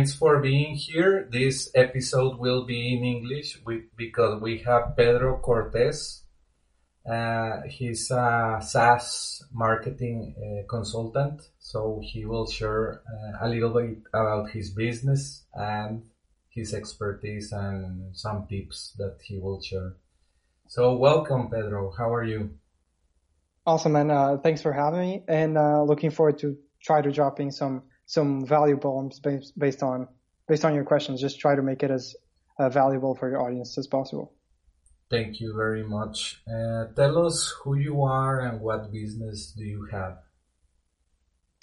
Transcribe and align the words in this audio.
Thanks 0.00 0.14
for 0.14 0.40
being 0.40 0.76
here. 0.76 1.28
This 1.30 1.70
episode 1.74 2.38
will 2.38 2.64
be 2.64 2.94
in 2.96 3.04
English 3.04 3.58
because 3.98 4.40
we 4.40 4.56
have 4.60 4.96
Pedro 4.96 5.36
Cortez. 5.36 6.22
Uh, 7.04 7.60
he's 7.68 8.10
a 8.10 8.60
SaaS 8.62 9.44
marketing 9.52 10.34
uh, 10.40 10.66
consultant, 10.70 11.42
so 11.58 12.00
he 12.02 12.24
will 12.24 12.46
share 12.46 13.02
uh, 13.12 13.44
a 13.46 13.48
little 13.50 13.74
bit 13.74 13.98
about 14.14 14.48
his 14.48 14.70
business 14.70 15.44
and 15.52 16.04
his 16.48 16.72
expertise 16.72 17.52
and 17.52 18.16
some 18.16 18.46
tips 18.48 18.94
that 18.96 19.18
he 19.22 19.38
will 19.38 19.60
share. 19.60 19.96
So 20.66 20.96
welcome, 20.96 21.50
Pedro. 21.50 21.92
How 21.92 22.10
are 22.14 22.24
you? 22.24 22.54
Awesome, 23.66 23.96
and 23.96 24.10
uh, 24.10 24.38
thanks 24.38 24.62
for 24.62 24.72
having 24.72 25.00
me. 25.00 25.24
And 25.28 25.58
uh, 25.58 25.82
looking 25.82 26.10
forward 26.10 26.38
to 26.38 26.56
try 26.82 27.02
to 27.02 27.12
drop 27.12 27.38
in 27.38 27.50
some 27.50 27.82
some 28.10 28.44
valuable 28.44 29.08
based, 29.22 29.56
based 29.56 29.84
on 29.84 30.08
based 30.48 30.64
on 30.64 30.74
your 30.74 30.82
questions. 30.84 31.20
Just 31.20 31.38
try 31.38 31.54
to 31.54 31.62
make 31.62 31.84
it 31.84 31.92
as 31.92 32.16
uh, 32.58 32.68
valuable 32.68 33.14
for 33.14 33.30
your 33.30 33.40
audience 33.40 33.78
as 33.78 33.86
possible. 33.86 34.32
Thank 35.08 35.40
you 35.40 35.54
very 35.56 35.84
much. 35.84 36.42
Uh, 36.52 36.86
tell 36.96 37.24
us 37.24 37.54
who 37.62 37.76
you 37.76 38.02
are 38.02 38.40
and 38.40 38.60
what 38.60 38.90
business 38.90 39.54
do 39.56 39.64
you 39.64 39.86
have. 39.92 40.18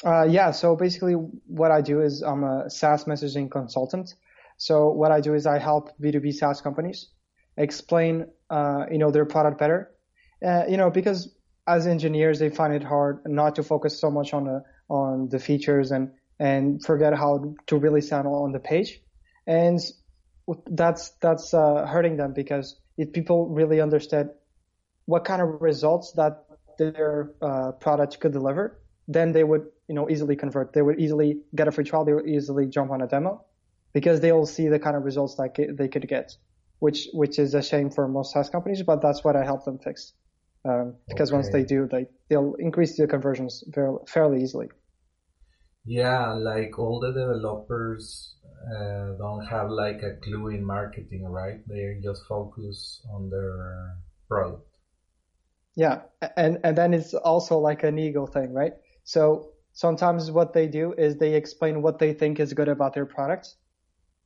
Uh, 0.05 0.23
yeah, 0.23 0.51
so 0.51 0.75
basically 0.75 1.15
what 1.59 1.71
I 1.71 1.81
do 1.81 1.99
is 2.01 2.21
I'm 2.21 2.43
a 2.45 2.69
SaaS 2.69 3.03
messaging 3.05 3.51
consultant. 3.51 4.15
So 4.57 4.89
what 4.89 5.11
I 5.11 5.19
do 5.19 5.33
is 5.33 5.45
I 5.45 5.59
help 5.59 5.91
B2B 6.01 6.33
SaaS 6.33 6.61
companies 6.61 7.09
explain, 7.57 8.27
uh, 8.49 8.85
you 8.89 8.99
know, 8.99 9.11
their 9.11 9.25
product 9.25 9.57
better. 9.59 9.91
Uh, 10.45 10.63
you 10.69 10.77
know, 10.77 10.89
because 10.89 11.35
as 11.67 11.87
engineers, 11.87 12.39
they 12.39 12.49
find 12.49 12.73
it 12.73 12.83
hard 12.83 13.19
not 13.25 13.55
to 13.55 13.63
focus 13.63 13.99
so 13.99 14.09
much 14.09 14.33
on 14.33 14.45
the, 14.45 14.63
on 14.89 15.27
the 15.29 15.39
features 15.39 15.91
and 15.91 16.11
and 16.39 16.83
forget 16.83 17.13
how 17.13 17.55
to 17.67 17.77
really 17.77 18.01
sound 18.01 18.27
on 18.27 18.51
the 18.51 18.59
page. 18.59 19.01
And 19.45 19.79
that's, 20.67 21.09
that's, 21.21 21.53
uh, 21.53 21.85
hurting 21.85 22.17
them 22.17 22.33
because 22.33 22.79
if 22.97 23.13
people 23.13 23.47
really 23.47 23.81
understand 23.81 24.29
what 25.05 25.25
kind 25.25 25.41
of 25.41 25.61
results 25.61 26.13
that 26.13 26.45
their, 26.77 27.31
uh, 27.41 27.71
product 27.73 28.19
could 28.19 28.33
deliver, 28.33 28.79
then 29.07 29.31
they 29.31 29.43
would, 29.43 29.67
you 29.87 29.95
know, 29.95 30.09
easily 30.09 30.35
convert. 30.35 30.73
They 30.73 30.81
would 30.81 30.99
easily 30.99 31.41
get 31.55 31.67
a 31.67 31.71
free 31.71 31.85
trial. 31.85 32.05
They 32.05 32.13
would 32.13 32.27
easily 32.27 32.67
jump 32.67 32.91
on 32.91 33.01
a 33.01 33.07
demo 33.07 33.45
because 33.93 34.19
they'll 34.19 34.45
see 34.45 34.67
the 34.67 34.79
kind 34.79 34.95
of 34.95 35.03
results 35.03 35.35
that 35.35 35.55
they 35.77 35.87
could 35.87 36.07
get, 36.07 36.35
which, 36.79 37.07
which 37.13 37.39
is 37.39 37.53
a 37.53 37.63
shame 37.63 37.89
for 37.89 38.07
most 38.07 38.33
SaaS 38.33 38.49
companies, 38.49 38.83
but 38.83 39.01
that's 39.01 39.23
what 39.23 39.35
I 39.35 39.43
help 39.43 39.65
them 39.65 39.79
fix. 39.79 40.13
Um, 40.65 40.95
because 41.07 41.29
okay. 41.29 41.37
once 41.37 41.49
they 41.49 41.63
do, 41.63 41.87
they, 41.89 42.07
they'll 42.29 42.55
increase 42.55 42.97
the 42.97 43.07
conversions 43.07 43.63
very, 43.67 43.95
fairly 44.07 44.43
easily. 44.43 44.67
Yeah, 45.87 46.33
like 46.33 46.77
all 46.77 46.99
the 46.99 47.13
developers 47.13 48.35
uh, 48.75 49.13
don't 49.17 49.45
have 49.45 49.69
like 49.69 50.03
a 50.03 50.15
clue 50.21 50.49
in 50.49 50.65
marketing, 50.65 51.23
right? 51.23 51.65
They 51.65 51.99
just 52.03 52.25
focus 52.27 53.01
on 53.09 53.29
their 53.29 53.95
product. 54.27 54.67
Yeah, 55.75 56.01
and 56.35 56.59
and 56.65 56.77
then 56.77 56.93
it's 56.93 57.13
also 57.13 57.59
like 57.59 57.83
an 57.83 57.97
ego 57.97 58.25
thing, 58.25 58.53
right? 58.53 58.73
So 59.05 59.53
sometimes 59.71 60.29
what 60.29 60.51
they 60.51 60.67
do 60.67 60.91
is 60.91 61.15
they 61.15 61.35
explain 61.35 61.81
what 61.81 61.99
they 61.99 62.11
think 62.13 62.41
is 62.41 62.51
good 62.51 62.67
about 62.67 62.93
their 62.93 63.05
product, 63.05 63.55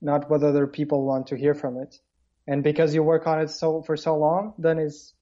not 0.02 0.32
what 0.32 0.44
other 0.44 0.66
people 0.66 1.06
want 1.06 1.28
to 1.28 1.38
hear 1.38 1.54
from 1.54 1.78
it. 1.78 1.96
And 2.48 2.64
because 2.64 2.96
you 2.96 3.04
work 3.04 3.28
on 3.28 3.40
it 3.40 3.52
so 3.52 3.84
for 3.84 3.96
so 3.96 4.18
long, 4.18 4.56
then 4.58 4.80
it's 4.80 5.14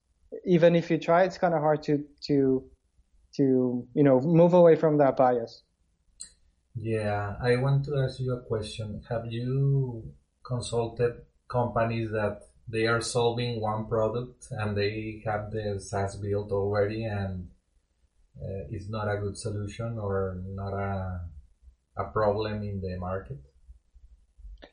even 0.46 0.74
if 0.74 0.90
you 0.90 1.00
try, 1.00 1.24
it's 1.24 1.38
kind 1.38 1.54
of 1.54 1.60
hard 1.60 1.84
to 1.84 2.06
to 2.28 2.64
to 3.36 3.88
you 3.94 4.04
know 4.04 4.22
move 4.22 4.54
away 4.54 4.78
from 4.78 5.00
that 5.00 5.18
bias. 5.18 5.64
Yeah, 6.76 7.36
I 7.42 7.58
want 7.58 7.86
to 7.86 7.98
ask 7.98 8.20
you 8.20 8.34
a 8.34 8.42
question. 8.42 9.02
Have 9.10 9.26
you 9.32 10.14
consulted 10.44 11.22
companies 11.48 12.12
that 12.12 12.42
they 12.68 12.86
are 12.86 13.02
solving 13.02 13.60
one 13.60 13.88
product 13.88 14.48
and 14.52 14.78
they 14.78 15.22
have 15.26 15.52
the 15.52 15.80
SaaS 15.80 16.16
built 16.18 16.52
already 16.52 17.04
and 17.06 17.48
uh, 18.42 18.70
it's 18.70 18.90
not 18.90 19.08
a 19.08 19.18
good 19.18 19.38
solution 19.38 19.98
or 19.98 20.42
not 20.48 20.74
a, 20.74 21.22
a 21.98 22.04
problem 22.06 22.64
in 22.64 22.80
the 22.80 22.98
market? 22.98 23.40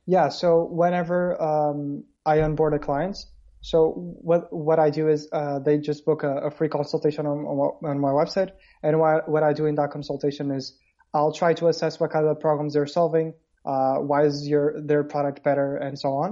Yeah, 0.04 0.28
so 0.28 0.64
whenever 0.64 1.40
um, 1.40 2.04
I 2.24 2.42
onboard 2.42 2.74
a 2.74 2.78
client, 2.78 3.16
so 3.60 3.92
what 3.96 4.52
what 4.52 4.78
I 4.78 4.90
do 4.90 5.08
is 5.08 5.28
uh, 5.32 5.58
they 5.58 5.78
just 5.78 6.04
book 6.04 6.22
a, 6.22 6.36
a 6.46 6.50
free 6.50 6.68
consultation 6.68 7.26
on, 7.26 7.38
on 7.84 8.00
my 8.00 8.10
website, 8.10 8.50
and 8.82 9.00
what 9.00 9.28
what 9.28 9.42
I 9.42 9.52
do 9.52 9.66
in 9.66 9.74
that 9.76 9.90
consultation 9.90 10.50
is 10.52 10.78
I'll 11.16 11.36
try 11.42 11.52
to 11.60 11.68
assess 11.72 11.98
what 12.00 12.10
kind 12.16 12.26
of 12.26 12.38
problems 12.46 12.70
they're 12.74 12.92
solving, 13.00 13.28
uh, 13.72 13.96
why 14.10 14.20
is 14.30 14.46
your 14.52 14.66
their 14.90 15.04
product 15.14 15.38
better, 15.48 15.68
and 15.86 15.94
so 16.04 16.10
on. 16.24 16.30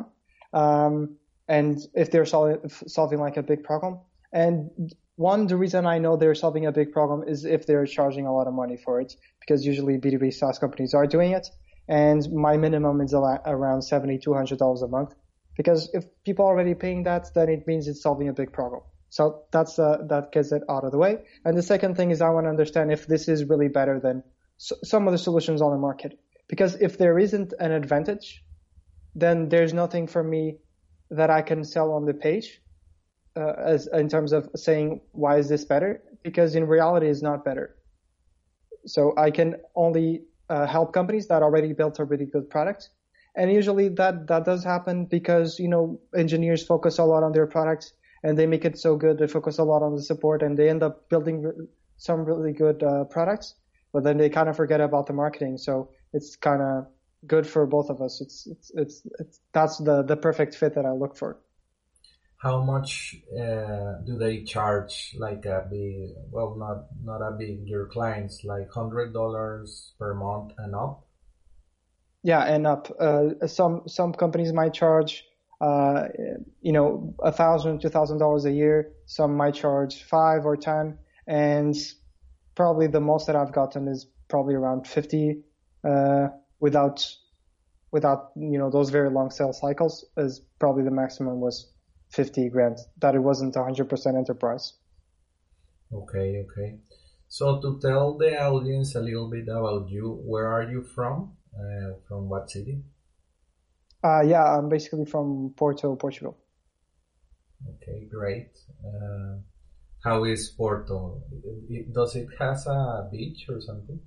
Um, 0.63 0.95
and 1.49 1.79
if 2.03 2.07
they're 2.11 2.31
solving 2.35 2.59
solving 2.99 3.21
like 3.27 3.37
a 3.43 3.45
big 3.53 3.61
problem. 3.71 3.93
And 4.33 4.55
one, 5.17 5.47
the 5.47 5.57
reason 5.65 5.87
I 5.95 5.99
know 6.05 6.13
they're 6.17 6.35
solving 6.45 6.67
a 6.67 6.73
big 6.81 6.89
problem 6.99 7.21
is 7.33 7.45
if 7.45 7.67
they're 7.67 7.87
charging 7.87 8.27
a 8.27 8.35
lot 8.39 8.47
of 8.51 8.55
money 8.63 8.77
for 8.85 9.01
it, 9.01 9.11
because 9.41 9.65
usually 9.65 9.97
B2B 10.05 10.33
SaaS 10.35 10.59
companies 10.59 10.93
are 10.95 11.07
doing 11.17 11.33
it. 11.39 11.47
And 11.87 12.21
my 12.33 12.55
minimum 12.57 13.01
is 13.01 13.15
around 13.15 13.83
seventy 13.83 14.19
two 14.19 14.35
hundred 14.35 14.59
dollars 14.59 14.83
a 14.83 14.89
month, 14.97 15.15
because 15.57 15.91
if 15.99 16.05
people 16.25 16.45
are 16.47 16.53
already 16.55 16.75
paying 16.75 17.05
that, 17.05 17.25
then 17.35 17.49
it 17.49 17.67
means 17.67 17.89
it's 17.89 18.03
solving 18.03 18.29
a 18.29 18.33
big 18.33 18.51
problem. 18.53 18.83
So 19.11 19.25
that's 19.55 19.79
uh, 19.79 19.99
that 20.09 20.33
gets 20.33 20.51
it 20.51 20.63
out 20.69 20.85
of 20.85 20.93
the 20.93 20.99
way. 20.99 21.13
And 21.45 21.57
the 21.57 21.63
second 21.63 21.97
thing 21.97 22.11
is 22.11 22.21
I 22.21 22.31
want 22.31 22.47
to 22.47 22.51
understand 22.51 22.91
if 22.91 23.07
this 23.07 23.29
is 23.29 23.45
really 23.53 23.69
better 23.69 24.01
than 24.01 24.23
some 24.59 25.07
of 25.07 25.13
the 25.13 25.19
solutions 25.19 25.61
on 25.61 25.71
the 25.71 25.79
market. 25.79 26.19
Because 26.49 26.75
if 26.77 26.99
there 26.99 27.19
isn't 27.19 27.55
an 27.59 27.73
advantage, 27.73 28.45
then 29.15 29.49
there's 29.49 29.73
nothing 29.73 30.07
for 30.07 30.23
me 30.23 30.59
that 31.11 31.31
I 31.31 31.43
can 31.43 31.65
sell 31.65 31.93
on 31.93 32.05
the 32.05 32.15
page 32.15 32.61
uh, 33.37 33.55
as 33.59 33.89
in 33.93 34.09
terms 34.09 34.33
of 34.33 34.49
saying 34.55 35.01
why 35.13 35.39
is 35.39 35.49
this 35.49 35.65
better? 35.65 36.03
Because 36.23 36.55
in 36.55 36.67
reality, 36.67 37.09
it's 37.09 37.23
not 37.23 37.45
better. 37.45 37.77
So 38.87 39.15
I 39.17 39.31
can 39.31 39.57
only 39.75 40.23
uh, 40.49 40.67
help 40.67 40.93
companies 40.93 41.27
that 41.29 41.43
already 41.43 41.73
built 41.73 41.99
a 41.99 42.05
really 42.05 42.27
good 42.27 42.49
product, 42.51 42.91
and 43.37 43.53
usually 43.53 43.89
that 43.91 44.27
that 44.29 44.45
does 44.45 44.63
happen 44.63 45.07
because 45.07 45.59
you 45.59 45.69
know 45.69 46.01
engineers 46.17 46.65
focus 46.65 46.99
a 46.99 47.05
lot 47.05 47.23
on 47.23 47.33
their 47.33 47.47
products 47.47 47.93
and 48.23 48.39
they 48.39 48.47
make 48.47 48.65
it 48.65 48.79
so 48.79 48.97
good. 48.97 49.19
They 49.19 49.27
focus 49.27 49.59
a 49.59 49.65
lot 49.65 49.83
on 49.83 49.95
the 49.97 50.03
support 50.03 50.43
and 50.43 50.57
they 50.59 50.69
end 50.69 50.83
up 50.83 51.09
building 51.09 51.69
some 51.97 52.25
really 52.25 52.53
good 52.53 52.83
uh, 52.83 53.05
products 53.05 53.55
but 53.95 54.03
then 54.03 54.19
they 54.19 54.29
kind 54.29 54.49
of 54.49 54.57
forget 54.57 54.81
about 54.81 55.07
the 55.07 55.15
marketing. 55.15 55.57
So 55.57 55.89
it's 56.13 56.37
kind 56.37 56.61
of 56.61 56.89
good 57.27 57.47
for 57.47 57.65
both 57.65 57.89
of 57.89 58.03
us. 58.03 58.21
It's, 58.21 58.47
it's, 58.47 58.73
it's, 58.75 59.07
it's, 59.21 59.41
that's 59.53 59.79
the, 59.79 60.03
the 60.03 60.17
perfect 60.17 60.57
fit 60.57 60.75
that 60.75 60.85
I 60.85 60.91
look 60.91 61.17
for. 61.17 61.39
How 62.37 62.61
much 62.61 63.17
uh, 63.33 64.03
do 64.05 64.19
they 64.19 64.43
charge? 64.43 65.15
Like 65.19 65.47
a 65.47 65.67
big, 65.71 66.11
well, 66.31 66.57
not 66.59 66.89
not 67.03 67.23
a 67.27 67.31
big 67.31 67.67
your 67.67 67.87
clients, 67.87 68.45
like 68.45 68.71
hundred 68.71 69.15
dollars 69.15 69.95
per 69.99 70.13
month 70.13 70.53
and 70.59 70.75
up. 70.75 71.07
Yeah, 72.23 72.43
and 72.43 72.67
up. 72.67 72.95
Uh, 73.01 73.47
some 73.47 73.85
some 73.87 74.13
companies 74.13 74.53
might 74.53 74.75
charge, 74.75 75.25
uh, 75.63 76.09
you 76.61 76.73
know, 76.73 77.15
a 77.23 77.33
thousand, 77.33 77.81
two 77.81 77.89
thousand 77.89 78.19
dollars 78.19 78.45
a 78.45 78.53
year. 78.53 78.93
Some 79.07 79.37
might 79.39 79.55
charge 79.55 80.03
five 80.03 80.45
or 80.45 80.59
ten, 80.59 80.99
and 81.27 81.75
probably 82.55 82.87
the 82.87 83.01
most 83.01 83.27
that 83.27 83.37
I've 83.37 83.53
gotten 83.53 83.89
is 83.89 84.07
probably 84.29 84.55
around 84.55 84.87
50 84.87 85.43
uh, 85.85 86.29
without 86.61 87.07
without 87.91 88.33
you 88.37 88.59
know 88.59 88.71
those 88.71 88.91
very 88.91 89.11
long 89.11 89.31
sales 89.31 89.61
cycles 89.61 90.05
is 90.17 90.41
probably 90.59 90.83
the 90.85 90.91
maximum 90.91 91.41
was 91.41 91.73
50 92.11 92.49
grand 92.49 92.79
that 92.99 93.15
it 93.15 93.21
wasn't 93.21 93.55
100% 93.55 94.17
enterprise 94.17 94.73
okay 95.93 96.45
okay 96.45 96.79
So 97.29 97.61
to 97.61 97.81
tell 97.81 98.17
the 98.17 98.41
audience 98.41 98.95
a 98.95 99.01
little 99.01 99.29
bit 99.29 99.49
about 99.49 99.89
you, 99.89 100.21
where 100.25 100.47
are 100.53 100.63
you 100.63 100.83
from? 100.83 101.33
Uh, 101.53 101.95
from 102.07 102.29
what 102.29 102.51
city? 102.51 102.83
Uh, 104.05 104.23
yeah, 104.23 104.45
I'm 104.45 104.69
basically 104.69 105.05
from 105.07 105.53
Porto, 105.57 105.97
Portugal. 105.97 106.37
Okay, 107.69 108.07
great. 108.11 108.51
Uh, 108.85 109.39
how 110.05 110.25
is 110.25 110.49
Porto? 110.49 111.23
Does 111.93 112.15
it 112.15 112.29
has 112.39 112.67
a 112.67 113.09
beach 113.11 113.47
or 113.49 113.61
something? 113.61 113.99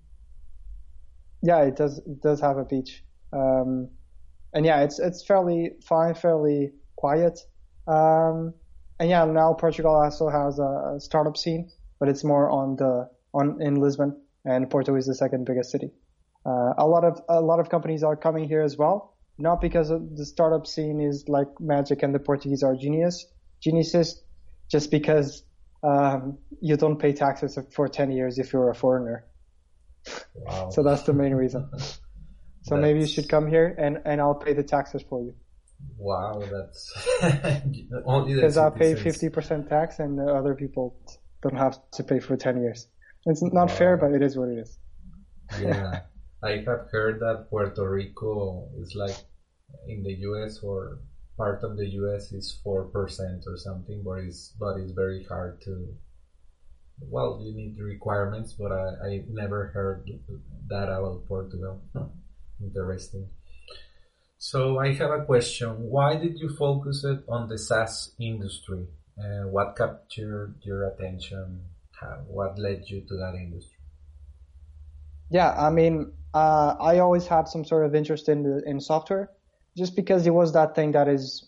Yeah, 1.41 1.63
it 1.63 1.75
does. 1.75 1.97
It 1.97 2.21
does 2.21 2.39
have 2.41 2.57
a 2.57 2.65
beach, 2.65 3.03
um, 3.33 3.89
and 4.53 4.65
yeah, 4.65 4.81
it's 4.81 4.99
it's 4.99 5.25
fairly 5.25 5.71
fine, 5.83 6.13
fairly 6.13 6.71
quiet. 6.95 7.39
Um, 7.87 8.53
and 8.99 9.09
yeah, 9.09 9.25
now 9.25 9.53
Portugal 9.53 9.95
also 9.95 10.29
has 10.29 10.59
a, 10.59 10.95
a 10.95 10.99
startup 10.99 11.37
scene, 11.37 11.71
but 11.99 12.09
it's 12.09 12.23
more 12.23 12.49
on 12.49 12.75
the 12.75 13.09
on 13.33 13.61
in 13.61 13.75
Lisbon, 13.75 14.21
and 14.45 14.69
Porto 14.69 14.95
is 14.95 15.05
the 15.07 15.15
second 15.15 15.45
biggest 15.45 15.71
city. 15.71 15.91
Uh, 16.45 16.73
a 16.77 16.87
lot 16.87 17.03
of 17.03 17.19
a 17.29 17.41
lot 17.41 17.59
of 17.59 17.69
companies 17.69 18.03
are 18.03 18.15
coming 18.15 18.47
here 18.47 18.61
as 18.61 18.77
well, 18.77 19.15
not 19.37 19.61
because 19.61 19.89
the 19.89 20.25
startup 20.25 20.65
scene 20.67 20.99
is 21.01 21.25
like 21.27 21.47
magic 21.59 22.03
and 22.03 22.13
the 22.13 22.19
Portuguese 22.19 22.63
are 22.63 22.75
genius 22.75 23.25
geniuses, 23.59 24.21
just 24.69 24.91
because 24.91 25.43
um, 25.87 26.37
you 26.61 26.75
don't 26.75 26.97
pay 26.97 27.13
taxes 27.13 27.57
for 27.71 27.87
10 27.87 28.11
years 28.11 28.37
if 28.39 28.51
you're 28.51 28.69
a 28.69 28.75
foreigner. 28.75 29.25
Wow. 30.35 30.69
so 30.69 30.83
that's 30.83 31.03
the 31.03 31.13
main 31.13 31.33
reason. 31.33 31.69
So 31.77 32.75
that's... 32.75 32.81
maybe 32.81 33.01
you 33.01 33.07
should 33.07 33.29
come 33.29 33.47
here 33.47 33.75
and, 33.77 33.99
and 34.05 34.21
I'll 34.21 34.35
pay 34.35 34.53
the 34.53 34.63
taxes 34.63 35.03
for 35.09 35.21
you. 35.21 35.33
Wow, 35.97 36.41
that's 36.41 36.81
only 38.05 38.33
because 38.33 38.57
I 38.57 38.69
pay 38.71 38.95
50% 38.95 39.69
tax 39.69 39.99
and 39.99 40.19
other 40.19 40.55
people 40.55 40.99
don't 41.43 41.57
have 41.57 41.77
to 41.91 42.03
pay 42.03 42.19
for 42.19 42.35
10 42.35 42.61
years. 42.61 42.87
It's 43.25 43.43
not 43.43 43.53
wow. 43.53 43.75
fair, 43.75 43.97
but 43.97 44.11
it 44.11 44.23
is 44.23 44.37
what 44.37 44.49
it 44.49 44.59
is. 44.59 44.79
Yeah. 45.61 46.01
I 46.43 46.63
have 46.65 46.89
heard 46.91 47.19
that 47.19 47.47
Puerto 47.49 47.89
Rico 47.89 48.69
is 48.79 48.93
like 48.95 49.17
in 49.87 50.03
the 50.03 50.13
US 50.29 50.59
or 50.63 50.99
part 51.37 51.63
of 51.63 51.77
the 51.77 51.87
US 52.01 52.31
is 52.31 52.59
4% 52.65 53.47
or 53.47 53.57
something, 53.57 54.01
but 54.03 54.19
it's, 54.19 54.53
but 54.59 54.77
it's 54.77 54.91
very 54.91 55.23
hard 55.23 55.61
to, 55.61 55.95
well, 57.09 57.39
you 57.43 57.55
need 57.55 57.77
the 57.77 57.83
requirements, 57.83 58.53
but 58.53 58.71
I, 58.71 59.07
I 59.07 59.23
never 59.29 59.67
heard 59.67 60.09
that 60.67 60.89
about 60.89 61.25
Portugal. 61.27 61.81
Interesting. 62.61 63.29
So 64.39 64.79
I 64.79 64.93
have 64.93 65.11
a 65.11 65.25
question. 65.25 65.89
Why 65.89 66.15
did 66.15 66.39
you 66.39 66.49
focus 66.55 67.03
it 67.03 67.19
on 67.27 67.47
the 67.47 67.57
SaaS 67.57 68.13
industry? 68.19 68.87
Uh, 69.17 69.47
what 69.47 69.75
captured 69.75 70.55
your 70.61 70.87
attention? 70.89 71.61
How, 71.99 72.21
what 72.27 72.59
led 72.59 72.83
you 72.87 73.01
to 73.01 73.17
that 73.17 73.33
industry? 73.35 73.77
Yeah, 75.29 75.51
I 75.51 75.69
mean, 75.69 76.13
uh, 76.33 76.75
I 76.79 76.99
always 76.99 77.25
had 77.27 77.47
some 77.47 77.65
sort 77.65 77.85
of 77.85 77.95
interest 77.95 78.29
in 78.29 78.43
the, 78.43 78.61
in 78.65 78.79
software, 78.79 79.31
just 79.77 79.95
because 79.95 80.25
it 80.25 80.33
was 80.33 80.53
that 80.53 80.75
thing 80.75 80.91
that 80.93 81.07
is 81.07 81.47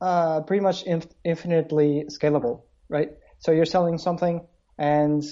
uh, 0.00 0.40
pretty 0.42 0.62
much 0.62 0.84
inf- 0.84 1.12
infinitely 1.24 2.04
scalable, 2.08 2.62
right? 2.88 3.10
So 3.40 3.52
you're 3.52 3.66
selling 3.66 3.98
something, 3.98 4.46
and 4.78 5.24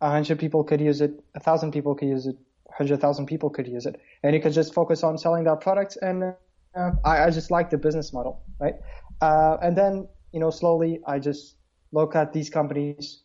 a 0.00 0.10
hundred 0.10 0.38
people 0.38 0.64
could 0.64 0.80
use 0.80 1.00
it, 1.00 1.12
a 1.34 1.40
thousand 1.40 1.72
people 1.72 1.94
could 1.94 2.08
use 2.08 2.26
it, 2.26 2.36
hundred 2.70 3.00
thousand 3.00 3.26
people 3.26 3.50
could 3.50 3.66
use 3.66 3.86
it, 3.86 4.00
and 4.22 4.34
you 4.34 4.40
could 4.40 4.52
just 4.52 4.72
focus 4.72 5.02
on 5.02 5.18
selling 5.18 5.44
that 5.44 5.60
product. 5.60 5.98
And 6.00 6.34
uh, 6.76 6.90
I, 7.04 7.24
I, 7.24 7.30
just 7.30 7.50
like 7.50 7.70
the 7.70 7.78
business 7.78 8.12
model, 8.12 8.42
right? 8.60 8.74
Uh, 9.20 9.56
and 9.60 9.76
then 9.76 10.08
you 10.32 10.40
know 10.40 10.50
slowly 10.50 11.00
I 11.06 11.18
just 11.18 11.56
look 11.92 12.14
at 12.14 12.32
these 12.32 12.50
companies 12.50 13.22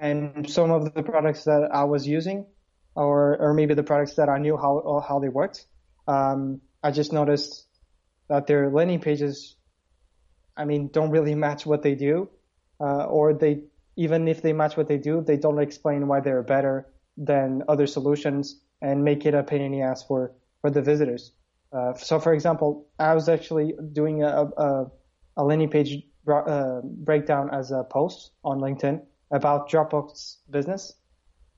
and 0.00 0.48
some 0.48 0.70
of 0.70 0.94
the 0.94 1.02
products 1.02 1.44
that 1.44 1.70
I 1.72 1.84
was 1.84 2.06
using 2.06 2.46
or 2.94 3.36
or 3.38 3.54
maybe 3.54 3.74
the 3.74 3.82
products 3.82 4.14
that 4.14 4.28
I 4.28 4.38
knew 4.38 4.56
how 4.56 5.04
how 5.06 5.18
they 5.18 5.28
worked. 5.28 5.66
Um, 6.06 6.60
I 6.82 6.90
just 6.90 7.12
noticed 7.12 7.66
that 8.28 8.46
their 8.46 8.70
landing 8.70 9.00
pages, 9.00 9.56
I 10.56 10.64
mean, 10.64 10.88
don't 10.88 11.10
really 11.10 11.34
match 11.34 11.66
what 11.66 11.82
they 11.82 11.94
do, 11.94 12.28
uh, 12.80 13.04
or 13.04 13.34
they 13.34 13.62
even 13.96 14.26
if 14.26 14.42
they 14.42 14.52
match 14.52 14.76
what 14.76 14.88
they 14.88 14.98
do, 14.98 15.20
they 15.20 15.36
don't 15.36 15.60
explain 15.60 16.08
why 16.08 16.20
they're 16.20 16.42
better 16.42 16.86
than 17.16 17.62
other 17.68 17.86
solutions 17.86 18.60
and 18.82 19.04
make 19.04 19.24
it 19.24 19.34
a 19.34 19.42
pain 19.42 19.60
in 19.60 19.72
the 19.72 19.80
ass 19.82 20.02
for 20.02 20.32
for 20.60 20.70
the 20.70 20.82
visitors. 20.82 21.32
Uh, 21.72 21.92
so, 21.94 22.18
for 22.20 22.32
example, 22.32 22.86
I 22.98 23.14
was 23.14 23.28
actually 23.28 23.74
doing 23.92 24.22
a 24.22 24.50
a, 24.56 24.86
a 25.36 25.44
landing 25.44 25.70
page 25.70 26.02
uh, 26.28 26.80
breakdown 26.82 27.50
as 27.52 27.70
a 27.70 27.84
post 27.84 28.32
on 28.44 28.58
LinkedIn 28.60 29.02
about 29.30 29.68
Dropbox 29.70 30.36
business 30.50 30.94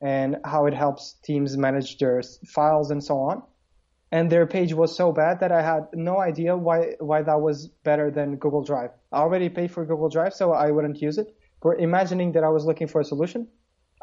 and 0.00 0.36
how 0.44 0.66
it 0.66 0.74
helps 0.74 1.14
teams 1.24 1.56
manage 1.56 1.98
their 1.98 2.22
files 2.46 2.90
and 2.90 3.02
so 3.02 3.18
on. 3.18 3.42
And 4.12 4.30
their 4.30 4.46
page 4.46 4.72
was 4.72 4.96
so 4.96 5.12
bad 5.12 5.40
that 5.40 5.50
I 5.50 5.62
had 5.62 5.88
no 5.92 6.18
idea 6.20 6.56
why 6.56 6.94
why 7.00 7.22
that 7.22 7.40
was 7.40 7.68
better 7.84 8.10
than 8.10 8.36
Google 8.36 8.62
Drive. 8.62 8.90
I 9.12 9.18
already 9.18 9.48
paid 9.48 9.70
for 9.70 9.84
Google 9.84 10.08
Drive, 10.08 10.32
so 10.34 10.52
I 10.52 10.70
wouldn't 10.70 11.02
use 11.02 11.18
it. 11.18 11.34
But 11.62 11.80
imagining 11.80 12.32
that 12.32 12.44
I 12.44 12.48
was 12.48 12.64
looking 12.64 12.86
for 12.86 13.00
a 13.00 13.04
solution, 13.04 13.48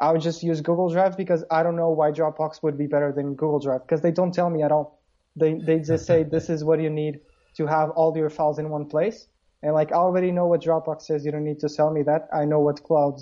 I 0.00 0.12
would 0.12 0.20
just 0.20 0.42
use 0.42 0.60
Google 0.60 0.90
Drive 0.90 1.16
because 1.16 1.44
I 1.50 1.62
don't 1.62 1.76
know 1.76 1.90
why 1.90 2.10
Dropbox 2.10 2.62
would 2.62 2.76
be 2.76 2.86
better 2.86 3.12
than 3.12 3.34
Google 3.34 3.60
Drive 3.60 3.82
because 3.82 4.02
they 4.02 4.10
don't 4.10 4.34
tell 4.34 4.50
me 4.50 4.62
at 4.62 4.72
all. 4.72 5.00
They 5.36 5.54
they 5.54 5.78
just 5.80 6.06
say 6.06 6.22
this 6.36 6.50
is 6.50 6.64
what 6.64 6.80
you 6.80 6.90
need 6.90 7.20
to 7.56 7.66
have 7.66 7.90
all 7.90 8.16
your 8.16 8.30
files 8.30 8.58
in 8.58 8.68
one 8.68 8.86
place. 8.86 9.26
And 9.62 9.72
like 9.72 9.92
I 9.92 9.96
already 9.96 10.30
know 10.30 10.46
what 10.46 10.62
Dropbox 10.62 11.10
is. 11.10 11.24
You 11.24 11.32
don't 11.32 11.44
need 11.44 11.60
to 11.60 11.68
sell 11.68 11.90
me 11.90 12.02
that. 12.02 12.28
I 12.32 12.44
know 12.44 12.60
what 12.60 12.82
cloud 12.82 13.20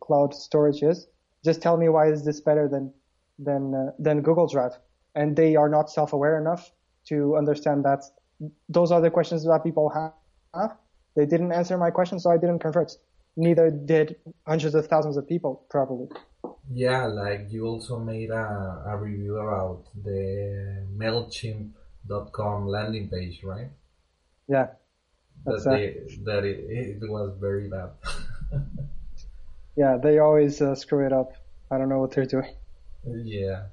cloud 0.00 0.34
storage 0.34 0.82
is 0.82 1.06
just 1.44 1.62
tell 1.62 1.76
me 1.76 1.88
why 1.88 2.10
is 2.10 2.24
this 2.24 2.40
better 2.40 2.68
than 2.68 2.92
than 3.38 3.74
uh, 3.74 3.92
than 3.98 4.22
Google 4.22 4.46
Drive? 4.46 4.72
And 5.18 5.34
they 5.34 5.56
are 5.56 5.68
not 5.68 5.90
self-aware 5.90 6.36
enough 6.40 6.70
to 7.08 7.36
understand 7.36 7.84
that 7.84 8.04
those 8.68 8.92
are 8.92 9.00
the 9.00 9.10
questions 9.10 9.44
that 9.44 9.62
people 9.64 9.90
have. 9.90 10.76
They 11.16 11.26
didn't 11.26 11.52
answer 11.52 11.76
my 11.76 11.90
question, 11.90 12.20
so 12.20 12.30
I 12.30 12.38
didn't 12.38 12.60
convert. 12.60 12.92
Neither 13.36 13.70
did 13.70 14.16
hundreds 14.46 14.74
of 14.74 14.86
thousands 14.86 15.16
of 15.16 15.26
people, 15.26 15.66
probably. 15.70 16.08
Yeah, 16.72 17.06
like 17.06 17.46
you 17.50 17.66
also 17.66 17.98
made 17.98 18.30
a, 18.30 18.82
a 18.86 18.96
review 18.96 19.38
about 19.38 19.84
the 20.04 20.86
Mailchimp.com 20.96 22.68
landing 22.68 23.08
page, 23.08 23.42
right? 23.42 23.70
Yeah. 24.48 24.68
That, 25.44 25.64
they, 25.64 26.14
that 26.24 26.44
it, 26.44 27.00
it 27.02 27.10
was 27.10 27.36
very 27.40 27.68
bad. 27.68 27.90
yeah, 29.76 29.96
they 29.96 30.18
always 30.18 30.60
uh, 30.60 30.74
screw 30.74 31.06
it 31.06 31.12
up. 31.12 31.32
I 31.70 31.78
don't 31.78 31.88
know 31.88 31.98
what 31.98 32.12
they're 32.12 32.26
doing. 32.26 32.54
Yeah. 33.04 33.66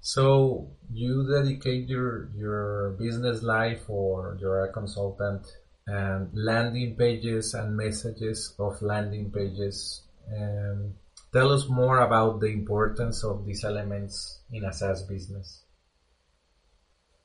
So 0.00 0.70
you 0.92 1.28
dedicate 1.30 1.88
your 1.88 2.30
your 2.36 2.96
business 2.98 3.42
life 3.42 3.88
or 3.88 4.36
you're 4.40 4.64
a 4.64 4.72
consultant 4.72 5.46
and 5.86 6.30
landing 6.34 6.96
pages 6.96 7.54
and 7.54 7.76
messages 7.76 8.54
of 8.58 8.80
landing 8.82 9.30
pages. 9.30 10.02
And 10.28 10.94
tell 11.32 11.52
us 11.52 11.68
more 11.68 12.00
about 12.00 12.40
the 12.40 12.48
importance 12.48 13.24
of 13.24 13.44
these 13.44 13.64
elements 13.64 14.40
in 14.52 14.64
a 14.64 14.72
SaaS 14.72 15.02
business. 15.02 15.64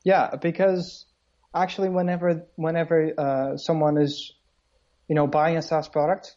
Yeah, 0.03 0.35
because 0.41 1.05
actually, 1.53 1.89
whenever 1.89 2.47
whenever 2.55 3.13
uh, 3.17 3.57
someone 3.57 3.97
is, 3.97 4.33
you 5.07 5.15
know, 5.15 5.27
buying 5.27 5.57
a 5.57 5.61
SaaS 5.61 5.87
product, 5.87 6.35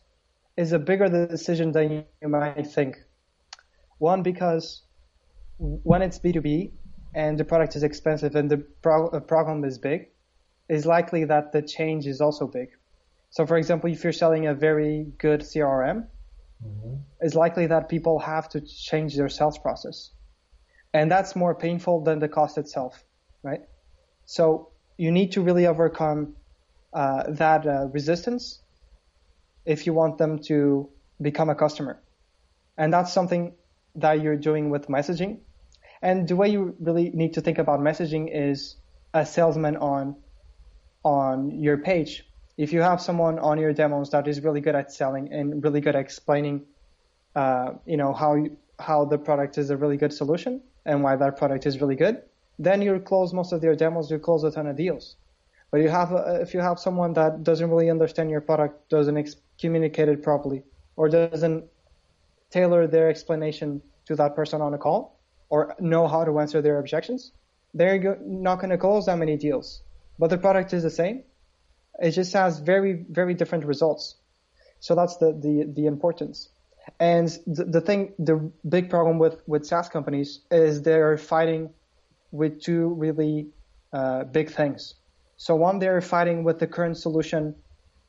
is 0.57 0.73
a 0.73 0.79
bigger 0.79 1.09
decision 1.29 1.73
than 1.73 2.05
you 2.21 2.29
might 2.29 2.67
think. 2.67 2.99
One, 3.99 4.23
because 4.23 4.83
when 5.59 6.03
it's 6.03 6.19
B2B 6.19 6.73
and 7.15 7.39
the 7.39 7.45
product 7.45 7.77
is 7.77 7.83
expensive 7.83 8.35
and 8.37 8.51
the 8.51 8.59
pro- 8.59 9.09
uh, 9.09 9.21
problem 9.21 9.65
is 9.65 9.79
big, 9.79 10.09
it's 10.69 10.85
likely 10.85 11.25
that 11.25 11.53
the 11.53 11.63
change 11.63 12.07
is 12.07 12.21
also 12.21 12.47
big. 12.47 12.69
So, 13.31 13.47
for 13.47 13.57
example, 13.57 13.91
if 13.91 14.03
you're 14.05 14.13
selling 14.13 14.47
a 14.47 14.55
very 14.55 15.07
good 15.19 15.41
CRM, 15.41 16.07
mm-hmm. 16.65 16.95
it's 17.21 17.35
likely 17.35 17.67
that 17.67 17.89
people 17.89 18.19
have 18.19 18.49
to 18.51 18.61
change 18.61 19.17
their 19.17 19.29
sales 19.29 19.59
process. 19.59 20.11
And 20.93 21.11
that's 21.11 21.37
more 21.37 21.55
painful 21.55 22.05
than 22.05 22.19
the 22.19 22.29
cost 22.29 22.59
itself, 22.59 23.05
right? 23.43 23.61
So, 24.25 24.71
you 24.97 25.11
need 25.11 25.33
to 25.33 25.43
really 25.43 25.67
overcome 25.67 26.37
uh, 26.93 27.25
that 27.29 27.67
uh, 27.67 27.87
resistance 27.93 28.61
if 29.65 29.87
you 29.87 29.93
want 29.93 30.17
them 30.19 30.39
to 30.39 30.89
become 31.21 31.51
a 31.51 31.55
customer. 31.55 32.01
And 32.79 32.93
that's 32.93 33.13
something 33.13 33.55
that 33.97 34.23
you're 34.23 34.37
doing 34.37 34.71
with 34.71 34.89
messaging. 34.89 35.41
And 36.03 36.29
the 36.29 36.37
way 36.37 36.49
you 36.49 36.75
really 36.79 37.11
need 37.11 37.35
to 37.35 37.41
think 37.41 37.59
about 37.59 37.81
messaging 37.81 38.29
is 38.33 38.77
a 39.15 39.25
salesman 39.25 39.77
on 39.77 40.17
on 41.03 41.63
your 41.63 41.79
page. 41.79 42.25
If 42.57 42.73
you 42.73 42.81
have 42.81 43.01
someone 43.01 43.39
on 43.39 43.59
your 43.59 43.73
demos 43.73 44.11
that 44.11 44.27
is 44.27 44.41
really 44.41 44.61
good 44.61 44.75
at 44.75 44.93
selling 44.93 45.33
and 45.33 45.63
really 45.63 45.81
good 45.81 45.95
at 45.95 46.01
explaining, 46.01 46.67
uh, 47.35 47.75
you 47.87 47.97
know 47.97 48.13
how 48.13 48.45
how 48.79 49.05
the 49.05 49.19
product 49.19 49.59
is 49.59 49.71
a 49.71 49.77
really 49.77 49.97
good 49.97 50.13
solution 50.13 50.61
and 50.85 51.03
why 51.03 51.17
that 51.17 51.37
product 51.37 51.67
is 51.67 51.81
really 51.81 51.97
good, 51.97 52.23
then 52.59 52.83
you 52.83 52.99
close 53.01 53.33
most 53.33 53.53
of 53.53 53.63
your 53.63 53.75
demos. 53.75 54.11
You 54.11 54.19
close 54.19 54.45
a 54.45 54.51
ton 54.51 54.67
of 54.67 54.77
deals. 54.77 55.17
But 55.71 55.81
you 55.81 55.89
have 55.89 56.13
a, 56.13 56.41
if 56.43 56.55
you 56.55 56.61
have 56.61 56.79
someone 56.79 57.15
that 57.15 57.43
doesn't 57.43 57.69
really 57.71 57.91
understand 57.91 58.31
your 58.31 58.41
product, 58.41 58.89
doesn't 58.89 59.17
ex- 59.17 59.37
communicate 59.61 60.09
it 60.09 60.23
properly, 60.23 60.63
or 60.95 61.09
doesn't 61.09 61.65
tailor 62.51 62.87
their 62.87 63.09
explanation 63.09 63.83
to 64.05 64.15
that 64.17 64.37
person 64.37 64.61
on 64.61 64.75
a 64.75 64.79
call 64.79 65.16
or 65.49 65.75
know 65.79 66.09
how 66.09 66.25
to 66.25 66.39
answer 66.41 66.63
their 66.63 66.79
objections, 66.79 67.33
they're 67.75 67.99
go- 67.99 68.19
not 68.25 68.57
going 68.57 68.71
to 68.71 68.79
close 68.79 69.07
that 69.07 69.19
many 69.19 69.37
deals. 69.37 69.83
But 70.19 70.31
the 70.31 70.39
product 70.39 70.73
is 70.73 70.83
the 70.83 70.91
same. 70.91 71.23
It 72.01 72.13
just 72.13 72.33
has 72.33 72.59
very, 72.59 72.93
very 72.93 73.35
different 73.35 73.65
results. 73.65 74.17
So 74.81 74.95
that's 74.95 75.17
the, 75.17 75.33
the, 75.33 75.73
the 75.73 75.87
importance. 75.87 76.49
And 77.01 77.29
the, 77.47 77.65
the 77.65 77.81
thing, 77.81 78.13
the 78.19 78.51
big 78.69 78.91
problem 78.91 79.19
with, 79.19 79.41
with 79.47 79.67
SaaS 79.67 79.89
companies 79.89 80.41
is 80.51 80.83
they're 80.83 81.17
fighting 81.17 81.71
with 82.31 82.63
two 82.63 82.89
really 82.89 83.49
uh, 83.93 84.25
big 84.25 84.51
things. 84.51 84.95
So 85.37 85.55
one, 85.57 85.79
they're 85.79 86.01
fighting 86.01 86.45
with 86.45 86.59
the 86.59 86.67
current 86.67 86.97
solution 86.97 87.57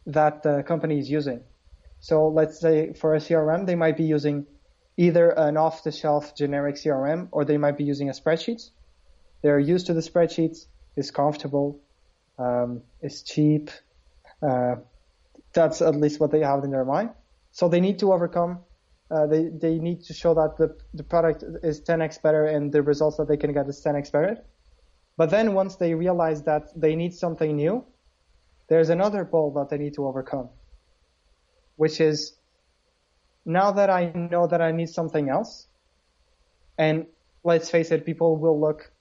that 0.05 0.43
the 0.43 0.63
company 0.63 0.99
is 0.99 1.09
using. 1.09 1.41
So 1.99 2.27
let's 2.27 2.59
say 2.59 2.93
for 2.93 3.15
a 3.15 3.19
CRM, 3.19 3.65
they 3.65 3.75
might 3.75 3.97
be 3.97 4.03
using 4.03 4.45
either 4.97 5.29
an 5.29 5.57
off-the-shelf 5.57 6.35
generic 6.35 6.75
CRM 6.75 7.29
or 7.31 7.45
they 7.45 7.57
might 7.57 7.77
be 7.77 7.83
using 7.83 8.09
a 8.09 8.11
spreadsheet. 8.11 8.69
They're 9.43 9.59
used 9.59 9.87
to 9.87 9.93
the 9.93 10.01
spreadsheets. 10.01 10.65
It's 10.95 11.11
comfortable. 11.11 11.79
Um, 12.39 12.81
it's 13.01 13.21
cheap. 13.21 13.69
Uh, 14.41 14.77
that's 15.53 15.81
at 15.81 15.95
least 15.95 16.19
what 16.19 16.31
they 16.31 16.41
have 16.41 16.63
in 16.63 16.71
their 16.71 16.85
mind. 16.85 17.11
So 17.51 17.69
they 17.69 17.79
need 17.79 17.99
to 17.99 18.11
overcome. 18.11 18.59
Uh, 19.09 19.25
they 19.25 19.45
they 19.47 19.79
need 19.79 20.03
to 20.03 20.13
show 20.13 20.33
that 20.33 20.57
the 20.57 20.75
the 20.93 21.03
product 21.03 21.43
is 21.63 21.79
10x 21.81 22.21
better 22.21 22.45
and 22.45 22.71
the 22.71 22.81
results 22.81 23.17
that 23.17 23.27
they 23.27 23.37
can 23.37 23.53
get 23.53 23.67
is 23.67 23.81
10x 23.81 24.11
better. 24.11 24.43
But 25.15 25.29
then 25.29 25.53
once 25.53 25.77
they 25.77 25.93
realize 25.93 26.43
that 26.43 26.69
they 26.75 26.95
need 26.95 27.13
something 27.13 27.55
new, 27.55 27.85
there's 28.67 28.89
another 28.89 29.23
ball 29.23 29.51
that 29.53 29.69
they 29.69 29.77
need 29.77 29.95
to 29.95 30.05
overcome, 30.05 30.49
which 31.77 32.01
is 32.01 32.33
now 33.47 33.71
that 33.71 33.89
I 33.89 34.11
know 34.13 34.45
that 34.45 34.61
I 34.61 34.71
need 34.71 34.89
something 34.89 35.29
else, 35.29 35.67
and 36.77 37.07
let's 37.45 37.71
face 37.71 37.91
it, 37.91 38.05
people 38.05 38.35
will 38.35 38.59
look, 38.59 38.91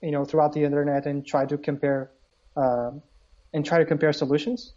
you 0.00 0.12
know, 0.12 0.24
throughout 0.24 0.52
the 0.52 0.62
internet 0.62 1.04
and 1.04 1.26
try 1.26 1.44
to 1.46 1.58
compare, 1.58 2.12
uh, 2.56 2.92
and 3.52 3.66
try 3.66 3.78
to 3.78 3.84
compare 3.84 4.12
solutions. 4.12 4.72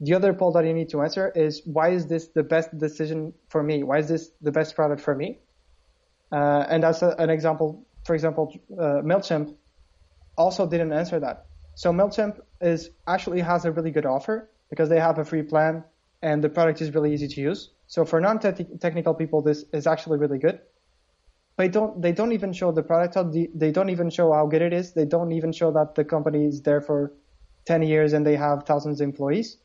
The 0.00 0.14
other 0.14 0.34
poll 0.34 0.50
that 0.52 0.64
you 0.64 0.74
need 0.74 0.88
to 0.90 1.02
answer 1.02 1.30
is 1.34 1.62
why 1.64 1.90
is 1.90 2.08
this 2.08 2.26
the 2.26 2.42
best 2.42 2.76
decision 2.76 3.32
for 3.48 3.62
me? 3.62 3.84
Why 3.84 3.98
is 3.98 4.08
this 4.08 4.30
the 4.42 4.50
best 4.50 4.74
product 4.74 5.00
for 5.00 5.14
me? 5.14 5.38
Uh, 6.32 6.66
and 6.68 6.82
that's 6.82 7.02
a, 7.02 7.14
an 7.16 7.30
example. 7.30 7.86
For 8.04 8.14
example, 8.14 8.52
uh, 8.76 9.00
Mailchimp 9.10 9.54
also 10.36 10.66
didn't 10.66 10.92
answer 10.92 11.20
that. 11.20 11.46
So 11.76 11.92
Mailchimp 11.92 12.40
is 12.60 12.90
actually 13.06 13.40
has 13.42 13.64
a 13.64 13.70
really 13.70 13.92
good 13.92 14.06
offer 14.06 14.50
because 14.70 14.88
they 14.88 14.98
have 14.98 15.18
a 15.18 15.24
free 15.24 15.42
plan 15.42 15.84
and 16.20 16.42
the 16.42 16.48
product 16.48 16.80
is 16.82 16.92
really 16.92 17.14
easy 17.14 17.28
to 17.28 17.40
use. 17.40 17.70
So 17.86 18.04
for 18.04 18.20
non-technical 18.20 19.14
people, 19.14 19.42
this 19.42 19.64
is 19.72 19.86
actually 19.86 20.18
really 20.18 20.38
good. 20.38 20.60
They 21.56 21.68
don't 21.68 22.02
they 22.02 22.12
don't 22.12 22.32
even 22.32 22.52
show 22.52 22.72
the 22.72 22.82
product. 22.82 23.16
They 23.32 23.70
don't 23.70 23.90
even 23.90 24.10
show 24.10 24.32
how 24.32 24.46
good 24.46 24.62
it 24.62 24.72
is. 24.72 24.92
They 24.92 25.04
don't 25.04 25.32
even 25.32 25.52
show 25.52 25.70
that 25.72 25.94
the 25.94 26.04
company 26.04 26.46
is 26.46 26.62
there 26.62 26.80
for 26.80 27.12
10 27.66 27.82
years 27.82 28.12
and 28.12 28.26
they 28.26 28.36
have 28.36 28.64
thousands 28.64 29.00
of 29.00 29.04
employees. 29.04 29.58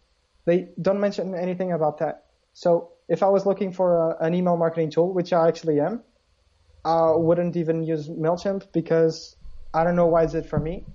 They 0.45 0.69
don't 0.81 0.99
mention 0.99 1.33
anything 1.33 1.71
about 1.71 1.97
that. 1.99 2.25
So 2.53 2.91
if 3.07 3.23
I 3.23 3.27
was 3.27 3.45
looking 3.45 3.71
for 3.71 4.11
a, 4.11 4.23
an 4.25 4.35
email 4.35 4.55
marketing 4.55 4.91
tool, 4.91 5.13
which 5.13 5.33
I 5.33 5.47
actually 5.47 5.79
am, 5.79 6.03
I 6.85 7.11
wouldn't 7.15 7.55
even 7.57 7.83
use 7.83 8.07
Mailchimp 8.07 8.71
because 8.71 9.35
I 9.73 9.83
don't 9.83 9.95
know 9.95 10.07
why 10.07 10.23
is 10.23 10.35
it 10.35 10.45
for 10.45 10.59
me, 10.59 10.85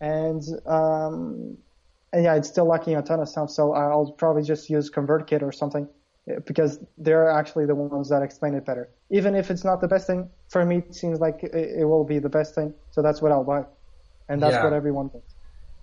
and 0.00 0.42
um, 0.66 1.56
and 2.12 2.24
yeah, 2.24 2.34
it's 2.36 2.48
still 2.48 2.66
lacking 2.66 2.96
a 2.96 3.02
ton 3.02 3.20
of 3.20 3.28
stuff. 3.28 3.50
So 3.50 3.72
I'll 3.72 4.12
probably 4.12 4.42
just 4.42 4.70
use 4.70 4.90
ConvertKit 4.90 5.42
or 5.42 5.52
something 5.52 5.88
because 6.46 6.78
they're 6.98 7.30
actually 7.30 7.66
the 7.66 7.74
ones 7.74 8.08
that 8.08 8.22
explain 8.22 8.54
it 8.54 8.64
better. 8.64 8.88
Even 9.10 9.34
if 9.34 9.50
it's 9.50 9.64
not 9.64 9.80
the 9.80 9.88
best 9.88 10.06
thing 10.06 10.30
for 10.48 10.64
me, 10.64 10.78
it 10.78 10.94
seems 10.94 11.20
like 11.20 11.42
it, 11.42 11.54
it 11.54 11.84
will 11.84 12.04
be 12.04 12.18
the 12.18 12.28
best 12.28 12.54
thing. 12.54 12.72
So 12.90 13.02
that's 13.02 13.20
what 13.20 13.32
I'll 13.32 13.44
buy, 13.44 13.64
and 14.28 14.42
that's 14.42 14.54
yeah. 14.54 14.64
what 14.64 14.72
everyone 14.72 15.10
thinks. 15.10 15.34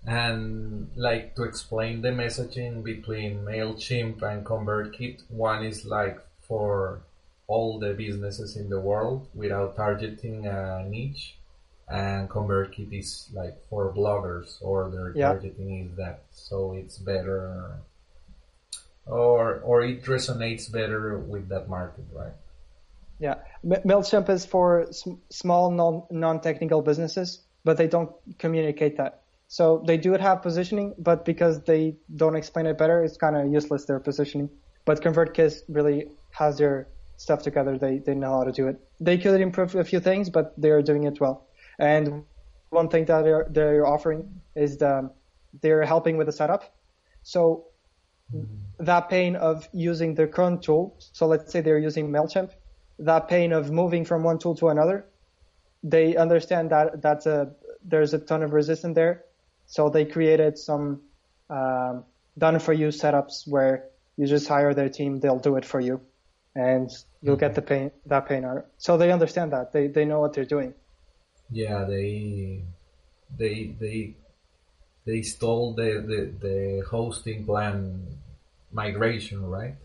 And 0.06 0.90
like 0.96 1.36
to 1.36 1.44
explain 1.44 2.02
the 2.02 2.10
messaging 2.10 2.84
between 2.84 3.46
Mailchimp 3.46 4.24
and 4.24 4.44
ConvertKit, 4.44 5.24
one 5.30 5.64
is 5.64 5.86
like 5.86 6.20
for 6.42 7.02
all 7.48 7.78
the 7.78 7.94
businesses 7.94 8.56
in 8.56 8.70
the 8.70 8.80
world 8.80 9.28
without 9.36 9.76
targeting 9.76 10.48
a 10.48 10.84
niche 10.88 11.36
and 11.92 12.30
ConvertKit 12.30 12.98
is 12.98 13.30
like 13.34 13.58
for 13.70 13.94
bloggers 13.94 14.58
or 14.62 14.90
their 14.90 15.12
yeah. 15.14 15.28
targeting 15.28 15.90
is 15.90 15.98
that. 15.98 16.24
So 16.32 16.74
it's 16.74 16.98
better 16.98 17.78
or 19.12 19.60
or 19.60 19.84
it 19.84 20.04
resonates 20.06 20.72
better 20.72 21.20
with 21.20 21.50
that 21.50 21.70
market, 21.70 22.06
right? 22.14 22.34
Yeah, 23.20 23.36
Mailchimp 23.64 24.30
is 24.30 24.46
for 24.46 24.88
sm- 24.92 25.22
small 25.30 25.70
non 25.70 26.04
non-technical 26.10 26.82
businesses, 26.82 27.42
but 27.64 27.78
they 27.78 27.88
don't 27.88 28.12
communicate 28.40 28.98
that. 28.98 29.22
So 29.48 29.84
they 29.86 29.98
do 29.98 30.14
have 30.14 30.42
positioning, 30.42 30.96
but 30.98 31.26
because 31.26 31.62
they 31.64 31.98
don't 32.16 32.36
explain 32.36 32.66
it 32.66 32.78
better, 32.78 33.04
it's 33.04 33.18
kind 33.18 33.36
of 33.36 33.52
useless 33.52 33.86
their 33.86 34.00
positioning. 34.00 34.50
But 34.86 35.02
ConvertKit 35.02 35.64
really 35.68 36.08
has 36.32 36.58
their 36.58 36.88
stuff 37.18 37.44
together. 37.44 37.78
They 37.78 38.00
they 38.00 38.16
know 38.16 38.40
how 38.40 38.46
to 38.46 38.52
do 38.52 38.68
it. 38.68 38.80
They 39.00 39.18
could 39.18 39.42
improve 39.42 39.76
a 39.76 39.84
few 39.84 40.00
things, 40.00 40.30
but 40.30 40.60
they 40.60 40.72
are 40.72 40.82
doing 40.82 41.04
it 41.04 41.20
well. 41.20 41.46
And 41.78 42.24
one 42.72 42.88
thing 42.90 43.06
that 43.06 43.22
they're, 43.24 43.48
they're 43.50 43.86
offering 43.86 44.42
is 44.56 44.78
the, 44.78 45.12
they're 45.62 45.86
helping 45.86 46.18
with 46.18 46.28
the 46.28 46.32
setup. 46.32 46.74
So 47.22 47.68
mm-hmm. 48.34 48.56
That 48.82 49.10
pain 49.10 49.36
of 49.36 49.68
using 49.72 50.16
the 50.16 50.28
current 50.28 50.64
tool, 50.64 50.96
so 51.14 51.28
let's 51.28 51.52
say 51.52 51.62
they're 51.62 51.80
using 51.80 52.10
MailChimp, 52.10 52.52
that 53.00 53.28
pain 53.28 53.54
of 53.54 53.72
moving 53.72 54.06
from 54.06 54.24
one 54.24 54.40
tool 54.40 54.56
to 54.56 54.70
another, 54.70 55.06
they 55.84 56.16
understand 56.16 56.72
that 56.72 57.02
that's 57.02 57.26
a, 57.26 57.52
there's 57.84 58.14
a 58.14 58.20
ton 58.20 58.44
of 58.44 58.54
resistance 58.54 58.96
there. 58.96 59.24
So 59.68 59.90
they 59.90 60.06
created 60.06 60.58
some 60.58 61.02
um, 61.50 62.04
done 62.38 62.60
for 62.60 62.74
you 62.74 62.88
setups 62.88 63.48
where 63.48 63.86
you 64.18 64.28
just 64.28 64.48
hire 64.48 64.74
their 64.74 64.90
team, 64.90 65.20
they'll 65.20 65.40
do 65.40 65.56
it 65.56 65.66
for 65.66 65.80
you 65.80 66.02
and 66.56 66.90
you'll 67.22 67.38
get 67.38 67.56
the 67.56 67.62
pain, 67.62 67.92
that 68.08 68.28
pain 68.28 68.44
out. 68.44 68.66
So 68.78 68.98
they 68.98 69.12
understand 69.12 69.54
that. 69.54 69.72
They, 69.72 69.88
they 69.88 70.06
know 70.06 70.20
what 70.20 70.34
they're 70.34 70.46
doing. 70.46 70.74
Yeah, 71.50 71.84
they 71.84 72.64
they 73.38 73.76
they 73.80 74.16
they 75.06 75.22
stole 75.22 75.74
the, 75.74 76.04
the, 76.06 76.48
the 76.48 76.86
hosting 76.90 77.46
plan 77.46 78.06
migration, 78.72 79.46
right? 79.46 79.76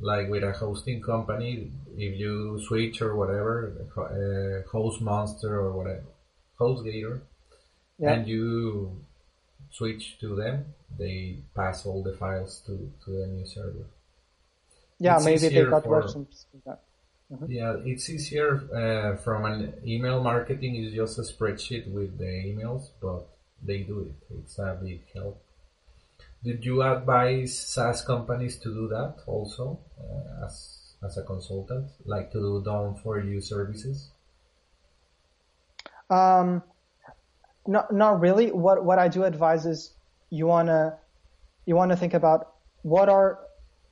Like 0.00 0.28
with 0.28 0.44
a 0.44 0.52
hosting 0.52 1.02
company, 1.02 1.70
if 1.96 2.18
you 2.18 2.60
switch 2.66 3.02
or 3.02 3.16
whatever, 3.16 3.72
uh, 3.96 4.70
HostMonster 4.70 5.50
or 5.50 5.72
whatever, 5.72 6.04
HostGator, 6.60 7.20
yeah. 7.98 8.12
and 8.12 8.28
you 8.28 8.96
switch 9.70 10.18
to 10.20 10.36
them, 10.36 10.66
they 10.96 11.38
pass 11.54 11.84
all 11.84 12.02
the 12.02 12.12
files 12.12 12.62
to, 12.66 12.90
to 13.04 13.10
the 13.10 13.26
new 13.26 13.46
server. 13.46 13.86
Yeah, 15.00 15.16
it's 15.16 15.24
maybe 15.24 15.48
they 15.48 15.64
got 15.64 15.84
for, 15.84 16.02
versions. 16.02 16.46
Mm-hmm. 16.66 17.50
Yeah, 17.50 17.76
it's 17.84 18.08
easier 18.08 18.62
uh, 18.74 19.16
from 19.22 19.44
an 19.44 19.74
email 19.86 20.22
marketing 20.22 20.76
is 20.76 20.94
just 20.94 21.18
a 21.18 21.22
spreadsheet 21.22 21.92
with 21.92 22.16
the 22.18 22.24
emails, 22.24 22.88
but 23.02 23.28
they 23.62 23.80
do 23.80 24.00
it. 24.00 24.34
It's 24.38 24.58
a 24.58 24.78
big 24.82 25.02
help. 25.12 25.42
Did 26.44 26.64
you 26.64 26.82
advise 26.82 27.58
SaaS 27.58 28.02
companies 28.02 28.58
to 28.58 28.72
do 28.72 28.88
that 28.88 29.16
also 29.26 29.80
uh, 30.00 30.44
as 30.46 30.94
as 31.02 31.16
a 31.16 31.22
consultant, 31.22 31.90
like 32.04 32.30
to 32.32 32.38
do 32.38 32.62
done 32.64 32.94
for 32.96 33.20
you 33.20 33.40
services? 33.40 34.10
Um, 36.10 36.62
not 37.66 37.92
not 37.92 38.20
really. 38.20 38.50
What 38.50 38.84
what 38.84 38.98
I 38.98 39.08
do 39.08 39.24
advise 39.24 39.66
is 39.66 39.92
you 40.30 40.46
wanna 40.46 40.98
you 41.66 41.74
wanna 41.74 41.96
think 41.96 42.14
about 42.14 42.54
what 42.82 43.08
are 43.08 43.40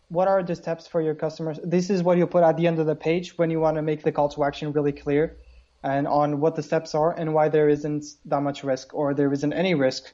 what 0.09 0.29
are 0.29 0.43
the 0.43 0.55
steps 0.55 0.87
for 0.87 1.01
your 1.01 1.15
customers? 1.15 1.59
This 1.65 1.91
is 1.91 2.03
what 2.03 2.17
you 2.17 2.27
put 2.27 2.45
at 2.45 2.57
the 2.57 2.67
end 2.67 2.79
of 2.79 2.87
the 2.87 2.95
page 2.95 3.37
when 3.39 3.51
you 3.51 3.61
want 3.61 3.77
to 3.77 3.83
make 3.83 4.03
the 4.03 4.13
call 4.13 4.29
to 4.31 4.45
action 4.45 4.73
really 4.73 4.93
clear 4.93 5.37
and 5.83 6.07
on 6.07 6.41
what 6.41 6.55
the 6.55 6.63
steps 6.63 6.95
are 6.95 7.13
and 7.13 7.35
why 7.35 7.49
there 7.49 7.69
isn't 7.69 8.05
that 8.25 8.41
much 8.41 8.63
risk 8.63 8.95
or 8.95 9.15
there 9.15 9.33
isn't 9.33 9.53
any 9.53 9.75
risk. 9.75 10.13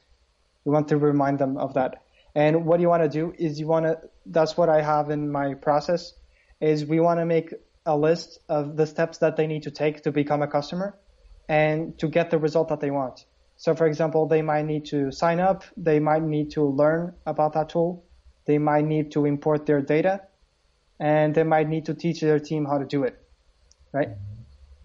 You 0.65 0.71
want 0.71 0.87
to 0.89 0.97
remind 0.97 1.39
them 1.39 1.57
of 1.57 1.75
that. 1.75 2.01
And 2.35 2.65
what 2.65 2.79
you 2.79 2.89
want 2.89 3.03
to 3.03 3.09
do 3.09 3.33
is 3.37 3.59
you 3.59 3.67
want 3.67 3.85
to, 3.85 3.99
that's 4.25 4.57
what 4.57 4.69
I 4.69 4.81
have 4.81 5.09
in 5.09 5.31
my 5.31 5.53
process 5.53 6.13
is 6.59 6.85
we 6.85 6.99
want 6.99 7.19
to 7.19 7.25
make 7.25 7.53
a 7.85 7.95
list 7.97 8.39
of 8.49 8.75
the 8.77 8.87
steps 8.87 9.19
that 9.19 9.35
they 9.35 9.47
need 9.47 9.63
to 9.63 9.71
take 9.71 10.03
to 10.03 10.11
become 10.11 10.41
a 10.41 10.47
customer 10.47 10.97
and 11.47 11.97
to 11.99 12.07
get 12.07 12.31
the 12.31 12.37
result 12.37 12.69
that 12.69 12.79
they 12.79 12.89
want. 12.89 13.25
So 13.57 13.75
for 13.75 13.85
example, 13.85 14.27
they 14.27 14.41
might 14.41 14.65
need 14.65 14.85
to 14.85 15.11
sign 15.11 15.39
up. 15.39 15.63
They 15.77 15.99
might 15.99 16.23
need 16.23 16.51
to 16.51 16.63
learn 16.63 17.13
about 17.25 17.53
that 17.53 17.69
tool 17.69 18.03
they 18.45 18.57
might 18.57 18.85
need 18.85 19.11
to 19.11 19.25
import 19.25 19.65
their 19.65 19.81
data 19.81 20.21
and 20.99 21.33
they 21.33 21.43
might 21.43 21.67
need 21.67 21.85
to 21.85 21.93
teach 21.93 22.21
their 22.21 22.39
team 22.39 22.65
how 22.65 22.77
to 22.77 22.85
do 22.85 23.03
it, 23.03 23.19
right? 23.91 24.09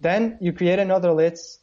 Then 0.01 0.37
you 0.41 0.53
create 0.53 0.79
another 0.79 1.11
list 1.11 1.59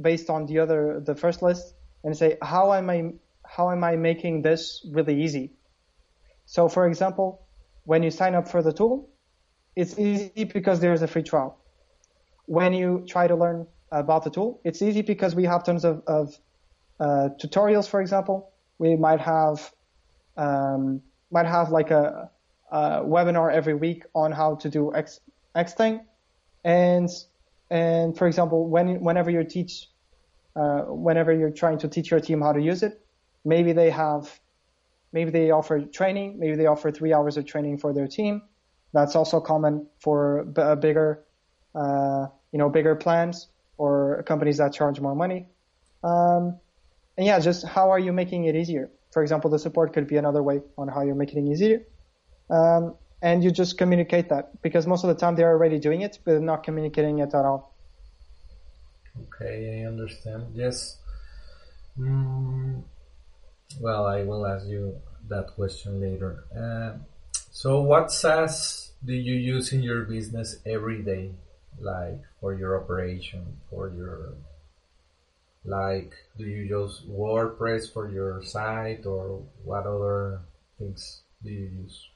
based 0.00 0.30
on 0.30 0.46
the 0.46 0.60
other, 0.60 1.00
the 1.04 1.14
first 1.14 1.42
list 1.42 1.74
and 2.04 2.16
say, 2.16 2.38
how 2.40 2.72
am 2.74 2.90
I, 2.90 3.12
how 3.54 3.70
am 3.70 3.84
I 3.84 3.96
making 3.96 4.40
this 4.40 4.82
really 4.90 5.22
easy? 5.22 5.52
So 6.46 6.68
for 6.68 6.86
example, 6.86 7.46
when 7.84 8.02
you 8.02 8.10
sign 8.10 8.34
up 8.34 8.48
for 8.48 8.62
the 8.62 8.72
tool, 8.72 9.10
it's 9.76 9.98
easy 9.98 10.44
because 10.44 10.80
there's 10.80 11.02
a 11.02 11.06
free 11.06 11.22
trial. 11.22 11.58
When 12.46 12.72
you 12.72 13.04
try 13.06 13.26
to 13.26 13.36
learn 13.36 13.66
about 13.90 14.24
the 14.24 14.30
tool, 14.30 14.60
it's 14.64 14.80
easy 14.80 15.02
because 15.02 15.34
we 15.34 15.44
have 15.44 15.64
tons 15.64 15.84
of, 15.84 16.02
of 16.06 16.38
uh, 16.98 17.28
tutorials, 17.40 17.86
for 17.88 18.00
example. 18.00 18.50
We 18.78 18.96
might 18.96 19.20
have 19.20 19.70
um, 20.38 21.02
might 21.30 21.46
have 21.46 21.70
like 21.70 21.90
a, 21.90 22.30
a, 22.70 22.78
webinar 23.02 23.52
every 23.52 23.74
week 23.74 24.04
on 24.14 24.32
how 24.32 24.54
to 24.56 24.70
do 24.70 24.94
X 24.94 25.20
X 25.54 25.74
thing, 25.74 26.00
and 26.64 27.10
and 27.70 28.16
for 28.16 28.26
example, 28.26 28.66
when 28.66 29.00
whenever 29.00 29.30
you 29.30 29.44
teach, 29.44 29.88
uh, 30.56 30.82
whenever 31.06 31.32
you're 31.34 31.56
trying 31.62 31.78
to 31.78 31.88
teach 31.88 32.10
your 32.10 32.20
team 32.20 32.40
how 32.40 32.52
to 32.52 32.60
use 32.60 32.82
it, 32.82 33.02
maybe 33.44 33.72
they 33.72 33.90
have, 33.90 34.40
maybe 35.12 35.30
they 35.30 35.50
offer 35.50 35.80
training, 35.80 36.38
maybe 36.38 36.56
they 36.56 36.66
offer 36.66 36.90
three 36.90 37.12
hours 37.12 37.36
of 37.36 37.46
training 37.46 37.78
for 37.78 37.92
their 37.92 38.06
team. 38.06 38.42
That's 38.92 39.16
also 39.16 39.40
common 39.40 39.88
for 40.00 40.44
b- 40.44 40.74
bigger, 40.80 41.24
uh, 41.74 42.26
you 42.52 42.58
know, 42.58 42.68
bigger 42.68 42.94
plans 42.96 43.48
or 43.78 44.22
companies 44.26 44.58
that 44.58 44.72
charge 44.72 45.00
more 45.00 45.14
money. 45.14 45.48
Um, 46.04 46.60
and 47.16 47.26
yeah, 47.26 47.40
just 47.40 47.66
how 47.66 47.90
are 47.90 47.98
you 47.98 48.12
making 48.12 48.44
it 48.44 48.56
easier? 48.56 48.90
For 49.12 49.22
example, 49.22 49.50
the 49.50 49.58
support 49.58 49.92
could 49.92 50.06
be 50.06 50.16
another 50.16 50.42
way 50.42 50.60
on 50.78 50.88
how 50.88 51.02
you're 51.02 51.14
making 51.14 51.46
it 51.46 51.50
easier. 51.50 51.80
Um, 52.50 52.96
and 53.22 53.44
you 53.44 53.50
just 53.50 53.78
communicate 53.78 54.28
that 54.30 54.60
because 54.62 54.86
most 54.86 55.04
of 55.04 55.08
the 55.08 55.14
time 55.14 55.36
they're 55.36 55.50
already 55.50 55.78
doing 55.78 56.02
it, 56.02 56.18
but 56.24 56.42
not 56.42 56.64
communicating 56.64 57.20
it 57.20 57.34
at 57.34 57.44
all. 57.44 57.76
Okay, 59.20 59.82
I 59.82 59.86
understand. 59.86 60.54
Yes. 60.54 60.98
Mm, 61.98 62.82
well, 63.80 64.06
I 64.06 64.22
will 64.22 64.46
ask 64.46 64.66
you 64.66 65.00
that 65.28 65.48
question 65.54 66.00
later. 66.00 66.44
Uh, 66.54 66.98
so, 67.50 67.80
what 67.80 68.10
SaaS 68.10 68.92
do 69.04 69.12
you 69.12 69.34
use 69.34 69.72
in 69.72 69.82
your 69.82 70.02
business 70.02 70.56
every 70.64 71.02
day, 71.02 71.32
like 71.80 72.20
for 72.40 72.54
your 72.54 72.82
operation, 72.82 73.58
for 73.70 73.88
your 73.90 74.34
like, 75.64 76.12
do 76.36 76.44
you 76.44 76.62
use 76.62 77.02
WordPress 77.08 77.92
for 77.92 78.10
your 78.10 78.42
site 78.42 79.06
or 79.06 79.42
what 79.64 79.86
other 79.86 80.40
things 80.78 81.22
do 81.44 81.50
you 81.50 81.70
use? 81.82 82.08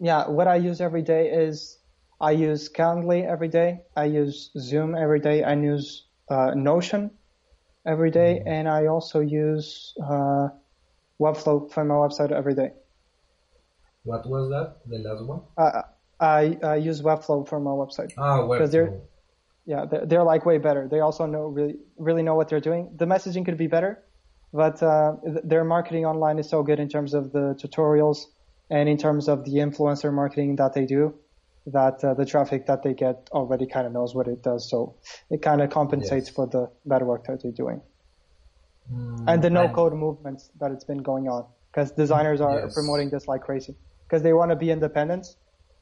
Yeah, 0.00 0.28
what 0.28 0.48
I 0.48 0.56
use 0.56 0.80
every 0.80 1.02
day 1.02 1.30
is 1.30 1.78
I 2.20 2.32
use 2.32 2.68
Calendly 2.68 3.24
every 3.24 3.48
day. 3.48 3.82
I 3.96 4.06
use 4.06 4.50
Zoom 4.58 4.96
every 4.96 5.20
day. 5.20 5.44
I 5.44 5.54
use 5.54 6.06
uh, 6.28 6.52
Notion 6.54 7.12
every 7.86 8.10
day, 8.10 8.38
mm-hmm. 8.40 8.48
and 8.48 8.68
I 8.68 8.86
also 8.86 9.20
use 9.20 9.94
uh, 10.02 10.48
Webflow 11.20 11.70
for 11.70 11.84
my 11.84 11.94
website 11.94 12.32
every 12.32 12.54
day. 12.54 12.70
What 14.02 14.26
was 14.28 14.50
that? 14.50 14.78
The 14.86 14.98
last 14.98 15.24
one? 15.24 15.40
Uh, 15.56 15.82
I, 16.20 16.58
I 16.62 16.76
use 16.76 17.02
Webflow 17.02 17.48
for 17.48 17.60
my 17.60 17.70
website. 17.70 18.12
Ah, 18.18 18.40
Webflow 18.40 19.00
yeah, 19.66 19.86
they're, 19.90 20.06
they're, 20.06 20.24
like 20.24 20.44
way 20.44 20.58
better. 20.58 20.88
They 20.88 21.00
also 21.00 21.26
know 21.26 21.46
really 21.46 21.76
really 21.96 22.22
know 22.22 22.34
what 22.34 22.48
they're 22.48 22.60
doing. 22.60 22.90
The 22.96 23.06
messaging 23.06 23.44
could 23.44 23.56
be 23.56 23.66
better, 23.66 24.02
but 24.52 24.82
uh, 24.82 25.16
their 25.42 25.64
marketing 25.64 26.04
online 26.04 26.38
is 26.38 26.48
so 26.48 26.62
good 26.62 26.80
in 26.80 26.88
terms 26.88 27.14
of 27.14 27.32
the 27.32 27.58
tutorials 27.60 28.26
and 28.70 28.88
in 28.88 28.98
terms 28.98 29.28
of 29.28 29.44
the 29.44 29.56
influencer 29.56 30.12
marketing 30.12 30.56
that 30.56 30.74
they 30.74 30.84
do, 30.84 31.14
that 31.66 32.04
uh, 32.04 32.14
the 32.14 32.26
traffic 32.26 32.66
that 32.66 32.82
they 32.82 32.94
get 32.94 33.28
already 33.32 33.66
kind 33.66 33.86
of 33.86 33.92
knows 33.92 34.14
what 34.14 34.28
it 34.28 34.42
does. 34.42 34.68
So 34.68 34.96
it 35.30 35.40
kind 35.40 35.62
of 35.62 35.70
compensates 35.70 36.28
yes. 36.28 36.34
for 36.34 36.46
the 36.46 36.70
bad 36.84 37.02
work 37.02 37.24
that 37.26 37.42
they're 37.42 37.52
doing. 37.52 37.80
Mm, 38.92 39.24
and 39.26 39.42
the 39.42 39.50
no 39.50 39.68
code 39.68 39.94
movements 39.94 40.50
that 40.60 40.70
it's 40.70 40.84
been 40.84 41.02
going 41.02 41.28
on 41.28 41.46
because 41.70 41.90
designers 41.92 42.40
are 42.40 42.60
yes. 42.60 42.74
promoting 42.74 43.10
this 43.10 43.26
like 43.26 43.42
crazy 43.42 43.74
because 44.06 44.22
they 44.22 44.32
want 44.32 44.50
to 44.50 44.56
be 44.56 44.70
independent. 44.70 45.36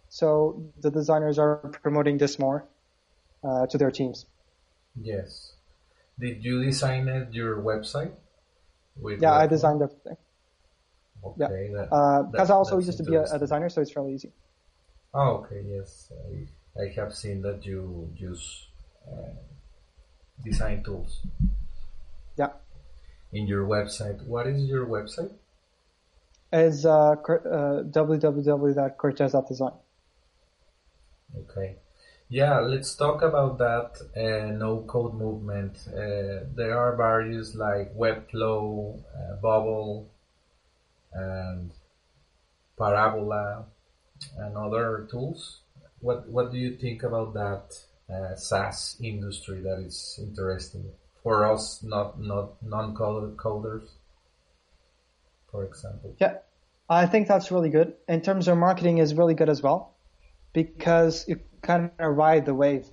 So 0.09 0.71
the 0.81 0.91
designers 0.91 1.39
are 1.39 1.57
promoting 1.83 2.19
this 2.19 2.39
more 2.39 2.69
uh, 3.43 3.67
to 3.67 3.79
their 3.79 3.91
teams. 3.91 4.27
Yes. 5.01 5.55
Did 6.19 6.45
you 6.45 6.63
design 6.63 7.09
it, 7.09 7.33
your 7.33 7.57
website? 7.57 8.13
yeah, 9.19 9.33
I 9.33 9.47
designed 9.47 9.83
everything. 9.83 10.17
Okay. 11.25 11.71
Yeah. 11.73 11.83
uh, 11.91 12.23
because 12.25 12.51
I 12.51 12.55
also 12.55 12.79
used 12.79 12.99
to 12.99 13.05
be 13.05 13.15
a, 13.15 13.23
a, 13.23 13.39
designer, 13.39 13.69
so 13.69 13.81
it's 13.81 13.93
fairly 13.93 14.15
easy. 14.15 14.33
Oh, 15.15 15.45
okay. 15.45 15.63
Yes, 15.67 16.11
I, 16.13 16.83
I 16.83 16.93
have 16.97 17.15
seen 17.15 17.43
that 17.43 17.65
you 17.65 18.11
use 18.17 18.67
uh, 19.07 19.31
design 20.45 20.83
tools. 20.83 21.21
In 23.33 23.47
your 23.47 23.67
website, 23.67 24.23
what 24.27 24.47
is 24.47 24.65
your 24.65 24.87
website? 24.87 25.33
Is 26.53 26.85
uh, 26.85 27.13
uh, 27.13 27.83
www.cortez.design. 27.85 29.73
Okay. 31.39 31.77
Yeah, 32.29 32.61
let's 32.61 32.95
talk 32.95 33.23
about 33.23 33.59
that 33.59 34.01
uh, 34.17 34.53
no-code 34.53 35.15
movement. 35.15 35.79
Uh, 35.89 36.45
there 36.55 36.79
are 36.79 36.97
various 36.97 37.55
like 37.55 37.95
Webflow, 37.95 39.01
uh, 39.01 39.37
Bubble, 39.37 40.11
and 41.13 41.73
Parabola, 42.79 43.65
and 44.39 44.57
other 44.57 45.07
tools. 45.11 45.61
What 46.01 46.29
what 46.29 46.53
do 46.53 46.59
you 46.59 46.77
think 46.77 47.03
about 47.03 47.35
that 47.35 47.79
uh, 48.13 48.35
SaaS 48.35 48.97
industry 49.01 49.61
that 49.63 49.79
is 49.79 50.19
interesting 50.23 50.91
for 51.23 51.45
us, 51.45 51.83
not 51.83 52.21
not 52.21 52.63
non-coders, 52.63 53.89
for 55.51 55.65
example? 55.65 56.15
Yeah, 56.21 56.39
I 56.89 57.07
think 57.07 57.29
that's 57.29 57.51
really 57.51 57.71
good. 57.71 57.95
In 58.09 58.21
terms 58.21 58.49
of 58.49 58.59
marketing, 58.59 58.99
is 58.99 59.15
really 59.15 59.35
good 59.35 59.49
as 59.49 59.63
well 59.63 59.95
because 60.53 61.27
it 61.29 61.47
kind 61.63 61.91
of 61.99 62.17
ride 62.17 62.47
the 62.47 62.55
wave. 62.55 62.87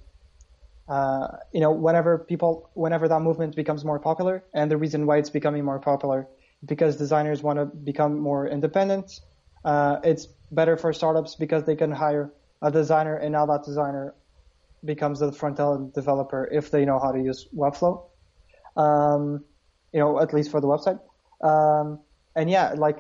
Uh, 0.88 1.28
you 1.54 1.60
know, 1.60 1.72
whenever 1.72 2.18
people, 2.18 2.70
whenever 2.74 3.08
that 3.08 3.20
movement 3.22 3.56
becomes 3.56 3.86
more 3.86 4.00
popular, 4.00 4.44
and 4.54 4.72
the 4.72 4.78
reason 4.78 5.06
why 5.06 5.18
it's 5.18 5.30
becoming 5.30 5.63
more 5.63 5.80
popular, 5.80 6.28
because 6.65 6.98
designers 6.98 7.44
want 7.44 7.60
to 7.60 7.65
become 7.65 8.20
more 8.20 8.48
independent. 8.48 9.22
Uh, 9.63 9.98
it's 10.04 10.28
better 10.52 10.78
for 10.78 10.92
startups 10.94 11.36
because 11.36 11.63
they 11.65 11.76
can 11.76 11.92
hire 11.92 12.34
a 12.62 12.72
designer, 12.72 13.15
and 13.18 13.32
now 13.32 13.46
that 13.46 13.63
designer 13.63 14.15
becomes 14.84 15.20
the 15.20 15.32
front 15.32 15.60
end 15.60 15.94
developer 15.94 16.48
if 16.52 16.72
they 16.72 16.86
know 16.86 16.98
how 17.00 17.12
to 17.12 17.20
use 17.20 17.48
Webflow. 17.56 18.09
Um, 18.80 19.44
you 19.92 20.00
know, 20.00 20.20
at 20.20 20.34
least 20.34 20.52
for 20.52 20.62
the 20.62 20.68
website. 20.68 21.00
Um, 21.42 22.00
and 22.36 22.50
yeah, 22.50 22.74
like 22.78 23.00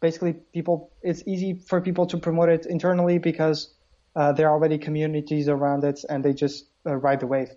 basically 0.00 0.34
people, 0.52 0.90
it's 1.02 1.22
easy 1.26 1.54
for 1.54 1.80
people 1.80 2.06
to 2.06 2.18
promote 2.18 2.48
it 2.48 2.66
internally 2.66 3.18
because 3.18 3.72
uh, 4.16 4.32
there 4.32 4.48
are 4.48 4.52
already 4.52 4.78
communities 4.78 5.48
around 5.48 5.84
it 5.84 6.00
and 6.08 6.24
they 6.24 6.32
just 6.32 6.66
uh, 6.86 6.96
ride 6.96 7.20
the 7.20 7.26
wave. 7.26 7.50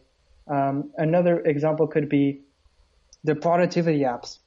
Um, 0.47 0.91
another 0.97 1.39
example 1.39 1.87
could 1.87 2.07
be 2.07 2.41
the 3.23 3.35
productivity 3.35 4.01
apps. 4.01 4.37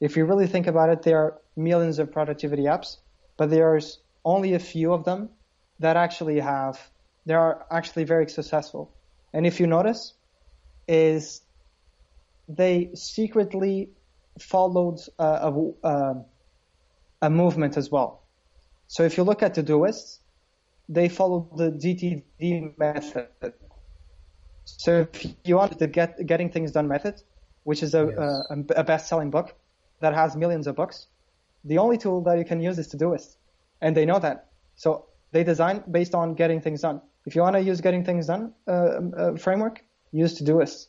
If 0.00 0.16
you 0.16 0.24
really 0.24 0.46
think 0.46 0.68
about 0.68 0.90
it, 0.90 1.02
there 1.02 1.18
are 1.18 1.38
millions 1.56 1.98
of 1.98 2.12
productivity 2.12 2.62
apps, 2.62 2.98
but 3.36 3.50
there's 3.50 3.98
only 4.24 4.54
a 4.54 4.60
few 4.60 4.92
of 4.92 5.04
them 5.04 5.30
that 5.80 5.96
actually 5.96 6.38
have, 6.38 6.78
they 7.26 7.34
are 7.34 7.66
actually 7.70 8.04
very 8.04 8.28
successful. 8.28 8.94
And 9.32 9.46
if 9.46 9.58
you 9.58 9.66
notice, 9.66 10.14
is 10.86 11.42
they 12.48 12.90
secretly 12.94 13.90
followed 14.38 15.00
uh, 15.18 15.50
a, 15.52 15.88
a, 15.88 16.24
a 17.22 17.30
movement 17.30 17.76
as 17.76 17.90
well. 17.90 18.22
So 18.86 19.02
if 19.02 19.16
you 19.16 19.24
look 19.24 19.42
at 19.42 19.54
the 19.54 19.62
Todoist, 19.62 20.18
they 20.88 21.08
follow 21.08 21.48
the 21.56 21.70
GTD 21.70 22.78
method. 22.78 23.28
So 24.64 25.06
if 25.12 25.26
you 25.44 25.56
want 25.56 25.78
the 25.78 25.86
get, 25.86 26.26
getting 26.26 26.50
things 26.50 26.72
done 26.72 26.88
method, 26.88 27.22
which 27.64 27.82
is 27.82 27.94
a, 27.94 28.06
yes. 28.06 28.68
a, 28.70 28.80
a 28.80 28.84
best-selling 28.84 29.30
book 29.30 29.54
that 30.00 30.14
has 30.14 30.36
millions 30.36 30.66
of 30.66 30.76
books, 30.76 31.08
the 31.64 31.78
only 31.78 31.98
tool 31.98 32.22
that 32.22 32.38
you 32.38 32.44
can 32.44 32.60
use 32.60 32.78
is 32.78 32.88
Todoist, 32.88 33.36
and 33.80 33.96
they 33.96 34.06
know 34.06 34.18
that. 34.18 34.46
So 34.76 35.06
they 35.32 35.44
design 35.44 35.82
based 35.90 36.14
on 36.14 36.34
getting 36.34 36.60
things 36.60 36.80
done. 36.82 37.00
If 37.26 37.34
you 37.34 37.42
want 37.42 37.56
to 37.56 37.62
use 37.62 37.80
getting 37.80 38.04
things 38.04 38.26
done 38.26 38.54
uh, 38.66 38.70
uh, 38.70 39.36
framework, 39.36 39.84
use 40.12 40.40
Todoist. 40.40 40.86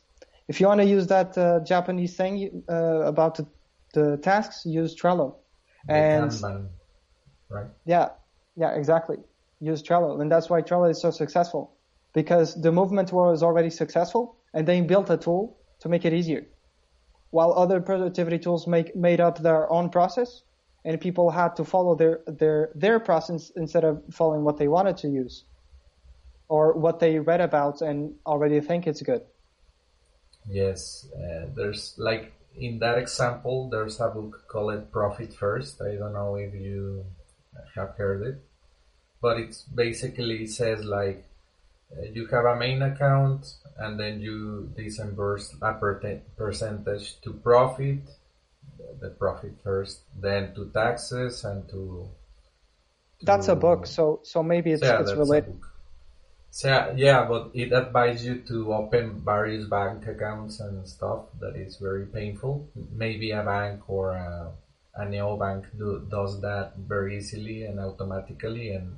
If 0.50 0.60
you 0.60 0.66
want 0.66 0.80
to 0.80 0.86
use 0.96 1.06
that 1.06 1.38
uh, 1.38 1.60
Japanese 1.60 2.16
thing 2.16 2.64
uh, 2.68 3.12
about 3.12 3.36
the, 3.36 3.46
the, 3.94 4.16
tasks, 4.16 4.66
use 4.66 4.92
Trello. 5.00 5.36
And 5.88 6.30
Kanban, 6.30 6.68
right? 7.48 7.68
Yeah, 7.86 8.08
yeah, 8.56 8.72
exactly 8.80 9.18
use 9.60 9.82
Trello. 9.82 10.20
And 10.20 10.28
that's 10.32 10.50
why 10.50 10.62
Trello 10.62 10.90
is 10.90 11.00
so 11.00 11.10
successful 11.10 11.76
because 12.14 12.60
the 12.60 12.72
movement 12.72 13.12
was 13.12 13.42
already 13.42 13.70
successful 13.70 14.36
and 14.52 14.66
they 14.66 14.80
built 14.80 15.08
a 15.10 15.16
tool 15.16 15.56
to 15.80 15.88
make 15.88 16.04
it 16.04 16.12
easier. 16.12 16.46
While 17.30 17.52
other 17.52 17.80
productivity 17.80 18.38
tools 18.38 18.66
make, 18.66 18.96
made 18.96 19.20
up 19.20 19.38
their 19.38 19.70
own 19.70 19.90
process 19.90 20.42
and 20.84 21.00
people 21.00 21.30
had 21.30 21.54
to 21.56 21.64
follow 21.64 21.94
their, 21.94 22.20
their, 22.26 22.70
their 22.74 22.98
process 22.98 23.52
instead 23.54 23.84
of 23.84 24.02
following 24.10 24.42
what 24.42 24.56
they 24.56 24.66
wanted 24.66 24.96
to 24.96 25.08
use 25.08 25.44
or 26.48 26.72
what 26.72 26.98
they 26.98 27.20
read 27.20 27.40
about 27.40 27.82
and 27.82 28.14
already 28.26 28.60
think 28.60 28.88
it's 28.88 29.02
good. 29.02 29.22
Yes, 30.48 31.06
uh, 31.14 31.46
there's 31.54 31.94
like 31.98 32.32
in 32.56 32.78
that 32.80 32.98
example, 32.98 33.68
there's 33.70 34.00
a 34.00 34.08
book 34.08 34.44
called 34.48 34.90
Profit 34.90 35.32
First. 35.34 35.80
I 35.80 35.96
don't 35.96 36.12
know 36.12 36.36
if 36.36 36.54
you 36.54 37.04
have 37.74 37.94
heard 37.96 38.26
it 38.26 38.42
but 39.20 39.38
it 39.38 39.56
basically 39.74 40.46
says 40.46 40.84
like 40.84 41.24
uh, 41.96 42.02
you 42.12 42.26
have 42.26 42.44
a 42.44 42.56
main 42.56 42.82
account 42.82 43.54
and 43.78 43.98
then 43.98 44.20
you 44.20 44.72
disburse 44.76 45.54
a 45.60 45.74
per- 45.74 46.22
percentage 46.36 47.20
to 47.20 47.32
profit, 47.32 47.98
the 49.00 49.10
profit 49.10 49.52
first, 49.62 50.00
then 50.20 50.54
to 50.54 50.70
taxes 50.72 51.44
and 51.44 51.68
to. 51.68 52.08
to 53.18 53.26
that's 53.26 53.48
a 53.48 53.56
book, 53.56 53.86
so 53.86 54.20
so 54.22 54.42
maybe 54.42 54.72
it's 54.72 54.82
yeah, 54.82 55.00
it's 55.00 55.12
related. 55.12 55.58
So 56.52 56.92
yeah, 56.96 57.26
but 57.26 57.50
it 57.54 57.72
advises 57.72 58.26
you 58.26 58.42
to 58.48 58.74
open 58.74 59.22
various 59.24 59.66
bank 59.66 60.06
accounts 60.06 60.58
and 60.58 60.86
stuff. 60.86 61.26
That 61.38 61.54
is 61.54 61.76
very 61.76 62.06
painful. 62.06 62.68
Maybe 62.92 63.30
a 63.30 63.42
bank 63.44 63.88
or 63.88 64.12
a, 64.12 64.50
a 64.96 65.04
neobank 65.06 65.66
do, 65.78 66.06
does 66.10 66.40
that 66.40 66.76
very 66.76 67.18
easily 67.18 67.64
and 67.64 67.78
automatically, 67.78 68.72
and, 68.72 68.96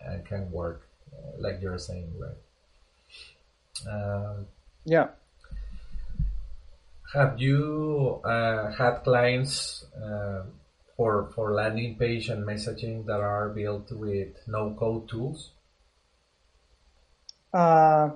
and 0.00 0.26
can 0.26 0.50
work 0.52 0.86
uh, 1.10 1.38
like 1.38 1.62
you're 1.62 1.78
saying, 1.78 2.12
right? 2.18 3.90
Uh, 3.90 4.44
yeah. 4.84 5.08
Have 7.14 7.40
you 7.40 8.20
uh, 8.24 8.72
had 8.72 9.04
clients 9.04 9.86
uh, 9.96 10.42
for 10.96 11.30
for 11.34 11.54
landing 11.54 11.96
page 11.96 12.28
and 12.28 12.44
messaging 12.46 13.06
that 13.06 13.20
are 13.20 13.48
built 13.48 13.90
with 13.90 14.36
no 14.46 14.74
code 14.78 15.08
tools? 15.08 15.50
Uh, 17.54 18.10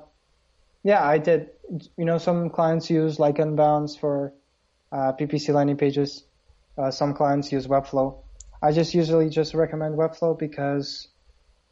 yeah, 0.83 1.03
I 1.03 1.18
did. 1.18 1.51
You 1.96 2.05
know, 2.05 2.18
some 2.18 2.51
clients 2.51 2.90
use 2.90 3.18
like 3.18 3.37
Unbounce 3.37 3.98
for 3.98 4.35
uh, 4.90 5.12
PPC 5.12 5.55
landing 5.55 5.77
pages. 5.77 6.24
Uh, 6.77 6.90
some 6.90 7.14
clients 7.14 7.53
use 7.53 7.66
Webflow. 7.66 8.18
I 8.61 8.72
just 8.72 8.94
usually 8.94 9.29
just 9.29 9.55
recommend 9.55 9.96
Webflow 9.96 10.37
because, 10.37 11.09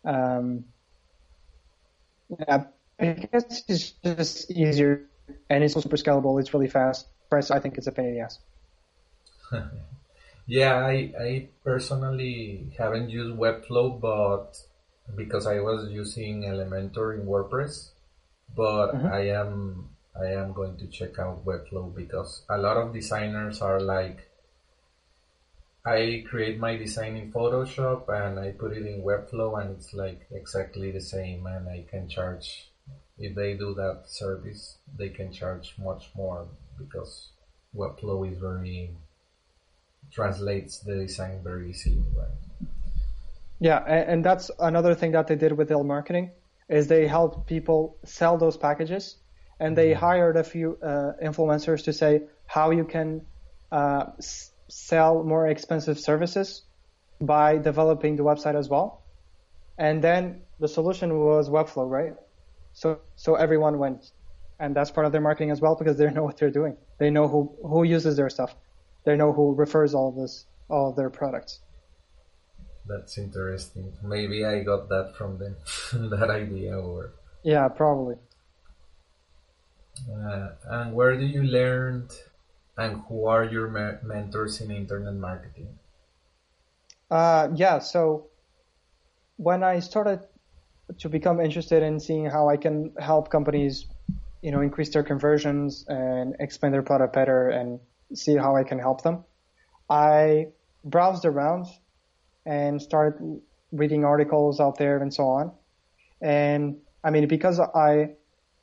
um, 0.05 0.64
yeah, 2.38 2.64
because 2.98 3.64
it's 3.68 3.90
just 4.05 4.50
easier 4.50 5.09
and 5.50 5.64
it's 5.64 5.74
super 5.74 5.96
scalable. 5.96 6.40
It's 6.40 6.55
really 6.55 6.68
fast. 6.68 7.07
Price, 7.29 7.50
I 7.50 7.59
think 7.59 7.79
it's 7.79 7.88
a 7.88 7.92
pain 7.92 8.07
in 8.07 8.14
the 8.14 8.20
ass. 8.20 8.38
yeah, 10.46 10.76
I, 10.76 11.12
I 11.18 11.48
personally 11.64 12.72
haven't 12.79 13.11
used 13.11 13.37
Webflow, 13.37 14.00
but 14.00 14.59
because 15.14 15.47
I 15.47 15.61
was 15.61 15.90
using 15.90 16.42
Elementor 16.42 17.19
in 17.21 17.27
WordPress, 17.27 17.90
but 18.55 18.92
mm-hmm. 18.92 19.07
I 19.07 19.29
am 19.29 19.90
I 20.19 20.33
am 20.33 20.53
going 20.53 20.77
to 20.79 20.87
check 20.87 21.19
out 21.19 21.45
Webflow 21.45 21.95
because 21.95 22.42
a 22.49 22.57
lot 22.57 22.79
of 22.79 22.92
designers 22.92 23.61
are 23.61 23.81
like 23.81 24.29
I 25.85 26.25
create 26.29 26.59
my 26.59 26.77
design 26.77 27.16
in 27.16 27.31
Photoshop 27.31 28.09
and 28.09 28.40
I 28.40 28.53
put 28.53 28.73
it 28.73 28.87
in 28.87 29.03
Webflow 29.03 29.61
and 29.61 29.77
it's 29.77 29.92
like 29.92 30.27
exactly 30.33 30.90
the 30.90 31.01
same 31.01 31.47
and 31.47 31.69
I 31.69 31.85
can 31.88 32.09
charge 32.09 32.71
if 33.19 33.35
they 33.35 33.55
do 33.55 33.75
that 33.75 34.05
service 34.07 34.79
they 34.99 35.11
can 35.11 35.33
charge 35.33 35.75
much 35.79 36.11
more 36.16 36.49
because 36.79 37.29
Webflow 37.75 38.33
is 38.33 38.38
very 38.38 38.90
translates 40.11 40.79
the 40.79 40.95
design 40.95 41.40
very 41.42 41.71
easily, 41.71 42.05
right? 42.16 42.29
Yeah, 43.59 43.79
and, 43.79 44.25
that's 44.25 44.51
another 44.59 44.95
thing 44.95 45.12
that 45.12 45.29
they 45.29 45.37
did 45.37 45.53
with 45.53 45.71
Ill 45.71 45.85
Marketing 45.85 46.31
is 46.69 46.88
they 46.88 47.07
helped 47.07 47.47
people 47.47 47.97
sell 48.05 48.37
those 48.37 48.57
packages, 48.57 49.16
and 49.59 49.77
they 49.77 49.90
mm-hmm. 49.90 50.01
hired 50.01 50.37
a 50.37 50.45
few 50.45 50.79
uh, 50.83 51.12
influencers 51.23 51.85
to 51.85 51.92
say 51.92 52.23
how 52.47 52.71
you 52.71 52.85
can 52.85 53.23
uh, 53.73 54.07
s- 54.19 54.51
sell 54.69 55.23
more 55.23 55.47
expensive 55.47 55.99
services 55.99 56.62
by 57.21 57.57
developing 57.57 58.16
the 58.16 58.23
website 58.23 58.57
as 58.57 58.69
well. 58.69 59.03
And 59.79 60.03
then 60.03 60.42
the 60.61 60.69
solution 60.69 61.19
was 61.19 61.49
Webflow, 61.49 61.88
right? 61.88 62.14
So 62.73 63.01
so 63.16 63.37
everyone 63.37 63.79
went, 63.79 64.11
and 64.59 64.77
that's 64.77 64.90
part 64.90 65.07
of 65.07 65.12
their 65.12 65.21
marketing 65.21 65.51
as 65.51 65.61
well 65.61 65.77
because 65.77 65.97
they 65.97 66.11
know 66.16 66.25
what 66.25 66.37
they're 66.37 66.51
doing. 66.51 66.77
They 66.99 67.11
know 67.11 67.29
who 67.29 67.57
who 67.62 67.85
uses 67.85 68.16
their 68.16 68.29
stuff. 68.29 68.55
They 69.05 69.16
know 69.16 69.33
who 69.33 69.55
refers 69.55 69.95
all 69.95 70.09
of 70.11 70.16
this 70.16 70.45
all 70.69 70.90
of 70.90 70.97
their 70.97 71.11
products. 71.11 71.61
That's 72.88 73.18
interesting. 73.18 73.92
Maybe 74.03 74.44
I 74.44 74.62
got 74.62 74.88
that 74.88 75.14
from 75.16 75.38
them, 75.38 75.57
that 76.11 76.31
idea, 76.31 76.79
or 76.79 77.12
yeah, 77.42 77.68
probably. 77.68 78.16
Uh, 80.11 80.51
and 80.64 80.94
where 80.94 81.16
do 81.16 81.25
you 81.25 81.42
learn, 81.42 82.09
and 82.77 83.03
who 83.09 83.27
are 83.27 83.44
your 83.44 83.68
me- 83.68 83.99
mentors 84.03 84.61
in 84.61 84.70
internet 84.70 85.14
marketing? 85.14 85.79
Uh, 87.11 87.49
yeah, 87.55 87.79
so 87.79 88.27
when 89.37 89.62
I 89.62 89.81
started 89.81 90.20
to 90.99 91.09
become 91.09 91.40
interested 91.40 91.83
in 91.83 91.99
seeing 92.01 92.27
how 92.27 92.49
I 92.49 92.57
can 92.57 92.92
help 92.99 93.31
companies, 93.31 93.87
you 94.42 94.51
know, 94.51 94.61
increase 94.61 94.90
their 94.90 95.03
conversions 95.03 95.85
and 95.88 96.37
explain 96.40 96.72
their 96.72 96.83
product 96.83 97.14
better 97.14 97.49
and 97.49 97.81
see 98.14 98.37
how 98.37 98.57
I 98.57 98.64
can 98.64 98.79
help 98.79 99.03
them, 99.03 99.25
I 99.88 100.49
browsed 100.85 101.25
around 101.25 101.66
and 102.46 102.80
started 102.80 103.42
reading 103.72 104.04
articles 104.04 104.61
out 104.61 104.78
there 104.78 104.98
and 105.02 105.12
so 105.12 105.24
on. 105.24 105.52
And 106.22 106.78
I 107.04 107.11
mean, 107.11 107.28
because 107.28 107.61
I, 107.61 108.12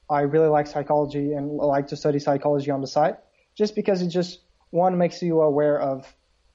I 0.10 0.22
really 0.22 0.48
like 0.48 0.68
psychology 0.68 1.34
and 1.34 1.52
like 1.52 1.88
to 1.88 1.96
study 1.96 2.20
psychology 2.20 2.72
on 2.72 2.82
the 2.82 2.88
side, 2.88 3.18
just 3.56 3.76
because 3.76 4.02
it 4.02 4.08
just, 4.08 4.40
one 4.72 4.98
makes 4.98 5.22
you 5.22 5.42
aware 5.42 5.80
of, 5.80 6.12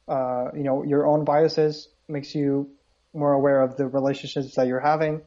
uh, 0.09 0.49
you 0.53 0.65
know, 0.65 0.83
your 0.83 1.07
own 1.07 1.25
biases, 1.25 1.89
makes 2.09 2.35
you 2.35 2.69
more 3.15 3.33
aware 3.33 3.61
of 3.61 3.77
the 3.77 3.87
relationships 3.87 4.57
that 4.57 4.67
you're 4.67 4.81
having. 4.81 5.21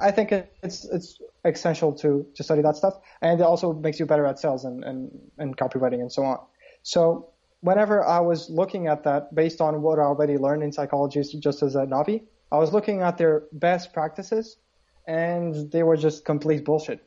I 0.00 0.12
think 0.12 0.30
it's, 0.62 0.84
it's 0.84 1.18
essential 1.44 1.92
to, 1.94 2.24
to 2.36 2.42
study 2.44 2.62
that 2.62 2.76
stuff. 2.76 2.94
And 3.20 3.40
it 3.40 3.42
also 3.42 3.72
makes 3.72 3.98
you 3.98 4.06
better 4.06 4.26
at 4.26 4.38
sales 4.38 4.64
and, 4.64 4.84
and, 4.84 5.18
and 5.38 5.56
copywriting 5.56 6.00
and 6.00 6.12
so 6.12 6.22
on. 6.22 6.38
So 6.82 7.30
whenever 7.60 8.04
I 8.04 8.20
was 8.20 8.48
looking 8.50 8.86
at 8.86 9.04
that 9.04 9.34
based 9.34 9.60
on 9.60 9.82
what 9.82 9.98
I 9.98 10.02
already 10.02 10.36
learned 10.36 10.62
in 10.62 10.72
psychology 10.72 11.22
just 11.22 11.62
as 11.62 11.74
a 11.74 11.84
Navi, 11.86 12.22
I 12.52 12.58
was 12.58 12.72
looking 12.72 13.02
at 13.02 13.18
their 13.18 13.44
best 13.52 13.92
practices 13.92 14.56
and 15.06 15.70
they 15.72 15.82
were 15.82 15.96
just 15.96 16.24
complete 16.24 16.64
bullshit 16.64 17.02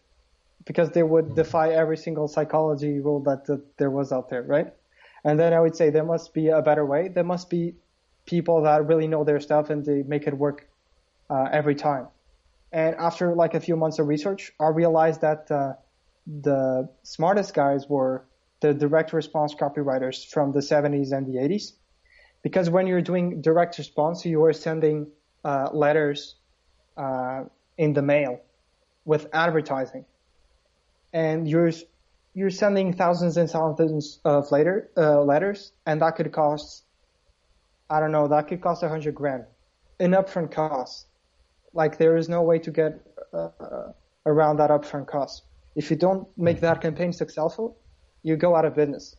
because 0.65 0.91
they 0.91 1.03
would 1.03 1.35
defy 1.35 1.71
every 1.71 1.97
single 1.97 2.27
psychology 2.27 2.99
rule 2.99 3.21
that, 3.23 3.61
there 3.77 3.89
was 3.89 4.11
out 4.11 4.29
there, 4.29 4.43
right? 4.43 4.73
And 5.23 5.39
then 5.39 5.53
I 5.53 5.59
would 5.59 5.75
say 5.75 5.89
there 5.89 6.03
must 6.03 6.33
be 6.33 6.49
a 6.49 6.61
better 6.61 6.85
way. 6.85 7.07
There 7.07 7.23
must 7.23 7.49
be 7.49 7.75
people 8.25 8.61
that 8.63 8.85
really 8.87 9.07
know 9.07 9.23
their 9.23 9.39
stuff 9.39 9.69
and 9.69 9.85
they 9.85 10.03
make 10.03 10.27
it 10.27 10.37
work 10.37 10.67
uh, 11.29 11.47
every 11.51 11.75
time. 11.75 12.07
And 12.71 12.95
after 12.95 13.35
like 13.35 13.53
a 13.53 13.59
few 13.59 13.75
months 13.75 13.99
of 13.99 14.07
research, 14.07 14.51
I 14.59 14.67
realized 14.67 15.21
that 15.21 15.49
uh, 15.51 15.73
the 16.25 16.89
smartest 17.03 17.53
guys 17.53 17.89
were 17.89 18.25
the 18.61 18.73
direct 18.73 19.11
response 19.13 19.53
copywriters 19.53 20.25
from 20.27 20.51
the 20.51 20.59
70s 20.59 21.11
and 21.11 21.27
the 21.27 21.39
80s. 21.39 21.73
Because 22.43 22.69
when 22.69 22.87
you're 22.87 23.01
doing 23.01 23.41
direct 23.41 23.77
response, 23.77 24.25
you 24.25 24.43
are 24.45 24.53
sending 24.53 25.07
uh, 25.43 25.69
letters 25.73 26.35
uh, 26.97 27.43
in 27.77 27.93
the 27.93 28.01
mail 28.01 28.39
with 29.05 29.27
advertising, 29.33 30.05
and 31.13 31.47
you're 31.47 31.71
you're 32.33 32.49
sending 32.49 32.93
thousands 32.93 33.37
and 33.37 33.49
thousands 33.49 34.19
of 34.23 34.51
later 34.51 34.89
uh, 34.97 35.21
letters, 35.21 35.73
and 35.85 36.01
that 36.01 36.15
could 36.15 36.31
cost 36.31 36.83
I 37.91 37.99
don't 37.99 38.11
know 38.11 38.27
that 38.29 38.47
could 38.47 38.61
cost 38.61 38.83
hundred 38.83 39.13
grand 39.13 39.43
in 39.99 40.11
upfront 40.11 40.51
cost. 40.51 41.07
Like 41.73 41.97
there 41.97 42.15
is 42.15 42.29
no 42.29 42.41
way 42.41 42.57
to 42.59 42.71
get 42.71 42.99
uh, 43.33 43.49
around 44.25 44.57
that 44.57 44.69
upfront 44.69 45.07
cost. 45.07 45.43
If 45.75 45.91
you 45.91 45.97
don't 45.97 46.27
make 46.37 46.61
that 46.61 46.81
campaign 46.81 47.13
successful, 47.13 47.77
you 48.23 48.35
go 48.35 48.55
out 48.55 48.65
of 48.65 48.75
business. 48.75 49.15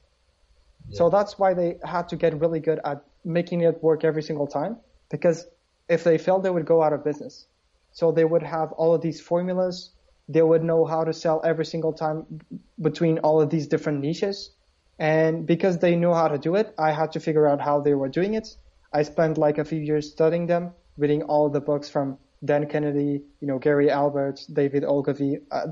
Yeah. 0.88 0.98
So 0.98 1.10
that's 1.10 1.38
why 1.38 1.54
they 1.54 1.78
had 1.84 2.08
to 2.10 2.16
get 2.16 2.38
really 2.40 2.60
good 2.60 2.80
at 2.84 3.04
making 3.24 3.60
it 3.62 3.82
work 3.82 4.04
every 4.04 4.22
single 4.22 4.46
time 4.46 4.76
because 5.10 5.46
if 5.88 6.04
they 6.04 6.18
failed, 6.18 6.42
they 6.42 6.50
would 6.50 6.66
go 6.66 6.82
out 6.82 6.92
of 6.92 7.04
business. 7.04 7.46
So 7.92 8.12
they 8.12 8.24
would 8.24 8.42
have 8.42 8.72
all 8.72 8.94
of 8.94 9.02
these 9.02 9.20
formulas. 9.20 9.90
They 10.28 10.42
would 10.42 10.64
know 10.64 10.84
how 10.84 11.04
to 11.04 11.12
sell 11.12 11.40
every 11.44 11.66
single 11.66 11.92
time 11.92 12.40
between 12.80 13.18
all 13.18 13.40
of 13.40 13.50
these 13.50 13.66
different 13.66 14.00
niches. 14.00 14.50
And 14.98 15.46
because 15.46 15.78
they 15.78 15.96
knew 15.96 16.14
how 16.14 16.28
to 16.28 16.38
do 16.38 16.54
it, 16.54 16.74
I 16.78 16.92
had 16.92 17.12
to 17.12 17.20
figure 17.20 17.46
out 17.46 17.60
how 17.60 17.80
they 17.80 17.94
were 17.94 18.08
doing 18.08 18.34
it. 18.34 18.56
I 18.92 19.02
spent 19.02 19.36
like 19.38 19.58
a 19.58 19.64
few 19.64 19.80
years 19.80 20.10
studying 20.10 20.46
them, 20.46 20.72
reading 20.96 21.22
all 21.24 21.48
the 21.48 21.60
books 21.60 21.88
from 21.88 22.18
Dan 22.44 22.66
Kennedy, 22.66 23.22
you 23.40 23.46
know, 23.46 23.58
Gary 23.58 23.88
Halbert, 23.88 24.40
David 24.52 24.84
Ogilvy. 24.84 25.38
Uh, 25.50 25.66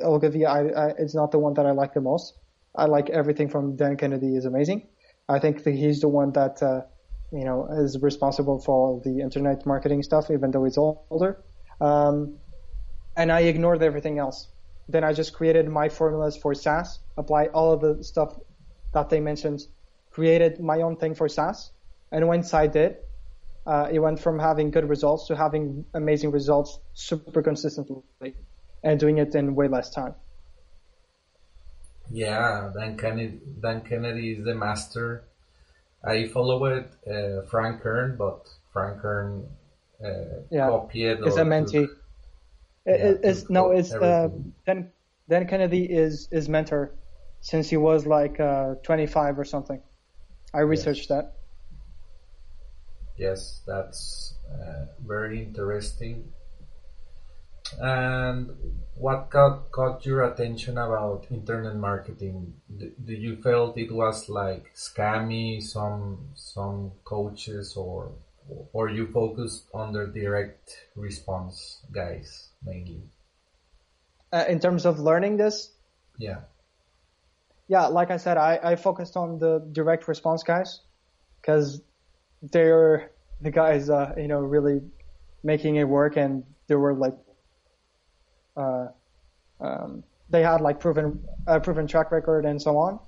Ogilvy, 0.00 0.46
I, 0.46 0.60
I, 0.68 0.88
it's 0.98 1.14
not 1.14 1.32
the 1.32 1.38
one 1.38 1.54
that 1.54 1.66
I 1.66 1.72
like 1.72 1.94
the 1.94 2.00
most. 2.00 2.34
I 2.74 2.86
like 2.86 3.10
everything 3.10 3.48
from 3.48 3.76
Dan 3.76 3.96
Kennedy 3.96 4.36
is 4.36 4.44
amazing. 4.44 4.88
I 5.28 5.38
think 5.38 5.62
that 5.64 5.74
he's 5.74 6.00
the 6.00 6.08
one 6.08 6.32
that, 6.32 6.62
uh, 6.62 6.82
you 7.32 7.44
know, 7.44 7.68
is 7.70 7.98
responsible 8.00 8.58
for 8.60 8.74
all 8.74 9.00
the 9.00 9.20
internet 9.20 9.64
marketing 9.64 10.02
stuff, 10.02 10.30
even 10.30 10.50
though 10.50 10.64
he's 10.64 10.76
older. 10.76 11.42
Um, 11.80 12.38
and 13.16 13.30
I 13.30 13.40
ignored 13.40 13.82
everything 13.82 14.18
else. 14.18 14.48
Then 14.88 15.04
I 15.04 15.12
just 15.12 15.32
created 15.32 15.68
my 15.68 15.88
formulas 15.88 16.36
for 16.36 16.54
SaaS, 16.54 16.98
apply 17.16 17.46
all 17.46 17.72
of 17.72 17.80
the 17.80 18.04
stuff 18.04 18.38
that 18.92 19.08
they 19.08 19.20
mentioned, 19.20 19.60
created 20.10 20.60
my 20.60 20.82
own 20.82 20.96
thing 20.96 21.14
for 21.14 21.28
SaaS. 21.28 21.70
And 22.12 22.28
once 22.28 22.52
I 22.52 22.66
did, 22.66 22.96
uh, 23.66 23.88
it 23.90 23.98
went 23.98 24.20
from 24.20 24.38
having 24.38 24.70
good 24.70 24.88
results 24.88 25.28
to 25.28 25.36
having 25.36 25.86
amazing 25.94 26.32
results 26.32 26.78
super 26.92 27.42
consistently 27.42 28.02
and 28.82 29.00
doing 29.00 29.18
it 29.18 29.34
in 29.34 29.54
way 29.54 29.68
less 29.68 29.90
time. 29.90 30.14
Yeah, 32.14 32.70
Dan 32.72 32.96
Kennedy, 32.96 33.40
Dan 33.60 33.80
Kennedy 33.80 34.34
is 34.34 34.44
the 34.44 34.54
master. 34.54 35.24
I 36.04 36.28
followed 36.28 36.86
uh, 37.10 37.42
Frank 37.50 37.82
Kern, 37.82 38.14
but 38.16 38.48
Frank 38.72 39.00
Kern 39.00 39.48
uh, 40.00 40.46
yeah. 40.48 40.68
copied. 40.68 41.26
Is 41.26 41.36
a 41.38 41.42
mentee. 41.42 41.88
Took, 41.88 41.90
it, 42.86 43.20
yeah, 43.24 43.30
it's, 43.30 43.50
no, 43.50 43.72
it's 43.72 43.92
uh, 43.92 44.28
Dan, 44.64 44.92
Dan 45.28 45.48
Kennedy 45.48 45.86
is 45.86 46.28
his 46.30 46.48
mentor 46.48 46.92
since 47.40 47.68
he 47.68 47.76
was 47.76 48.06
like 48.06 48.38
uh, 48.38 48.76
25 48.84 49.36
or 49.36 49.44
something. 49.44 49.82
I 50.54 50.60
researched 50.60 51.08
yes. 51.10 51.18
that. 51.18 51.32
Yes, 53.18 53.60
that's 53.66 54.34
uh, 54.52 54.86
very 55.04 55.42
interesting. 55.42 56.32
And 57.80 58.50
what 58.96 59.30
caught, 59.30 59.70
caught 59.70 60.06
your 60.06 60.22
attention 60.22 60.78
about 60.78 61.26
internet 61.30 61.76
marketing? 61.76 62.54
Did 62.76 63.22
you 63.22 63.36
felt 63.36 63.76
it 63.76 63.92
was 63.92 64.28
like 64.28 64.74
scammy, 64.74 65.62
some 65.62 66.30
some 66.34 66.92
coaches, 67.04 67.76
or 67.76 68.12
or 68.72 68.88
you 68.88 69.06
focused 69.08 69.66
on 69.72 69.92
the 69.92 70.06
direct 70.06 70.86
response 70.94 71.80
guys 71.92 72.48
mainly? 72.64 73.02
Uh, 74.32 74.44
in 74.48 74.58
terms 74.58 74.84
of 74.84 74.98
learning 74.98 75.36
this? 75.36 75.70
Yeah. 76.18 76.40
Yeah, 77.68 77.86
like 77.86 78.10
I 78.10 78.18
said, 78.18 78.36
I, 78.36 78.60
I 78.62 78.76
focused 78.76 79.16
on 79.16 79.38
the 79.38 79.66
direct 79.72 80.06
response 80.06 80.42
guys 80.42 80.80
because 81.40 81.80
they're 82.42 83.10
the 83.40 83.50
guys, 83.50 83.88
uh, 83.88 84.12
you 84.16 84.28
know, 84.28 84.40
really 84.40 84.82
making 85.42 85.76
it 85.76 85.84
work 85.84 86.16
and 86.16 86.44
they 86.68 86.74
were 86.74 86.94
like 86.94 87.14
um, 88.56 90.04
they 90.30 90.42
had 90.42 90.60
like 90.60 90.80
proven 90.80 91.24
a 91.46 91.60
proven 91.60 91.86
track 91.86 92.10
record 92.10 92.44
and 92.44 92.60
so 92.60 92.76
on. 92.76 92.98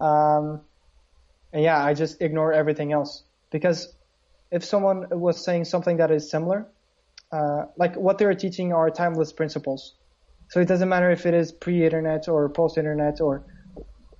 Um, 0.00 0.60
and 1.52 1.62
yeah, 1.62 1.82
I 1.82 1.94
just 1.94 2.20
ignore 2.20 2.52
everything 2.52 2.92
else 2.92 3.24
because 3.50 3.94
if 4.50 4.64
someone 4.64 5.06
was 5.10 5.42
saying 5.42 5.64
something 5.64 5.96
that 5.98 6.10
is 6.10 6.30
similar, 6.30 6.66
uh, 7.32 7.66
like 7.76 7.96
what 7.96 8.18
they're 8.18 8.34
teaching 8.34 8.72
are 8.72 8.90
timeless 8.90 9.32
principles. 9.32 9.94
So 10.50 10.60
it 10.60 10.68
doesn't 10.68 10.88
matter 10.88 11.10
if 11.10 11.26
it 11.26 11.34
is 11.34 11.50
pre-internet 11.50 12.28
or 12.28 12.48
post-internet 12.48 13.20
or 13.20 13.44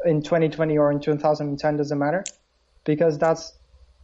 in 0.05 0.23
2020 0.23 0.79
or 0.79 0.91
in 0.91 1.01
2010 1.01 1.77
doesn't 1.77 1.99
matter 1.99 2.25
because 2.85 3.19
that's 3.19 3.53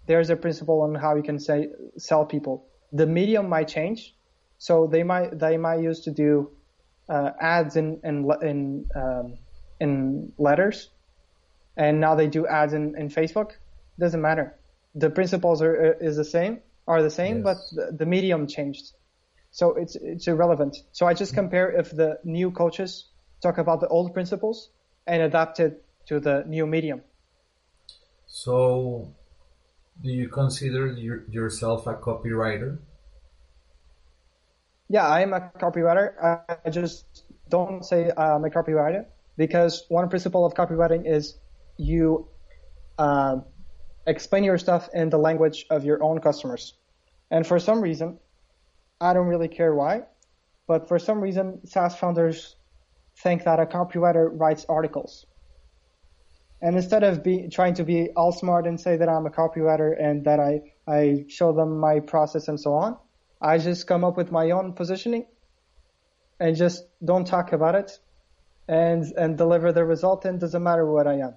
there's 0.07 0.31
a 0.31 0.37
principle 0.37 0.83
on 0.83 0.95
how 0.95 1.17
you 1.17 1.23
can 1.23 1.39
say 1.39 1.69
sell 1.97 2.25
people. 2.25 2.67
The 2.93 3.07
medium 3.07 3.49
might 3.49 3.69
change, 3.69 4.15
so 4.59 4.87
they 4.87 5.03
might 5.03 5.39
they 5.39 5.57
might 5.57 5.81
used 5.81 6.05
to 6.05 6.11
do 6.11 6.51
uh, 7.09 7.31
ads 7.41 7.77
in 7.77 8.01
in 8.05 8.31
in, 8.43 8.87
um, 8.95 9.39
in 9.81 10.33
letters, 10.39 10.91
and 11.77 12.01
now 12.01 12.15
they 12.15 12.29
do 12.29 12.47
ads 12.47 12.73
in, 12.73 12.97
in 12.97 13.09
Facebook. 13.09 13.53
Doesn't 13.99 14.23
matter. 14.23 14.59
The 14.95 15.11
principles 15.11 15.63
are 15.63 15.97
is 16.01 16.17
the 16.17 16.25
same, 16.25 16.61
are 16.87 17.03
the 17.03 17.11
same, 17.11 17.37
yes. 17.37 17.45
but 17.45 17.57
the, 17.77 17.97
the 17.99 18.07
medium 18.07 18.47
changed. 18.47 18.93
So 19.51 19.75
it's 19.75 19.97
it's 19.97 20.27
irrelevant. 20.29 20.77
So 20.93 21.07
I 21.07 21.15
just 21.15 21.35
compare 21.35 21.71
if 21.71 21.91
the 21.91 22.19
new 22.25 22.51
coaches 22.51 23.09
talk 23.43 23.59
about 23.59 23.81
the 23.81 23.89
old 23.89 24.15
principles 24.15 24.71
and 25.07 25.23
adapt 25.23 25.61
it 25.61 25.85
to 26.07 26.21
the 26.21 26.45
new 26.47 26.67
medium. 26.67 27.03
So, 28.27 29.13
do 30.01 30.09
you 30.09 30.29
consider 30.29 30.87
your, 30.93 31.25
yourself 31.29 31.87
a 31.87 31.95
copywriter? 31.95 32.79
Yeah, 34.89 35.09
I'm 35.09 35.33
a 35.33 35.51
copywriter. 35.59 36.49
I 36.65 36.71
just 36.71 37.25
don't 37.49 37.85
say 37.85 38.11
I'm 38.17 38.45
a 38.45 38.51
copywriter 38.51 39.07
because 39.37 39.85
one 39.89 40.09
principle 40.09 40.45
of 40.45 40.55
copywriting 40.55 41.11
is 41.11 41.39
you 41.77 42.29
uh, 42.99 43.37
explain 44.07 44.45
your 44.45 44.59
stuff 44.59 44.89
in 44.95 45.11
the 45.11 45.19
language 45.19 45.67
of 45.71 45.85
your 45.85 46.03
own 46.03 46.21
customers. 46.21 46.75
And 47.31 47.47
for 47.47 47.59
some 47.59 47.81
reason, 47.81 48.19
I 49.01 49.15
don't 49.15 49.27
really 49.27 49.49
care 49.49 49.75
why, 49.75 50.03
but 50.67 50.89
for 50.89 50.99
some 50.99 51.21
reason, 51.21 51.67
SaaS 51.67 51.97
founders 51.97 52.57
think 53.19 53.45
that 53.45 53.59
a 53.61 53.67
copywriter 53.67 54.29
writes 54.33 54.67
articles. 54.69 55.27
And 56.61 56.77
instead 56.77 57.03
of 57.03 57.25
be, 57.25 57.49
trying 57.49 57.75
to 57.75 57.85
be 57.85 58.11
all 58.15 58.31
smart 58.31 58.67
and 58.67 58.81
say 58.81 58.97
that 58.97 59.09
I'm 59.09 59.27
a 59.27 59.31
copywriter 59.31 60.01
and 60.01 60.25
that 60.25 60.39
I, 60.39 60.61
I 60.87 61.25
show 61.29 61.53
them 61.53 61.79
my 61.79 61.99
process 61.99 62.47
and 62.47 62.61
so 62.61 62.75
on, 62.75 62.97
I 63.43 63.59
just 63.59 63.87
come 63.89 64.05
up 64.05 64.17
with 64.17 64.31
my 64.31 64.53
own 64.53 64.73
positioning 64.73 65.27
and 66.39 66.57
just 66.57 66.87
don't 67.05 67.27
talk 67.27 67.53
about 67.53 67.75
it 67.75 67.99
and 68.69 69.05
and 69.17 69.37
deliver 69.37 69.73
the 69.73 69.85
result 69.85 70.25
and 70.25 70.37
it 70.37 70.41
doesn't 70.41 70.63
matter 70.63 70.87
what 70.87 71.07
I 71.09 71.15
am. 71.15 71.35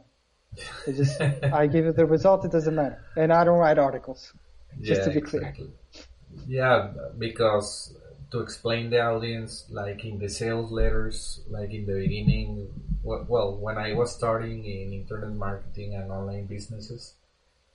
It 0.87 0.95
just 0.95 1.19
I 1.19 1.65
give 1.67 1.85
you 1.85 1.93
the 1.93 2.05
result, 2.05 2.45
it 2.45 2.51
doesn't 2.51 2.75
matter. 2.75 3.03
And 3.17 3.33
I 3.33 3.43
don't 3.43 3.57
write 3.57 3.79
articles. 3.79 4.33
Just 4.81 5.01
yeah, 5.01 5.05
to 5.05 5.11
be 5.11 5.17
exactly. 5.17 5.51
clear. 5.51 6.03
Yeah, 6.47 6.91
because 7.17 7.97
to 8.31 8.39
explain 8.39 8.89
the 8.89 9.01
audience, 9.01 9.65
like 9.69 10.05
in 10.05 10.19
the 10.19 10.29
sales 10.29 10.71
letters, 10.71 11.41
like 11.49 11.71
in 11.71 11.85
the 11.85 11.93
beginning, 11.93 12.67
well, 13.03 13.57
when 13.57 13.77
I 13.77 13.93
was 13.93 14.13
starting 14.13 14.63
in 14.65 14.93
internet 14.93 15.33
marketing 15.35 15.95
and 15.95 16.11
online 16.11 16.45
businesses, 16.45 17.13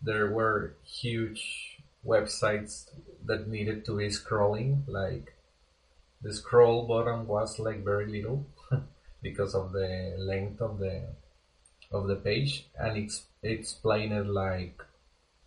there 0.03 0.31
were 0.31 0.77
huge 0.85 1.70
websites 2.07 2.89
that 3.25 3.49
needed 3.49 3.85
to 3.85 3.99
be 3.99 4.09
scrolling 4.09 4.83
like 4.87 5.35
the 6.23 6.33
scroll 6.33 6.87
button 6.87 7.27
was 7.27 7.59
like 7.59 7.85
very 7.85 8.07
little 8.07 8.47
because 9.23 9.55
of 9.55 9.73
the 9.73 10.15
length 10.19 10.61
of 10.61 10.79
the 10.79 11.03
of 11.93 12.07
the 12.07 12.17
page 12.17 12.67
and 12.79 12.97
it's 12.97 13.25
explained 13.43 14.31
like 14.33 14.83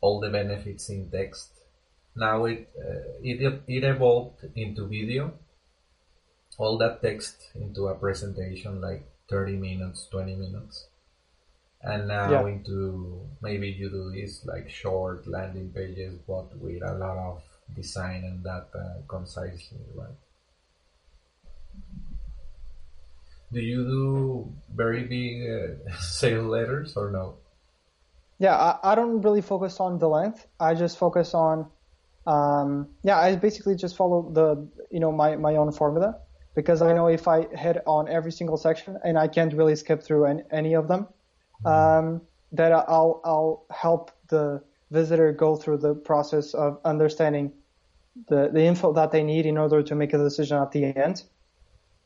all 0.01 0.19
the 0.19 0.29
benefits 0.29 0.89
in 0.89 1.09
text. 1.09 1.49
Now 2.15 2.45
it 2.45 2.69
uh, 2.77 3.19
it 3.21 3.63
it 3.67 3.83
evolved 3.83 4.45
into 4.55 4.87
video. 4.87 5.33
All 6.57 6.77
that 6.79 7.01
text 7.01 7.49
into 7.55 7.87
a 7.87 7.95
presentation 7.95 8.81
like 8.81 9.03
30 9.29 9.55
minutes 9.57 10.07
20 10.11 10.35
minutes 10.35 10.87
and 11.83 12.07
now 12.07 12.31
yeah. 12.31 12.47
into 12.47 13.21
maybe 13.41 13.67
you 13.69 13.89
do 13.89 14.11
this 14.11 14.45
like 14.45 14.69
short 14.69 15.27
landing 15.27 15.69
pages 15.71 16.17
but 16.27 16.47
with 16.59 16.81
a 16.81 16.93
lot 16.93 17.17
of 17.17 17.41
design 17.75 18.23
and 18.23 18.43
data 18.43 19.01
concisely 19.07 19.79
right? 19.95 20.15
Do 23.51 23.59
you 23.59 23.83
do 23.83 24.53
very 24.73 25.03
big 25.03 25.33
uh, 25.47 25.97
sales 25.99 26.45
letters 26.45 26.95
or 26.95 27.11
no? 27.11 27.35
Yeah 28.39 28.55
I, 28.55 28.91
I 28.91 28.95
don't 28.95 29.21
really 29.21 29.41
focus 29.41 29.79
on 29.79 29.99
the 29.99 30.07
length. 30.07 30.47
I 30.59 30.73
just 30.73 30.97
focus 30.97 31.33
on 31.33 31.67
um, 32.25 32.87
yeah 33.03 33.19
i 33.19 33.35
basically 33.35 33.75
just 33.75 33.97
follow 33.97 34.31
the 34.31 34.65
you 34.89 35.01
know 35.01 35.11
my, 35.11 35.35
my 35.35 35.57
own 35.57 35.71
formula. 35.71 36.19
Because 36.55 36.81
i 36.81 36.93
know 36.93 37.07
if 37.07 37.27
i 37.27 37.47
hit 37.55 37.77
on 37.85 38.07
every 38.07 38.31
single 38.31 38.57
section 38.57 38.97
and 39.03 39.17
i 39.17 39.27
can't 39.27 39.53
really 39.53 39.75
skip 39.75 40.03
through 40.03 40.25
any, 40.25 40.43
any 40.51 40.73
of 40.75 40.87
them 40.87 41.07
um, 41.65 42.21
that 42.51 42.71
I'll 42.71 43.21
I'll 43.23 43.65
help 43.71 44.11
the 44.29 44.61
visitor 44.91 45.31
go 45.31 45.55
through 45.55 45.77
the 45.77 45.95
process 45.95 46.53
of 46.53 46.79
understanding 46.85 47.51
the 48.27 48.49
the 48.53 48.63
info 48.63 48.93
that 48.93 49.11
they 49.11 49.23
need 49.23 49.45
in 49.45 49.57
order 49.57 49.81
to 49.83 49.95
make 49.95 50.13
a 50.13 50.17
decision 50.17 50.57
at 50.57 50.71
the 50.71 50.85
end 50.85 51.23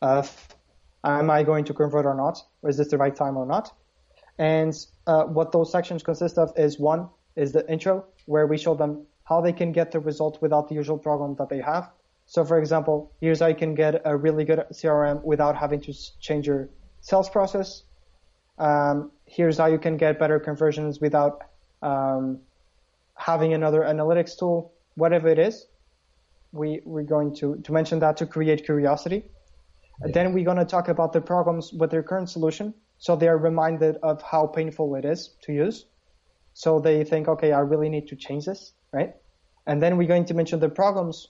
of 0.02 0.56
am 1.04 1.30
I 1.30 1.44
going 1.44 1.66
to 1.66 1.74
convert 1.74 2.06
or 2.06 2.16
not, 2.16 2.42
or 2.62 2.70
is 2.70 2.78
this 2.78 2.90
the 2.90 2.98
right 2.98 3.16
time 3.16 3.38
or 3.38 3.46
not? 3.46 3.74
And 4.38 4.74
uh, 5.08 5.24
what 5.24 5.52
those 5.52 5.72
sections 5.72 6.04
consist 6.04 6.38
of 6.38 6.54
is 6.58 6.80
one 6.80 7.10
is 7.36 7.52
the 7.52 7.70
intro 7.72 8.06
where 8.26 8.46
we 8.48 8.58
show 8.58 8.76
them 8.76 9.06
how 9.24 9.42
they 9.42 9.54
can 9.54 9.72
get 9.72 9.92
the 9.92 10.00
result 10.00 10.42
without 10.42 10.70
the 10.70 10.76
usual 10.76 10.98
problem 10.98 11.36
that 11.36 11.50
they 11.50 11.62
have. 11.62 11.90
So 12.26 12.44
for 12.46 12.60
example, 12.60 13.12
here's 13.22 13.40
how 13.40 13.48
you 13.48 13.56
can 13.56 13.74
get 13.74 14.02
a 14.06 14.16
really 14.16 14.44
good 14.44 14.64
CRM 14.72 15.24
without 15.24 15.56
having 15.56 15.82
to 15.82 15.94
change 16.20 16.48
your 16.48 16.70
sales 17.02 17.30
process. 17.30 17.84
Um, 18.58 19.12
here's 19.28 19.58
how 19.58 19.68
you 19.68 19.78
can 19.78 19.98
get 19.98 20.18
better 20.18 20.40
conversions 20.40 21.00
without 21.00 21.44
um, 21.82 22.40
having 23.14 23.54
another 23.54 23.82
analytics 23.82 24.38
tool, 24.38 24.74
whatever 24.96 25.28
it 25.28 25.38
is. 25.38 25.68
We, 26.54 26.82
we're 26.86 27.04
going 27.04 27.36
to, 27.36 27.58
to 27.58 27.72
mention 27.72 28.00
that 28.00 28.18
to 28.18 28.26
create 28.26 28.66
curiosity. 28.66 29.26
Yeah. 30.02 30.12
Then 30.14 30.34
we're 30.34 30.46
going 30.46 30.58
to 30.58 30.66
talk 30.66 30.88
about 30.88 31.14
the 31.14 31.22
problems 31.22 31.74
with 31.74 31.92
their 31.92 32.04
current 32.04 32.30
solution. 32.30 32.74
So 33.00 33.16
they 33.16 33.28
are 33.28 33.38
reminded 33.38 33.98
of 34.02 34.22
how 34.22 34.48
painful 34.48 34.96
it 34.96 35.06
is 35.06 35.36
to 35.44 35.54
use. 35.54 35.86
So 36.54 36.80
they 36.80 37.04
think, 37.04 37.28
okay, 37.28 37.52
I 37.52 37.60
really 37.60 37.90
need 37.90 38.08
to 38.08 38.16
change 38.16 38.46
this, 38.46 38.72
right? 38.92 39.14
And 39.68 39.84
then 39.84 39.98
we're 39.98 40.08
going 40.08 40.26
to 40.26 40.34
mention 40.34 40.60
the 40.60 40.70
problems 40.70 41.28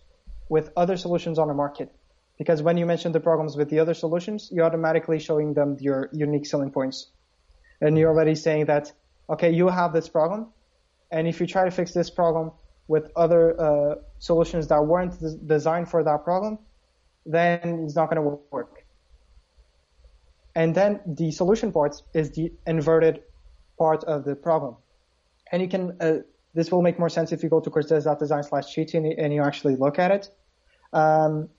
with 0.47 0.71
other 0.77 0.95
solutions 0.95 1.39
on 1.39 1.47
the 1.47 1.53
market. 1.53 1.91
Because 2.37 2.61
when 2.61 2.77
you 2.77 2.85
mention 2.85 3.11
the 3.11 3.19
problems 3.19 3.57
with 3.57 3.69
the 3.69 3.79
other 3.79 3.95
solutions, 3.95 4.49
you're 4.51 4.65
automatically 4.65 5.19
showing 5.19 5.53
them 5.55 5.77
your 5.81 6.09
unique 6.13 6.45
selling 6.45 6.71
points 6.71 7.07
and 7.81 7.97
you're 7.97 8.09
already 8.09 8.35
saying 8.35 8.65
that, 8.65 8.91
okay, 9.29 9.51
you 9.51 9.67
have 9.67 9.93
this 9.93 10.09
problem. 10.09 10.47
And 11.11 11.27
if 11.27 11.39
you 11.39 11.47
try 11.47 11.65
to 11.65 11.71
fix 11.71 11.93
this 11.93 12.09
problem, 12.09 12.51
with 12.87 13.11
other 13.15 13.59
uh, 13.59 13.95
solutions 14.19 14.67
that 14.67 14.85
weren't 14.85 15.13
designed 15.45 15.89
for 15.89 16.03
that 16.03 16.23
problem, 16.23 16.57
then 17.25 17.83
it's 17.83 17.95
not 17.95 18.09
going 18.09 18.21
to 18.21 18.39
work. 18.49 18.85
And 20.55 20.73
then 20.73 21.01
the 21.05 21.31
solution 21.31 21.71
part 21.71 22.01
is 22.13 22.31
the 22.31 22.51
inverted 22.65 23.21
part 23.77 24.03
of 24.05 24.23
the 24.23 24.35
problem. 24.35 24.77
And 25.51 25.61
you 25.61 25.67
can, 25.67 25.97
uh, 25.99 26.13
this 26.53 26.71
will 26.71 26.81
make 26.81 26.97
more 26.97 27.09
sense 27.09 27.31
if 27.31 27.43
you 27.43 27.49
go 27.49 27.59
to 27.59 27.69
cortez.design 27.69 28.43
slash 28.43 28.73
cheat 28.73 28.93
and, 28.93 29.05
and 29.05 29.33
you 29.33 29.43
actually 29.43 29.75
look 29.75 29.99
at 29.99 30.11
it. 30.11 30.29
Um, 30.93 31.49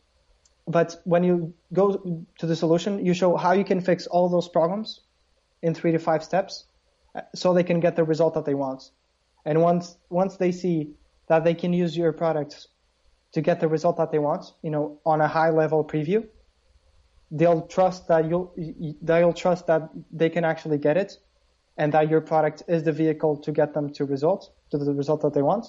but 0.66 0.96
when 1.04 1.22
you 1.22 1.54
go 1.72 2.26
to 2.38 2.46
the 2.46 2.56
solution, 2.56 3.04
you 3.04 3.14
show 3.14 3.36
how 3.36 3.52
you 3.52 3.64
can 3.64 3.80
fix 3.80 4.06
all 4.06 4.28
those 4.28 4.48
problems 4.48 5.00
in 5.62 5.74
three 5.74 5.92
to 5.92 5.98
five 5.98 6.24
steps 6.24 6.64
uh, 7.14 7.22
so 7.34 7.54
they 7.54 7.64
can 7.64 7.80
get 7.80 7.96
the 7.96 8.04
result 8.04 8.34
that 8.34 8.44
they 8.44 8.54
want. 8.54 8.90
And 9.44 9.62
once, 9.62 9.96
once 10.08 10.36
they 10.36 10.52
see 10.52 10.94
that 11.28 11.44
they 11.44 11.54
can 11.54 11.72
use 11.72 11.96
your 11.96 12.12
product 12.12 12.68
to 13.32 13.40
get 13.40 13.60
the 13.60 13.68
result 13.68 13.96
that 13.98 14.10
they 14.10 14.18
want, 14.18 14.52
you 14.62 14.70
know, 14.70 15.00
on 15.04 15.20
a 15.20 15.28
high 15.28 15.50
level 15.50 15.84
preview, 15.84 16.26
they'll 17.30 17.66
trust 17.66 18.08
that 18.08 18.28
you'll, 18.28 18.54
they'll 19.02 19.32
trust 19.32 19.66
that 19.66 19.90
they 20.10 20.30
can 20.30 20.44
actually 20.44 20.78
get 20.78 20.96
it 20.96 21.18
and 21.76 21.92
that 21.92 22.08
your 22.08 22.20
product 22.20 22.62
is 22.68 22.82
the 22.82 22.92
vehicle 22.92 23.36
to 23.36 23.52
get 23.52 23.74
them 23.74 23.92
to 23.92 24.04
result, 24.04 24.50
to 24.70 24.78
the 24.78 24.92
result 24.92 25.22
that 25.22 25.34
they 25.34 25.42
want. 25.42 25.66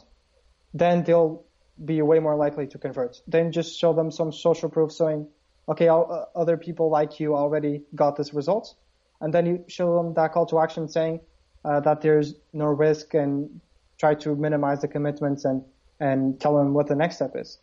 Then 0.73 1.03
they'll 1.03 1.43
be 1.83 2.01
way 2.01 2.19
more 2.19 2.35
likely 2.35 2.67
to 2.67 2.77
convert. 2.77 3.21
Then 3.27 3.51
just 3.51 3.79
show 3.79 3.93
them 3.93 4.11
some 4.11 4.31
social 4.31 4.69
proof 4.69 4.91
saying, 4.91 5.27
okay, 5.67 5.87
all, 5.87 6.11
uh, 6.11 6.37
other 6.37 6.57
people 6.57 6.89
like 6.89 7.19
you 7.19 7.35
already 7.35 7.83
got 7.93 8.15
this 8.15 8.33
result. 8.33 8.75
And 9.21 9.33
then 9.33 9.45
you 9.45 9.65
show 9.67 9.97
them 9.97 10.13
that 10.13 10.31
call 10.33 10.45
to 10.47 10.59
action 10.59 10.87
saying 10.87 11.19
uh, 11.65 11.79
that 11.81 12.01
there's 12.01 12.35
no 12.53 12.65
risk 12.65 13.13
and 13.13 13.59
try 13.97 14.15
to 14.15 14.35
minimize 14.35 14.81
the 14.81 14.87
commitments 14.87 15.45
and, 15.45 15.63
and 15.99 16.39
tell 16.39 16.55
them 16.57 16.73
what 16.73 16.87
the 16.87 16.95
next 16.95 17.17
step 17.17 17.31
is. 17.35 17.59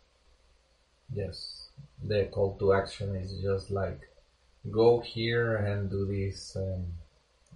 Yes. 1.13 1.69
The 2.03 2.25
call 2.25 2.57
to 2.59 2.73
action 2.73 3.15
is 3.15 3.33
just 3.41 3.71
like 3.71 4.01
go 4.69 4.99
here 4.99 5.55
and 5.55 5.89
do 5.89 6.05
this 6.05 6.55
and 6.55 6.85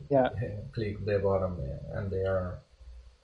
yeah. 0.09 0.29
click 0.71 1.05
the 1.05 1.19
bottom 1.19 1.59
and 1.93 2.09
they 2.09 2.23
are 2.23 2.59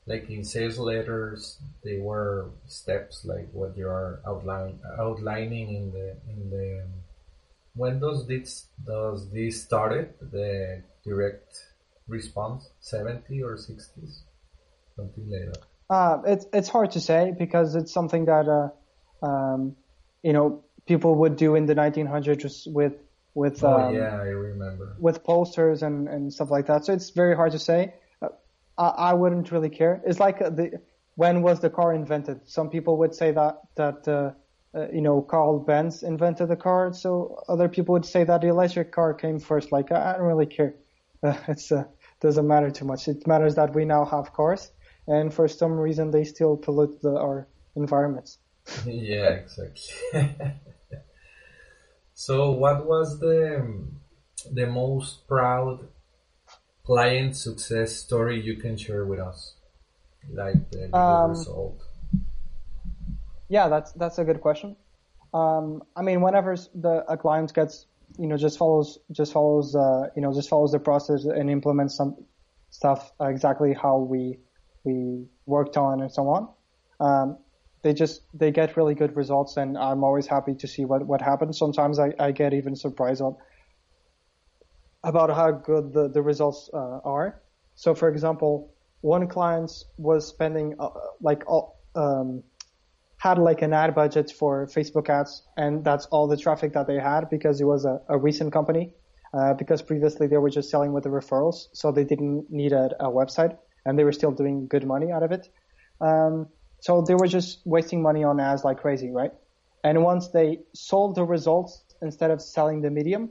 like 0.05 0.29
in 0.29 0.43
sales 0.43 0.77
letters 0.77 1.59
they 1.83 1.97
were 1.99 2.49
steps 2.65 3.25
like 3.25 3.47
what 3.51 3.77
you 3.77 3.87
are 3.87 4.19
outline 4.25 4.79
outlining 4.99 5.75
in 5.75 5.91
the 5.91 6.15
in 6.29 6.49
the 6.49 6.83
when 7.77 7.99
does 7.99 8.27
this 8.27 8.65
does 8.85 9.29
this 9.31 9.63
started 9.63 10.13
the 10.19 10.83
direct 11.05 11.59
response 12.07 12.69
70 12.81 13.43
or 13.43 13.55
60s 13.55 14.21
something 14.95 15.29
like 15.29 15.53
that? 15.53 15.63
Uh, 15.89 16.21
it's 16.25 16.45
it's 16.51 16.69
hard 16.69 16.91
to 16.91 16.99
say 16.99 17.33
because 17.37 17.75
it's 17.75 17.93
something 17.93 18.25
that 18.25 18.47
uh, 18.49 19.25
um, 19.25 19.75
you 20.23 20.33
know 20.33 20.63
people 20.85 21.15
would 21.15 21.35
do 21.37 21.55
in 21.55 21.65
the 21.65 21.75
1900s 21.75 22.71
with 22.71 22.93
with 23.33 23.63
oh 23.63 23.79
um, 23.79 23.95
yeah, 23.95 24.15
I 24.15 24.27
remember 24.27 24.95
with 24.99 25.23
posters 25.23 25.83
and 25.83 26.09
and 26.09 26.33
stuff 26.33 26.51
like 26.51 26.65
that. 26.67 26.83
So 26.85 26.93
it's 26.93 27.11
very 27.11 27.35
hard 27.35 27.51
to 27.53 27.59
say. 27.59 27.93
Uh, 28.21 28.29
I, 28.77 29.11
I 29.11 29.13
wouldn't 29.13 29.51
really 29.51 29.69
care. 29.69 30.01
It's 30.05 30.19
like 30.19 30.39
the 30.39 30.81
when 31.15 31.41
was 31.41 31.61
the 31.61 31.69
car 31.69 31.93
invented? 31.93 32.41
Some 32.45 32.69
people 32.69 32.97
would 32.97 33.15
say 33.15 33.31
that 33.31 33.61
that 33.75 34.07
uh, 34.75 34.87
you 34.91 35.01
know 35.01 35.21
Carl 35.21 35.59
Benz 35.59 36.03
invented 36.03 36.49
the 36.49 36.55
car. 36.55 36.93
So 36.93 37.43
other 37.47 37.67
people 37.69 37.93
would 37.93 38.05
say 38.05 38.23
that 38.23 38.41
the 38.41 38.47
electric 38.47 38.91
car 38.91 39.13
came 39.13 39.39
first. 39.39 39.71
Like 39.71 39.91
I, 39.91 40.11
I 40.11 40.13
don't 40.13 40.27
really 40.27 40.45
care. 40.45 40.75
Uh, 41.23 41.35
it's 41.47 41.71
uh, 41.71 41.83
doesn't 42.19 42.47
matter 42.47 42.71
too 42.71 42.85
much. 42.85 43.07
It 43.07 43.27
matters 43.27 43.55
that 43.55 43.73
we 43.73 43.85
now 43.85 44.05
have 44.05 44.33
cars 44.33 44.71
and 45.07 45.33
for 45.33 45.47
some 45.47 45.73
reason 45.73 46.11
they 46.11 46.23
still 46.23 46.57
pollute 46.57 47.01
the, 47.01 47.17
our 47.17 47.47
environments. 47.75 48.39
yeah, 48.85 49.29
exactly. 49.29 49.93
so, 52.13 52.51
what 52.51 52.85
was 52.85 53.19
the 53.19 53.87
the 54.51 54.67
most 54.67 55.27
proud 55.27 55.87
client 56.83 57.35
success 57.35 57.95
story 57.95 58.41
you 58.41 58.57
can 58.57 58.77
share 58.77 59.05
with 59.05 59.19
us, 59.19 59.55
like 60.29 60.69
the, 60.71 60.89
the 60.91 60.97
um, 60.97 61.29
result? 61.31 61.81
Yeah, 63.49 63.69
that's 63.69 63.93
that's 63.93 64.17
a 64.17 64.23
good 64.23 64.41
question. 64.41 64.75
Um, 65.33 65.83
I 65.95 66.01
mean, 66.01 66.21
whenever 66.21 66.55
the 66.75 67.05
a 67.07 67.17
client 67.17 67.53
gets, 67.53 67.85
you 68.17 68.27
know, 68.27 68.37
just 68.37 68.57
follows 68.57 68.99
just 69.11 69.33
follows, 69.33 69.75
uh, 69.75 70.07
you 70.15 70.21
know, 70.21 70.33
just 70.33 70.49
follows 70.49 70.71
the 70.71 70.79
process 70.79 71.25
and 71.25 71.49
implements 71.49 71.95
some 71.95 72.15
stuff 72.69 73.11
exactly 73.21 73.73
how 73.73 73.99
we 73.99 74.39
we 74.83 75.25
worked 75.45 75.77
on 75.77 76.01
and 76.01 76.11
so 76.11 76.27
on. 76.29 76.49
Um, 76.99 77.37
they 77.83 77.93
just 77.93 78.21
they 78.33 78.51
get 78.51 78.75
really 78.75 78.95
good 78.95 79.15
results, 79.15 79.57
and 79.57 79.77
I'm 79.77 80.03
always 80.03 80.27
happy 80.27 80.55
to 80.55 80.67
see 80.67 80.85
what 80.85 81.05
what 81.05 81.21
happens. 81.21 81.57
Sometimes 81.57 81.99
I, 81.99 82.13
I 82.19 82.31
get 82.31 82.53
even 82.53 82.75
surprised 82.75 83.21
on 83.21 83.35
about 85.03 85.29
how 85.29 85.51
good 85.51 85.93
the 85.93 86.09
the 86.09 86.21
results 86.21 86.69
uh, 86.73 86.99
are. 87.05 87.41
So, 87.75 87.93
for 87.93 88.09
example, 88.09 88.73
one 89.01 89.27
client 89.27 89.71
was 89.97 90.27
spending 90.27 90.75
uh, 90.79 90.89
like 91.21 91.43
um, 91.95 92.43
had 93.17 93.37
like 93.39 93.61
an 93.61 93.73
ad 93.73 93.95
budget 93.95 94.31
for 94.31 94.67
Facebook 94.67 95.09
ads, 95.09 95.43
and 95.57 95.83
that's 95.83 96.05
all 96.07 96.27
the 96.27 96.37
traffic 96.37 96.73
that 96.73 96.87
they 96.87 96.99
had 96.99 97.29
because 97.29 97.59
it 97.59 97.65
was 97.65 97.85
a, 97.85 97.99
a 98.09 98.17
recent 98.17 98.53
company. 98.53 98.93
Uh, 99.33 99.53
because 99.53 99.81
previously 99.81 100.25
they 100.25 100.37
were 100.37 100.49
just 100.49 100.69
selling 100.69 100.93
with 100.93 101.03
the 101.03 101.09
referrals, 101.09 101.67
so 101.73 101.91
they 101.91 102.05
didn't 102.05 102.49
need 102.49 102.71
a, 102.71 102.89
a 103.01 103.11
website 103.11 103.57
and 103.87 103.97
they 103.97 104.03
were 104.03 104.11
still 104.11 104.31
doing 104.31 104.67
good 104.67 104.85
money 104.85 105.11
out 105.11 105.23
of 105.23 105.31
it. 105.31 105.49
Um, 106.01 106.47
so 106.81 107.01
they 107.01 107.15
were 107.15 107.27
just 107.27 107.61
wasting 107.65 108.01
money 108.01 108.23
on 108.23 108.39
ads 108.39 108.63
like 108.63 108.79
crazy, 108.79 109.09
right? 109.11 109.31
And 109.83 110.03
once 110.03 110.27
they 110.27 110.59
sold 110.73 111.15
the 111.15 111.23
results 111.23 111.83
instead 112.01 112.29
of 112.29 112.41
selling 112.41 112.81
the 112.81 112.91
medium, 112.91 113.29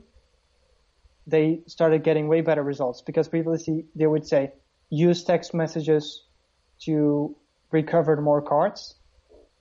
they 1.27 1.61
started 1.67 2.03
getting 2.03 2.27
way 2.27 2.41
better 2.41 2.63
results 2.63 3.01
because 3.01 3.27
previously 3.27 3.85
they 3.95 4.07
would 4.07 4.25
say 4.25 4.51
use 4.89 5.23
text 5.23 5.53
messages 5.53 6.23
to 6.81 7.35
recover 7.71 8.19
more 8.19 8.41
cards. 8.41 8.95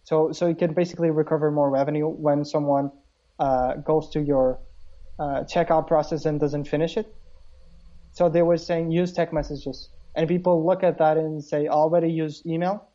So, 0.07 0.31
so 0.31 0.47
you 0.47 0.55
can 0.55 0.73
basically 0.73 1.11
recover 1.11 1.51
more 1.51 1.69
revenue 1.69 2.07
when 2.07 2.45
someone 2.45 2.93
uh, 3.41 3.75
goes 3.75 4.09
to 4.11 4.23
your 4.23 4.61
uh, 5.19 5.43
checkout 5.53 5.89
process 5.89 6.27
and 6.27 6.39
doesn't 6.39 6.69
finish 6.69 6.97
it. 6.97 7.13
So 8.13 8.29
they 8.29 8.43
were 8.43 8.57
saying 8.57 8.93
use 8.93 9.13
text 9.13 9.35
messages 9.35 9.89
and 10.15 10.29
people 10.29 10.65
look 10.65 10.85
at 10.85 10.99
that 10.99 11.17
and 11.17 11.43
say, 11.43 11.67
already 11.67 12.09
use 12.09 12.41
email 12.47 12.87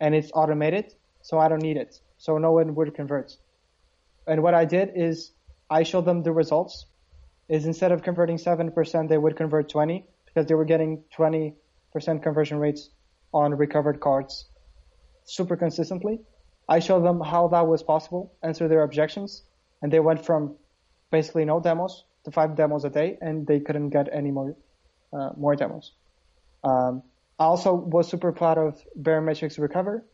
and 0.00 0.14
it's 0.14 0.30
automated, 0.34 0.92
so 1.22 1.38
I 1.38 1.48
don't 1.48 1.62
need 1.62 1.78
it. 1.78 1.98
So 2.18 2.36
no 2.36 2.52
one 2.52 2.74
would 2.74 2.94
convert. 2.94 3.34
And 4.26 4.42
what 4.42 4.52
I 4.52 4.66
did 4.66 4.92
is 4.94 5.32
I 5.70 5.82
showed 5.82 6.04
them 6.04 6.22
the 6.22 6.32
results 6.32 6.84
is 7.48 7.64
instead 7.64 7.90
of 7.90 8.02
converting 8.02 8.36
7%, 8.36 9.08
they 9.08 9.16
would 9.16 9.34
convert 9.34 9.70
20 9.70 10.04
because 10.26 10.46
they 10.46 10.54
were 10.54 10.66
getting 10.66 11.04
20% 11.16 11.54
conversion 12.22 12.58
rates 12.58 12.90
on 13.32 13.54
recovered 13.54 13.98
cards 13.98 14.50
super 15.24 15.56
consistently. 15.56 16.20
I 16.68 16.78
showed 16.78 17.04
them 17.04 17.20
how 17.20 17.48
that 17.48 17.66
was 17.66 17.82
possible, 17.82 18.32
answer 18.42 18.68
their 18.68 18.82
objections, 18.82 19.42
and 19.80 19.92
they 19.92 20.00
went 20.00 20.24
from 20.24 20.54
basically 21.10 21.44
no 21.44 21.60
demos 21.60 22.04
to 22.24 22.30
five 22.30 22.56
demos 22.56 22.84
a 22.84 22.90
day, 22.90 23.18
and 23.20 23.46
they 23.46 23.60
couldn't 23.60 23.90
get 23.90 24.08
any 24.12 24.30
more 24.30 24.56
uh, 25.12 25.30
more 25.36 25.56
demos. 25.56 25.92
Um, 26.64 27.02
I 27.38 27.44
also 27.44 27.74
was 27.74 28.08
super 28.08 28.32
proud 28.32 28.58
of 28.58 28.80
Baremetrics 29.00 29.58
Recover 29.58 30.04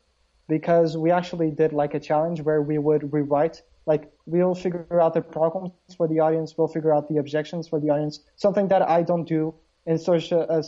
because 0.48 0.96
we 0.96 1.10
actually 1.10 1.50
did 1.50 1.72
like 1.72 1.94
a 1.94 2.00
challenge 2.00 2.40
where 2.40 2.62
we 2.62 2.78
would 2.78 3.12
rewrite, 3.12 3.62
like 3.86 4.10
we'll 4.26 4.54
figure 4.54 5.00
out 5.00 5.14
the 5.14 5.20
problems 5.20 5.72
for 5.96 6.08
the 6.08 6.20
audience, 6.20 6.56
we'll 6.56 6.68
figure 6.68 6.94
out 6.94 7.08
the 7.08 7.18
objections 7.18 7.68
for 7.68 7.78
the 7.80 7.90
audience, 7.90 8.20
something 8.36 8.68
that 8.68 8.82
I 8.82 9.02
don't 9.02 9.24
do 9.24 9.54
in 9.86 9.98
such 9.98 10.32
a, 10.32 10.50
a 10.52 10.62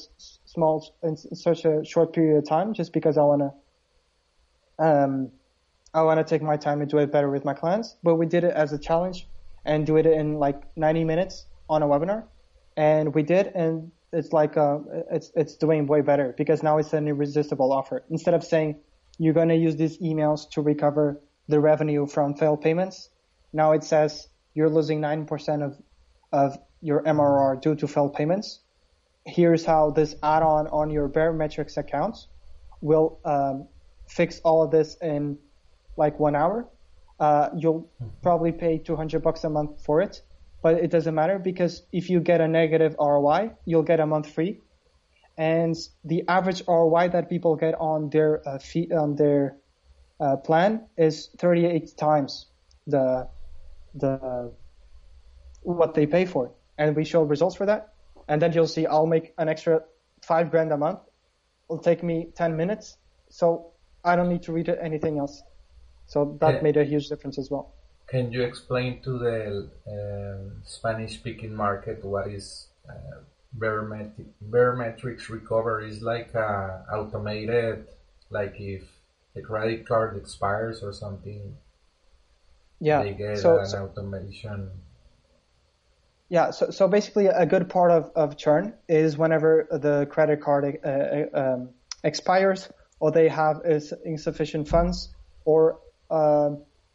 small, 0.45 0.95
in 1.03 1.16
such 1.16 1.64
a 1.64 1.84
short 1.84 2.12
period 2.12 2.36
of 2.38 2.49
time, 2.49 2.74
just 2.74 2.93
because 2.93 3.16
I 3.16 3.22
want 3.22 3.41
to, 3.41 3.53
um, 4.81 5.31
I 5.93 6.03
want 6.03 6.18
to 6.18 6.24
take 6.24 6.43
my 6.43 6.57
time 6.57 6.81
and 6.81 6.91
do 6.91 6.99
it 6.99 7.12
better 7.12 7.31
with 7.31 7.45
my 7.45 7.55
clients. 7.55 7.97
But 8.03 8.16
we 8.16 8.26
did 8.26 8.45
it 8.45 8.53
as 8.53 8.72
a 8.72 8.78
challenge 8.78 9.28
and 9.64 9.87
do 9.87 9.97
it 9.97 10.07
in 10.07 10.39
like 10.39 10.76
90 10.76 11.05
minutes 11.05 11.45
on 11.68 11.83
a 11.83 11.87
webinar. 11.87 12.24
And 12.76 13.14
we 13.14 13.22
did, 13.22 13.49
and 13.49 13.93
it's 14.12 14.33
like 14.33 14.57
uh, 14.57 14.78
it's 15.11 15.31
it's 15.35 15.57
doing 15.57 15.87
way 15.87 16.01
better 16.01 16.35
because 16.37 16.62
now 16.62 16.78
it's 16.78 16.93
an 16.93 17.07
irresistible 17.09 17.72
offer. 17.72 18.05
Instead 18.11 18.35
of 18.35 18.43
saying 18.43 18.81
you're 19.18 19.35
going 19.35 19.49
to 19.49 19.57
use 19.57 19.76
these 19.76 19.99
emails 19.99 20.51
to 20.53 20.62
recover 20.62 21.20
the 21.49 21.61
revenue 21.61 22.07
from 22.07 22.35
failed 22.35 22.62
payments, 22.62 23.11
now 23.53 23.72
it 23.72 23.85
says 23.85 24.28
you're 24.55 24.70
losing 24.70 25.01
nine 25.01 25.26
percent 25.26 25.62
of 25.62 25.76
of 26.33 26.57
your 26.81 27.03
MRR 27.03 27.61
due 27.61 27.74
to 27.74 27.87
failed 27.87 28.14
payments. 28.14 28.61
Here's 29.26 29.64
how 29.64 29.91
this 29.91 30.14
add-on 30.22 30.68
on 30.68 30.91
your 30.91 31.09
Baremetrics 31.09 31.76
account 31.76 32.16
will 32.81 33.18
um, 33.24 33.68
fix 34.11 34.40
all 34.40 34.62
of 34.62 34.70
this 34.70 34.96
in 35.00 35.38
like 35.96 36.18
one 36.18 36.36
hour. 36.36 36.68
Uh, 37.18 37.50
you'll 37.56 37.88
hmm. 37.98 38.08
probably 38.22 38.52
pay 38.52 38.78
200 38.78 39.22
bucks 39.22 39.44
a 39.44 39.50
month 39.50 39.84
for 39.84 40.00
it 40.00 40.22
but 40.62 40.74
it 40.74 40.90
doesn't 40.90 41.14
matter 41.14 41.38
because 41.38 41.82
if 41.92 42.11
you 42.11 42.20
get 42.20 42.40
a 42.40 42.48
negative 42.48 42.96
ROI, 42.98 43.52
you'll 43.64 43.82
get 43.82 44.00
a 44.00 44.06
month 44.06 44.30
free. 44.30 44.61
and 45.38 45.74
the 46.04 46.24
average 46.28 46.62
ROI 46.68 47.08
that 47.11 47.30
people 47.30 47.56
get 47.56 47.74
on 47.80 48.11
their 48.11 48.46
uh, 48.46 48.58
fee, 48.58 48.92
on 48.92 49.16
their 49.16 49.56
uh, 50.18 50.36
plan 50.36 50.84
is 50.98 51.30
38 51.38 51.96
times 51.96 52.46
the 52.86 53.26
the 53.94 54.52
what 55.62 55.94
they 55.94 56.06
pay 56.06 56.26
for, 56.26 56.52
and 56.76 56.94
we 56.94 57.04
show 57.04 57.22
results 57.22 57.56
for 57.56 57.66
that. 57.66 57.94
And 58.28 58.42
then 58.42 58.52
you'll 58.52 58.66
see 58.66 58.86
I'll 58.86 59.06
make 59.06 59.32
an 59.38 59.48
extra 59.48 59.80
five 60.20 60.50
grand 60.50 60.72
a 60.72 60.76
month. 60.76 61.00
It'll 61.70 61.82
take 61.82 62.02
me 62.02 62.28
10 62.34 62.56
minutes, 62.56 62.98
so 63.30 63.72
I 64.05 64.16
don't 64.16 64.28
need 64.28 64.42
to 64.44 64.53
read 64.53 64.68
anything 64.68 65.18
else. 65.18 65.42
So 66.07 66.36
that 66.40 66.55
Yeah. 66.55 66.62
made 66.62 66.76
a 66.76 66.84
huge 66.84 67.09
difference 67.09 67.38
as 67.38 67.51
well. 67.51 67.72
Can 68.09 68.32
you 68.32 68.42
explain 68.42 69.01
to 69.03 69.18
the 69.18 69.70
uh, 69.86 70.64
Spanish-speaking 70.64 71.55
market 71.55 72.05
what 72.05 72.26
is 72.26 72.66
uh, 72.88 72.92
barometric, 73.53 74.26
Baremetrics 74.51 75.28
recovery? 75.28 75.90
Is 75.90 76.03
like 76.03 76.34
a 76.34 76.84
automated, 76.92 77.86
like 78.30 78.59
if 78.59 78.82
the 79.34 79.42
credit 79.42 79.86
card 79.86 80.16
expires 80.16 80.82
or 80.82 80.92
something, 80.92 81.57
Yeah. 82.80 83.03
they 83.05 83.12
get 83.14 83.38
so, 83.38 83.61
an 83.61 83.66
so 83.66 83.84
automation. 83.84 84.70
Yeah, 86.28 86.51
so, 86.51 86.70
so 86.70 86.88
basically 86.88 87.26
a 87.26 87.46
good 87.46 87.68
part 87.68 87.90
of, 87.90 88.11
of 88.14 88.36
churn 88.36 88.74
is 88.88 89.18
whenever 89.18 89.66
the 89.70 90.07
credit 90.11 90.40
card 90.40 90.78
uh, 90.84 90.88
uh, 90.88 91.26
um, 91.34 91.70
expires 92.03 92.68
or 93.01 93.11
they 93.11 93.28
have 93.28 93.62
insufficient 94.05 94.68
funds 94.68 95.09
or 95.44 95.80
uh, 96.11 96.51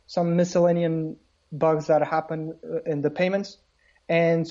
some 0.07 0.35
miscellaneous 0.35 1.15
bugs 1.51 1.87
that 1.87 2.03
happen 2.03 2.55
uh, 2.63 2.81
in 2.83 3.01
the 3.01 3.09
payments. 3.09 3.57
And 4.07 4.47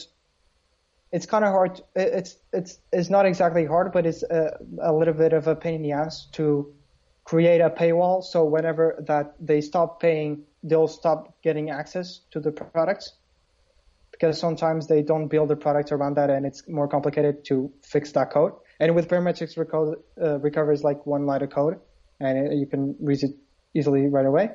it's 1.12 1.26
kind 1.26 1.44
of 1.44 1.52
hard. 1.52 1.80
It's, 1.94 2.36
it's, 2.52 2.78
it's 2.92 3.08
not 3.08 3.24
exactly 3.24 3.64
hard, 3.64 3.92
but 3.92 4.04
it's 4.04 4.24
a, 4.24 4.58
a 4.82 4.92
little 4.92 5.14
bit 5.14 5.32
of 5.32 5.46
a 5.46 5.54
pain 5.54 5.76
in 5.76 5.82
the 5.82 5.92
ass 5.92 6.26
to 6.32 6.74
create 7.22 7.60
a 7.60 7.70
paywall. 7.70 8.22
So 8.24 8.44
whenever 8.44 9.02
that 9.06 9.34
they 9.40 9.60
stop 9.60 10.00
paying, 10.00 10.42
they'll 10.64 10.88
stop 10.88 11.40
getting 11.42 11.70
access 11.70 12.20
to 12.32 12.40
the 12.40 12.50
products 12.50 13.12
because 14.10 14.38
sometimes 14.38 14.86
they 14.88 15.02
don't 15.02 15.28
build 15.28 15.48
the 15.48 15.56
product 15.56 15.92
around 15.92 16.16
that 16.16 16.30
and 16.30 16.46
it's 16.46 16.68
more 16.68 16.88
complicated 16.88 17.44
to 17.44 17.72
fix 17.82 18.12
that 18.12 18.30
code. 18.30 18.52
And 18.80 18.94
with 18.94 19.08
Baremetrics 19.08 19.56
reco- 19.56 19.96
uh, 20.20 20.38
recovery 20.40 20.74
is 20.74 20.82
like 20.82 21.06
one 21.06 21.26
line 21.26 21.42
of 21.42 21.50
code 21.50 21.78
and 22.20 22.38
it, 22.38 22.56
you 22.56 22.66
can 22.66 22.96
read 23.00 23.22
it 23.22 23.30
easily 23.74 24.08
right 24.08 24.26
away. 24.26 24.50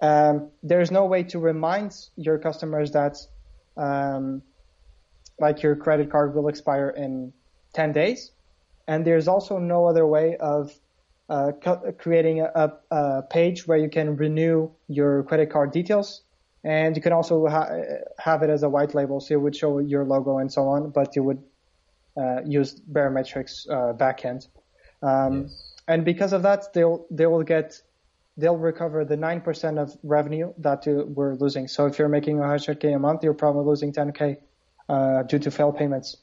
Um, 0.00 0.50
there's 0.62 0.90
no 0.90 1.06
way 1.06 1.22
to 1.24 1.38
remind 1.38 1.94
your 2.16 2.38
customers 2.38 2.90
that 2.92 3.16
um, 3.76 4.42
like 5.38 5.62
your 5.62 5.76
credit 5.76 6.10
card 6.10 6.34
will 6.34 6.48
expire 6.48 6.90
in 6.90 7.32
10 7.74 7.92
days. 7.92 8.32
And 8.88 9.06
there's 9.06 9.28
also 9.28 9.58
no 9.58 9.86
other 9.86 10.06
way 10.06 10.36
of 10.38 10.72
uh, 11.28 11.52
co- 11.62 11.92
creating 11.98 12.40
a, 12.40 12.72
a 12.90 13.22
page 13.22 13.66
where 13.66 13.78
you 13.78 13.88
can 13.88 14.16
renew 14.16 14.70
your 14.88 15.22
credit 15.22 15.50
card 15.50 15.72
details 15.72 16.22
and 16.64 16.94
you 16.96 17.02
can 17.02 17.12
also 17.12 17.46
ha- 17.46 17.70
have 18.18 18.42
it 18.42 18.50
as 18.50 18.62
a 18.62 18.68
white 18.68 18.94
label, 18.94 19.20
so 19.20 19.34
it 19.34 19.40
would 19.40 19.56
show 19.56 19.78
your 19.78 20.04
logo 20.04 20.38
and 20.38 20.52
so 20.52 20.62
on, 20.68 20.90
but 20.90 21.16
you 21.16 21.22
would 21.22 21.42
uh, 22.16 22.42
use 22.44 22.80
Baremetrics 22.80 23.68
uh, 23.68 23.92
backend. 23.94 24.48
Um, 25.02 25.42
Yes. 25.42 25.68
And 25.88 26.04
because 26.04 26.32
of 26.32 26.42
that, 26.42 26.72
they'll 26.72 27.06
they 27.10 27.26
will 27.26 27.42
get 27.42 27.82
they'll 28.36 28.56
recover 28.56 29.04
the 29.04 29.16
nine 29.16 29.40
percent 29.40 29.78
of 29.78 29.96
revenue 30.02 30.52
that 30.58 30.86
you 30.86 31.04
we're 31.16 31.34
losing. 31.34 31.66
So 31.68 31.86
if 31.86 31.98
you're 31.98 32.08
making 32.08 32.36
100k 32.36 32.94
a 32.94 32.98
month, 32.98 33.24
you're 33.24 33.34
probably 33.34 33.64
losing 33.64 33.92
10k 33.92 34.36
uh, 34.88 35.22
due 35.24 35.40
to 35.40 35.50
failed 35.50 35.76
payments. 35.76 36.18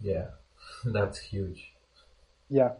Yeah, 0.00 0.26
that's 0.84 1.18
huge. 1.18 1.72
Yeah, 2.50 2.72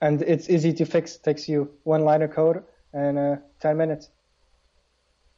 and 0.00 0.22
it's 0.22 0.48
easy 0.48 0.72
to 0.72 0.84
fix. 0.86 1.16
It 1.16 1.22
Takes 1.22 1.48
you 1.48 1.70
one 1.84 2.04
line 2.04 2.22
of 2.22 2.30
code 2.32 2.64
and 2.92 3.18
uh, 3.18 3.36
10 3.60 3.76
minutes. 3.76 4.10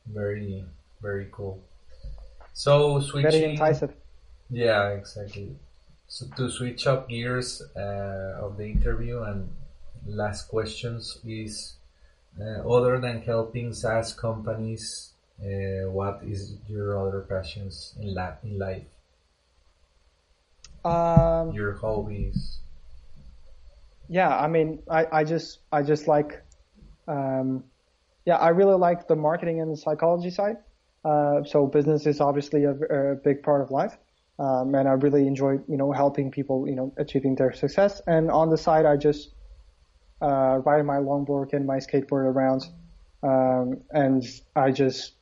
Very, 0.07 0.65
very 1.03 1.29
cool. 1.33 1.63
So 2.55 3.01
switching. 3.01 3.31
Very 3.31 3.45
enticing. 3.51 3.93
Yeah, 4.51 4.91
exactly. 4.91 5.57
So 6.09 6.27
to 6.37 6.51
switch 6.51 6.87
up 6.87 7.09
gears 7.11 7.63
uh, 7.77 8.41
of 8.41 8.57
the 8.57 8.65
interview 8.67 9.23
and 9.23 9.51
last 10.07 10.49
questions 10.49 11.19
is 11.27 11.75
uh, 12.41 12.67
other 12.67 12.99
than 12.99 13.21
helping 13.21 13.75
SaaS 13.75 14.15
companies, 14.15 15.13
uh, 15.41 15.91
what 15.91 16.21
is 16.25 16.57
your 16.67 16.99
other 16.99 17.21
passions 17.21 17.95
in, 18.01 18.15
la- 18.15 18.37
in 18.43 18.59
life? 18.59 18.85
Um, 20.85 21.53
Your 21.53 21.75
hobbies? 21.75 22.59
yeah, 24.09 24.35
I 24.35 24.49
mean, 24.49 24.83
I, 24.91 25.07
I 25.13 25.25
just, 25.25 25.59
I 25.71 25.83
just 25.83 26.09
like, 26.09 26.43
um, 27.07 27.65
yeah, 28.25 28.37
I 28.37 28.49
really 28.49 28.79
like 28.79 29.09
the 29.09 29.17
marketing 29.17 29.61
and 29.61 29.71
the 29.71 29.77
psychology 29.77 30.31
side. 30.31 30.57
Uh, 31.05 31.45
so 31.45 31.67
business 31.67 32.07
is 32.07 32.21
obviously 32.21 32.65
a, 32.65 32.73
a 32.73 33.15
big 33.17 33.43
part 33.43 33.61
of 33.61 33.71
life. 33.71 33.99
Um, 34.39 34.75
and 34.75 34.89
I 34.89 34.93
really 34.93 35.27
enjoy, 35.27 35.59
you 35.69 35.77
know, 35.77 35.91
helping 35.93 36.31
people, 36.31 36.69
you 36.69 36.77
know, 36.77 36.93
achieving 36.97 37.35
their 37.35 37.53
success. 37.53 38.01
And 38.07 38.31
on 38.31 38.51
the 38.51 38.57
side, 38.57 38.87
I 38.87 38.97
just, 38.97 39.35
uh, 40.23 40.61
ride 40.65 40.85
my 40.85 40.97
longboard 40.97 41.53
and 41.53 41.67
my 41.67 41.79
skateboard 41.79 42.25
around. 42.25 42.63
Um, 43.23 43.83
and 43.91 44.25
I 44.55 44.71
just 44.71 45.15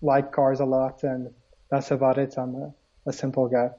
like 0.00 0.32
cars 0.32 0.60
a 0.60 0.64
lot 0.64 1.02
and 1.02 1.30
that's 1.70 1.90
about 1.90 2.18
it. 2.18 2.34
I'm 2.38 2.54
a, 2.54 2.74
a 3.06 3.12
simple 3.12 3.48
guy. 3.48 3.70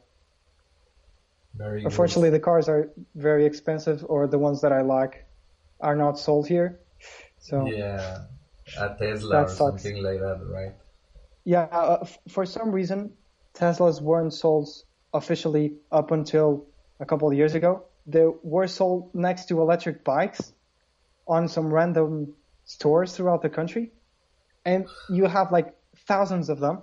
Very 1.55 1.83
Unfortunately, 1.83 2.29
the 2.29 2.39
cars 2.39 2.69
are 2.69 2.89
very 3.15 3.45
expensive, 3.45 4.05
or 4.07 4.25
the 4.27 4.37
ones 4.37 4.61
that 4.61 4.71
I 4.71 4.81
like 4.81 5.25
are 5.81 5.95
not 5.95 6.17
sold 6.17 6.47
here. 6.47 6.79
So. 7.39 7.67
Yeah, 7.67 8.19
a 8.77 8.95
Tesla 8.97 9.43
or 9.43 9.47
sucks. 9.47 9.57
something 9.57 10.01
like 10.01 10.19
that, 10.19 10.39
right? 10.47 10.73
yeah, 11.43 11.63
uh, 11.63 11.97
f- 12.03 12.19
for 12.29 12.45
some 12.45 12.71
reason, 12.71 13.11
Teslas 13.53 14.01
weren't 14.01 14.33
sold 14.33 14.69
officially 15.13 15.73
up 15.91 16.11
until 16.11 16.65
a 16.99 17.05
couple 17.05 17.27
of 17.27 17.35
years 17.35 17.55
ago. 17.55 17.83
They 18.07 18.25
were 18.43 18.67
sold 18.67 19.13
next 19.13 19.45
to 19.49 19.61
electric 19.61 20.03
bikes 20.03 20.53
on 21.27 21.47
some 21.47 21.73
random 21.73 22.33
stores 22.65 23.15
throughout 23.15 23.41
the 23.41 23.49
country, 23.49 23.91
and 24.65 24.87
you 25.09 25.25
have 25.25 25.51
like 25.51 25.75
thousands 26.07 26.49
of 26.49 26.59
them. 26.59 26.81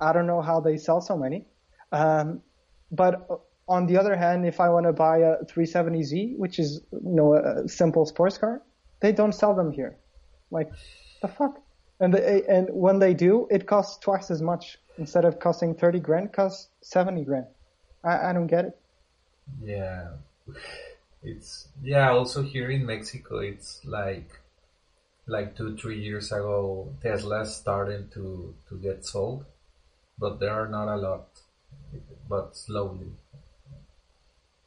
I 0.00 0.12
don't 0.12 0.26
know 0.26 0.42
how 0.42 0.60
they 0.60 0.76
sell 0.76 1.00
so 1.00 1.16
many. 1.16 1.46
Um, 1.92 2.42
but 2.90 3.28
on 3.66 3.86
the 3.86 3.96
other 3.98 4.16
hand, 4.16 4.46
if 4.46 4.60
I 4.60 4.68
want 4.68 4.86
to 4.86 4.92
buy 4.92 5.18
a 5.18 5.44
370Z, 5.44 6.36
which 6.36 6.58
is 6.58 6.80
you 6.92 7.14
know 7.18 7.34
a 7.34 7.68
simple 7.68 8.04
sports 8.06 8.38
car, 8.38 8.62
they 9.00 9.12
don't 9.12 9.32
sell 9.32 9.54
them 9.54 9.72
here. 9.72 9.96
Like 10.50 10.70
the 11.22 11.28
fuck. 11.28 11.60
And 12.00 12.12
they, 12.12 12.42
and 12.48 12.68
when 12.70 12.98
they 12.98 13.14
do, 13.14 13.46
it 13.50 13.66
costs 13.66 13.98
twice 13.98 14.30
as 14.30 14.42
much. 14.42 14.78
Instead 14.98 15.24
of 15.24 15.38
costing 15.40 15.74
30 15.74 15.98
grand, 16.00 16.26
it 16.26 16.32
costs 16.32 16.68
70 16.82 17.24
grand. 17.24 17.46
I, 18.04 18.30
I 18.30 18.32
don't 18.32 18.46
get 18.46 18.64
it. 18.66 18.78
Yeah, 19.62 20.08
it's 21.22 21.68
yeah. 21.82 22.10
Also 22.10 22.42
here 22.42 22.70
in 22.70 22.86
Mexico, 22.86 23.38
it's 23.38 23.80
like 23.84 24.40
like 25.26 25.56
two 25.56 25.76
three 25.76 26.00
years 26.00 26.32
ago, 26.32 26.88
Tesla 27.02 27.44
started 27.44 28.10
to 28.12 28.54
to 28.68 28.76
get 28.76 29.04
sold, 29.04 29.44
but 30.18 30.40
there 30.40 30.52
are 30.52 30.68
not 30.68 30.88
a 30.88 30.96
lot, 30.96 31.26
but 32.28 32.56
slowly. 32.56 33.12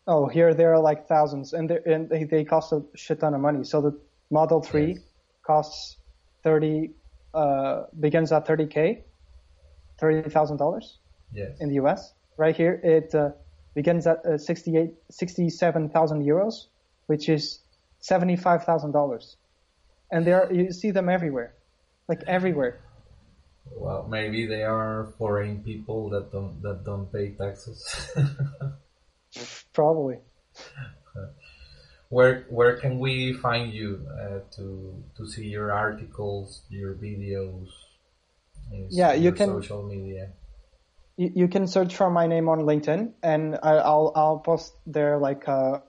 Oh, 0.08 0.28
here 0.28 0.54
there 0.54 0.74
are 0.74 0.80
like 0.80 1.08
thousands, 1.08 1.54
and, 1.54 1.70
they- 1.70 1.84
and 1.94 2.08
they, 2.10 2.24
they 2.24 2.44
cost 2.46 2.72
a 2.72 2.82
shit 2.96 3.20
ton 3.20 3.34
of 3.34 3.42
money. 3.42 3.64
So 3.66 3.82
the 3.82 4.00
Model 4.32 4.62
3 4.62 4.88
Yes. 4.94 5.00
costs 5.44 5.98
30, 6.44 6.92
uh, 7.34 7.84
begins 8.00 8.32
at 8.32 8.46
30k, 8.48 9.02
$30,000 10.02 10.82
Yes. 11.34 11.60
in 11.60 11.70
the 11.70 11.76
US. 11.76 12.14
Right 12.38 12.56
here, 12.56 12.80
it 12.84 13.14
uh, 13.16 13.32
begins 13.74 14.08
at 14.08 14.26
uh, 14.26 14.38
68, 14.38 14.94
67,000 15.12 16.24
euros, 16.24 16.68
which 17.08 17.30
is 17.30 17.60
$75,000. 18.02 19.36
And 20.12 20.26
there, 20.26 20.52
you 20.54 20.72
see 20.72 20.92
them 20.92 21.10
everywhere, 21.10 21.54
like 22.08 22.24
everywhere. 22.28 22.80
Well, 23.76 24.08
maybe 24.08 24.46
they 24.46 24.64
are 24.64 25.10
foreign 25.18 25.62
people 25.64 26.10
that 26.12 26.32
don't 26.32 26.62
that 26.62 26.86
don't 26.86 27.12
pay 27.12 27.32
taxes. 27.32 27.84
Probably. 29.74 30.20
where 32.10 32.46
where 32.50 32.78
can 32.78 33.00
we 33.00 33.34
find 33.34 33.74
you 33.74 34.08
uh, 34.10 34.40
to 34.56 35.04
to 35.18 35.28
see 35.28 35.48
your 35.48 35.74
articles, 35.74 36.62
your 36.70 36.94
videos? 36.96 37.68
Yeah, 38.90 39.14
you 39.14 39.32
can- 39.32 39.50
social 39.62 39.84
media. 39.84 40.30
You, 41.18 41.32
you 41.36 41.48
can 41.48 41.68
search 41.68 41.96
for 41.96 42.10
my 42.10 42.28
name 42.28 42.48
on 42.48 42.60
LinkedIn, 42.60 43.14
and 43.24 43.56
I, 43.64 43.78
I'll 43.78 44.12
I'll 44.16 44.40
post 44.40 44.74
there 44.86 45.18
like 45.18 45.48
uh, 45.48 45.80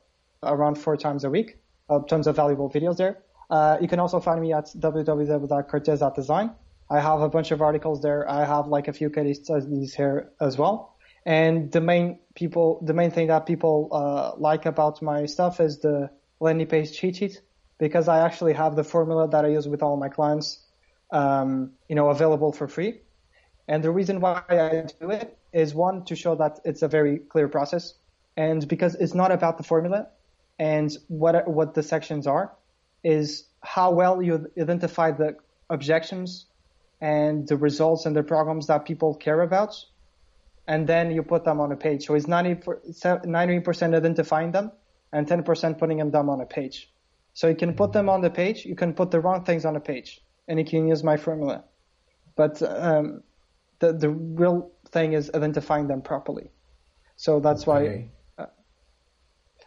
around 0.42 0.76
four 0.76 0.96
times 0.96 1.24
a 1.24 1.30
week. 1.30 1.58
Uh, 1.90 2.00
tons 2.00 2.26
of 2.26 2.36
valuable 2.36 2.70
videos 2.70 2.96
there. 2.96 3.18
Uh, 3.50 3.78
you 3.80 3.88
can 3.88 3.98
also 3.98 4.20
find 4.20 4.40
me 4.40 4.52
at 4.52 4.66
www.cortez.design. 4.66 6.50
I 6.90 7.00
have 7.00 7.20
a 7.20 7.28
bunch 7.28 7.50
of 7.50 7.60
articles 7.62 8.00
there. 8.02 8.28
I 8.30 8.44
have 8.44 8.68
like 8.68 8.88
a 8.88 8.92
few 8.92 9.10
case 9.10 9.40
studies 9.44 9.94
here 9.94 10.30
as 10.40 10.56
well. 10.58 10.96
And 11.24 11.70
the 11.72 11.80
main 11.80 12.18
people, 12.34 12.82
the 12.84 12.94
main 12.94 13.10
thing 13.10 13.28
that 13.28 13.46
people 13.46 13.88
uh, 13.92 14.32
like 14.38 14.66
about 14.66 15.02
my 15.02 15.26
stuff 15.26 15.60
is 15.60 15.80
the 15.80 16.10
landing 16.40 16.66
page 16.66 16.92
cheat 16.96 17.16
sheet 17.16 17.40
because 17.78 18.08
I 18.08 18.20
actually 18.24 18.54
have 18.54 18.76
the 18.76 18.84
formula 18.84 19.28
that 19.28 19.44
I 19.44 19.48
use 19.48 19.68
with 19.68 19.82
all 19.82 19.96
my 19.96 20.08
clients, 20.08 20.64
um, 21.10 21.72
you 21.88 21.94
know, 21.94 22.10
available 22.10 22.52
for 22.52 22.68
free. 22.68 23.00
And 23.66 23.82
the 23.82 23.90
reason 23.90 24.20
why 24.20 24.42
I 24.48 24.86
do 25.00 25.10
it 25.10 25.36
is 25.52 25.74
one 25.74 26.04
to 26.06 26.16
show 26.16 26.34
that 26.36 26.60
it's 26.64 26.82
a 26.82 26.88
very 26.88 27.18
clear 27.18 27.48
process, 27.48 27.94
and 28.36 28.66
because 28.66 28.94
it's 28.94 29.14
not 29.14 29.30
about 29.30 29.58
the 29.58 29.64
formula 29.64 30.08
and 30.58 30.96
what 31.08 31.46
what 31.48 31.74
the 31.74 31.82
sections 31.82 32.26
are, 32.26 32.52
is 33.04 33.44
how 33.62 33.90
well 33.92 34.22
you 34.22 34.50
identify 34.58 35.10
the 35.10 35.36
objections 35.70 36.46
and 37.00 37.46
the 37.46 37.56
results 37.56 38.06
and 38.06 38.16
the 38.16 38.22
problems 38.22 38.66
that 38.66 38.84
people 38.84 39.14
care 39.14 39.40
about 39.40 39.84
and 40.68 40.86
then 40.86 41.10
you 41.10 41.22
put 41.22 41.44
them 41.44 41.60
on 41.60 41.72
a 41.72 41.76
page. 41.76 42.06
So 42.06 42.14
it's 42.14 42.28
90, 42.28 43.60
percent 43.60 43.94
identifying 43.94 44.52
them 44.52 44.70
and 45.12 45.26
10% 45.26 45.78
putting 45.78 45.96
them 45.96 46.10
down 46.10 46.28
on 46.28 46.42
a 46.42 46.46
page. 46.46 46.92
So 47.32 47.48
you 47.48 47.56
can 47.56 47.74
put 47.74 47.92
them 47.92 48.08
on 48.10 48.20
the 48.20 48.30
page, 48.30 48.66
you 48.66 48.76
can 48.76 48.92
put 48.92 49.10
the 49.10 49.20
wrong 49.20 49.44
things 49.44 49.64
on 49.64 49.76
a 49.76 49.80
page, 49.80 50.20
and 50.48 50.58
you 50.58 50.64
can 50.64 50.88
use 50.88 51.04
my 51.04 51.16
formula. 51.16 51.64
But 52.34 52.62
um, 52.62 53.22
the, 53.78 53.92
the 53.92 54.10
real 54.10 54.72
thing 54.88 55.12
is 55.12 55.30
identifying 55.34 55.86
them 55.86 56.02
properly. 56.02 56.50
So 57.16 57.40
that's 57.40 57.68
okay. 57.68 58.10
why. 58.36 58.44
Uh, 58.44 58.46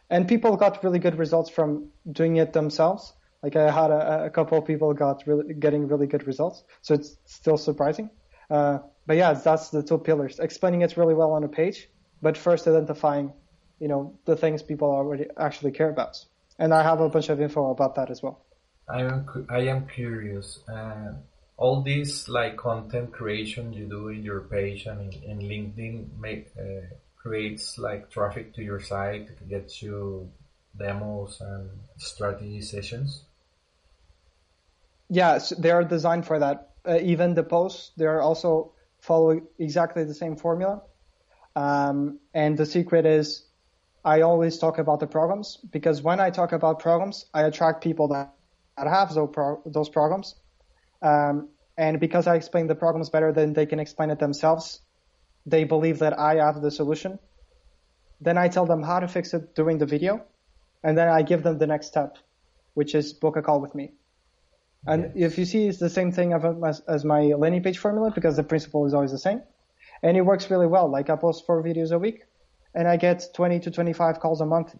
and 0.09 0.27
people 0.27 0.57
got 0.57 0.83
really 0.83 0.99
good 0.99 1.17
results 1.17 1.49
from 1.49 1.89
doing 2.11 2.37
it 2.37 2.53
themselves. 2.53 3.13
Like 3.43 3.55
I 3.55 3.71
had 3.71 3.91
a, 3.91 4.25
a 4.25 4.29
couple 4.29 4.57
of 4.57 4.65
people 4.65 4.93
got 4.93 5.23
really 5.25 5.53
getting 5.53 5.87
really 5.87 6.07
good 6.07 6.27
results. 6.27 6.63
So 6.81 6.93
it's 6.93 7.17
still 7.25 7.57
surprising. 7.57 8.09
Uh, 8.49 8.79
but 9.07 9.17
yeah, 9.17 9.33
that's 9.33 9.69
the 9.69 9.81
two 9.81 9.97
pillars. 9.97 10.39
Explaining 10.39 10.81
it 10.81 10.97
really 10.97 11.13
well 11.13 11.31
on 11.31 11.43
a 11.43 11.47
page, 11.47 11.89
but 12.21 12.37
first 12.37 12.67
identifying, 12.67 13.33
you 13.79 13.87
know, 13.87 14.13
the 14.25 14.35
things 14.35 14.61
people 14.61 14.89
already 14.89 15.25
actually 15.37 15.71
care 15.71 15.89
about. 15.89 16.23
And 16.59 16.73
I 16.73 16.83
have 16.83 17.01
a 17.01 17.09
bunch 17.09 17.29
of 17.29 17.41
info 17.41 17.71
about 17.71 17.95
that 17.95 18.11
as 18.11 18.21
well. 18.21 18.45
I 18.91 19.01
am 19.01 19.47
I 19.49 19.59
am 19.59 19.87
curious. 19.87 20.59
Uh, 20.67 21.13
all 21.57 21.81
this 21.81 22.27
like 22.27 22.57
content 22.57 23.11
creation 23.11 23.71
you 23.73 23.85
do 23.87 24.09
in 24.09 24.23
your 24.23 24.41
page 24.41 24.85
and 24.85 25.13
in, 25.13 25.23
in 25.23 25.39
LinkedIn 25.39 26.19
make 26.19 26.51
uh, 26.59 26.85
creates 27.15 27.77
like 27.77 28.09
traffic 28.09 28.53
to 28.55 28.63
your 28.63 28.79
site, 28.79 29.29
gets 29.47 29.81
you 29.81 30.29
demos 30.77 31.39
and 31.41 31.69
strategy 31.97 32.61
sessions. 32.61 33.23
Yeah, 35.09 35.39
they 35.57 35.71
are 35.71 35.83
designed 35.83 36.25
for 36.25 36.39
that 36.39 36.71
uh, 36.87 36.99
even 37.01 37.33
the 37.33 37.43
posts, 37.43 37.91
they 37.97 38.05
are 38.05 38.21
also 38.21 38.73
following 38.99 39.47
exactly 39.59 40.03
the 40.03 40.13
same 40.13 40.35
formula. 40.35 40.81
Um, 41.55 42.19
and 42.33 42.57
the 42.57 42.65
secret 42.65 43.05
is 43.05 43.45
I 44.03 44.21
always 44.21 44.57
talk 44.57 44.77
about 44.77 44.99
the 44.99 45.07
programs 45.07 45.57
because 45.57 46.01
when 46.01 46.19
I 46.19 46.29
talk 46.29 46.53
about 46.53 46.79
programs, 46.79 47.25
I 47.33 47.43
attract 47.43 47.83
people 47.83 48.07
that, 48.09 48.33
have 48.87 49.13
those, 49.13 49.29
pro- 49.31 49.61
those 49.65 49.89
programs. 49.89 50.35
Um, 51.01 51.49
and 51.77 51.99
because 51.99 52.27
I 52.27 52.35
explain 52.35 52.67
the 52.67 52.75
problems 52.75 53.09
better 53.09 53.31
than 53.31 53.53
they 53.53 53.65
can 53.65 53.79
explain 53.79 54.09
it 54.09 54.19
themselves, 54.19 54.81
they 55.45 55.63
believe 55.63 55.99
that 55.99 56.17
I 56.19 56.35
have 56.35 56.61
the 56.61 56.71
solution. 56.71 57.19
Then 58.19 58.37
I 58.37 58.47
tell 58.49 58.65
them 58.65 58.83
how 58.83 58.99
to 58.99 59.07
fix 59.07 59.33
it 59.33 59.55
during 59.55 59.77
the 59.79 59.85
video. 59.85 60.23
And 60.83 60.97
then 60.97 61.07
I 61.07 61.21
give 61.21 61.43
them 61.43 61.57
the 61.57 61.67
next 61.67 61.87
step, 61.87 62.17
which 62.73 62.93
is 62.95 63.13
book 63.13 63.35
a 63.35 63.41
call 63.41 63.59
with 63.59 63.73
me. 63.73 63.91
And 64.85 65.11
if 65.15 65.37
you 65.37 65.45
see, 65.45 65.67
it's 65.67 65.77
the 65.77 65.89
same 65.89 66.11
thing 66.11 66.33
as, 66.33 66.81
as 66.87 67.05
my 67.05 67.21
landing 67.37 67.61
page 67.61 67.77
formula 67.77 68.11
because 68.13 68.35
the 68.35 68.43
principle 68.43 68.85
is 68.85 68.93
always 68.93 69.11
the 69.11 69.19
same. 69.19 69.41
And 70.01 70.17
it 70.17 70.21
works 70.21 70.49
really 70.49 70.65
well. 70.65 70.89
Like 70.89 71.09
I 71.09 71.15
post 71.15 71.45
four 71.45 71.63
videos 71.63 71.91
a 71.91 71.99
week 71.99 72.23
and 72.73 72.87
I 72.87 72.97
get 72.97 73.25
20 73.35 73.59
to 73.61 73.71
25 73.71 74.19
calls 74.19 74.41
a 74.41 74.45
month, 74.45 74.75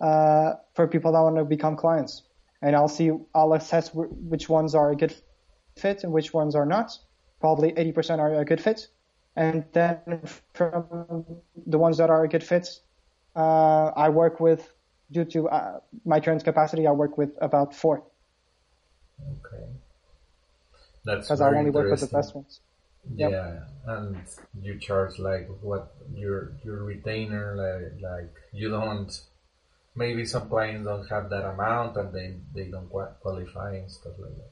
uh, 0.00 0.54
for 0.74 0.88
people 0.88 1.12
that 1.12 1.20
want 1.20 1.36
to 1.36 1.44
become 1.44 1.76
clients. 1.76 2.22
And 2.62 2.76
I'll 2.76 2.88
see, 2.88 3.10
I'll 3.34 3.54
assess 3.54 3.88
w- 3.88 4.08
which 4.10 4.48
ones 4.48 4.74
are 4.74 4.90
a 4.90 4.96
good 4.96 5.14
fit 5.76 6.04
and 6.04 6.12
which 6.12 6.32
ones 6.32 6.54
are 6.54 6.66
not. 6.66 6.96
Probably 7.40 7.72
80% 7.72 8.18
are 8.20 8.34
a 8.34 8.44
good 8.44 8.60
fit. 8.60 8.88
And 9.34 9.64
then 9.72 10.22
from 10.54 11.26
the 11.66 11.78
ones 11.78 11.98
that 11.98 12.10
are 12.10 12.22
a 12.24 12.28
good 12.28 12.44
fit, 12.44 12.68
uh, 13.34 13.86
I 13.96 14.08
work 14.10 14.40
with, 14.40 14.72
due 15.10 15.24
to 15.24 15.48
uh, 15.48 15.80
my 16.04 16.20
current 16.20 16.44
capacity, 16.44 16.86
I 16.86 16.92
work 16.92 17.18
with 17.18 17.30
about 17.40 17.74
four. 17.74 18.04
Okay. 19.20 19.64
That's 21.04 21.26
because 21.26 21.40
I 21.40 21.48
only 21.48 21.70
work 21.70 21.90
with 21.90 22.00
the 22.00 22.06
best 22.06 22.34
ones. 22.34 22.60
Yeah, 23.16 23.28
yep. 23.28 23.68
and 23.86 24.16
you 24.60 24.78
charge 24.78 25.18
like 25.18 25.48
what 25.60 25.92
your 26.14 26.52
your 26.64 26.84
retainer 26.84 27.56
like 27.56 28.00
like 28.00 28.32
you 28.52 28.70
don't 28.70 29.20
maybe 29.94 30.24
some 30.24 30.48
clients 30.48 30.86
don't 30.86 31.06
have 31.08 31.30
that 31.30 31.44
amount 31.44 31.96
and 31.96 32.12
they 32.12 32.36
they 32.54 32.70
don't 32.70 32.88
qualify 32.88 33.76
and 33.76 33.90
stuff 33.90 34.14
like 34.18 34.34
that. 34.36 34.50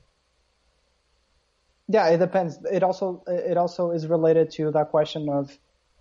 Yeah, 1.89 2.09
it 2.09 2.19
depends. 2.19 2.59
It 2.71 2.83
also 2.83 3.23
it 3.27 3.57
also 3.57 3.91
is 3.91 4.07
related 4.07 4.51
to 4.53 4.71
that 4.73 4.91
question 4.91 5.29
of 5.29 5.59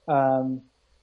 um, 0.07 0.61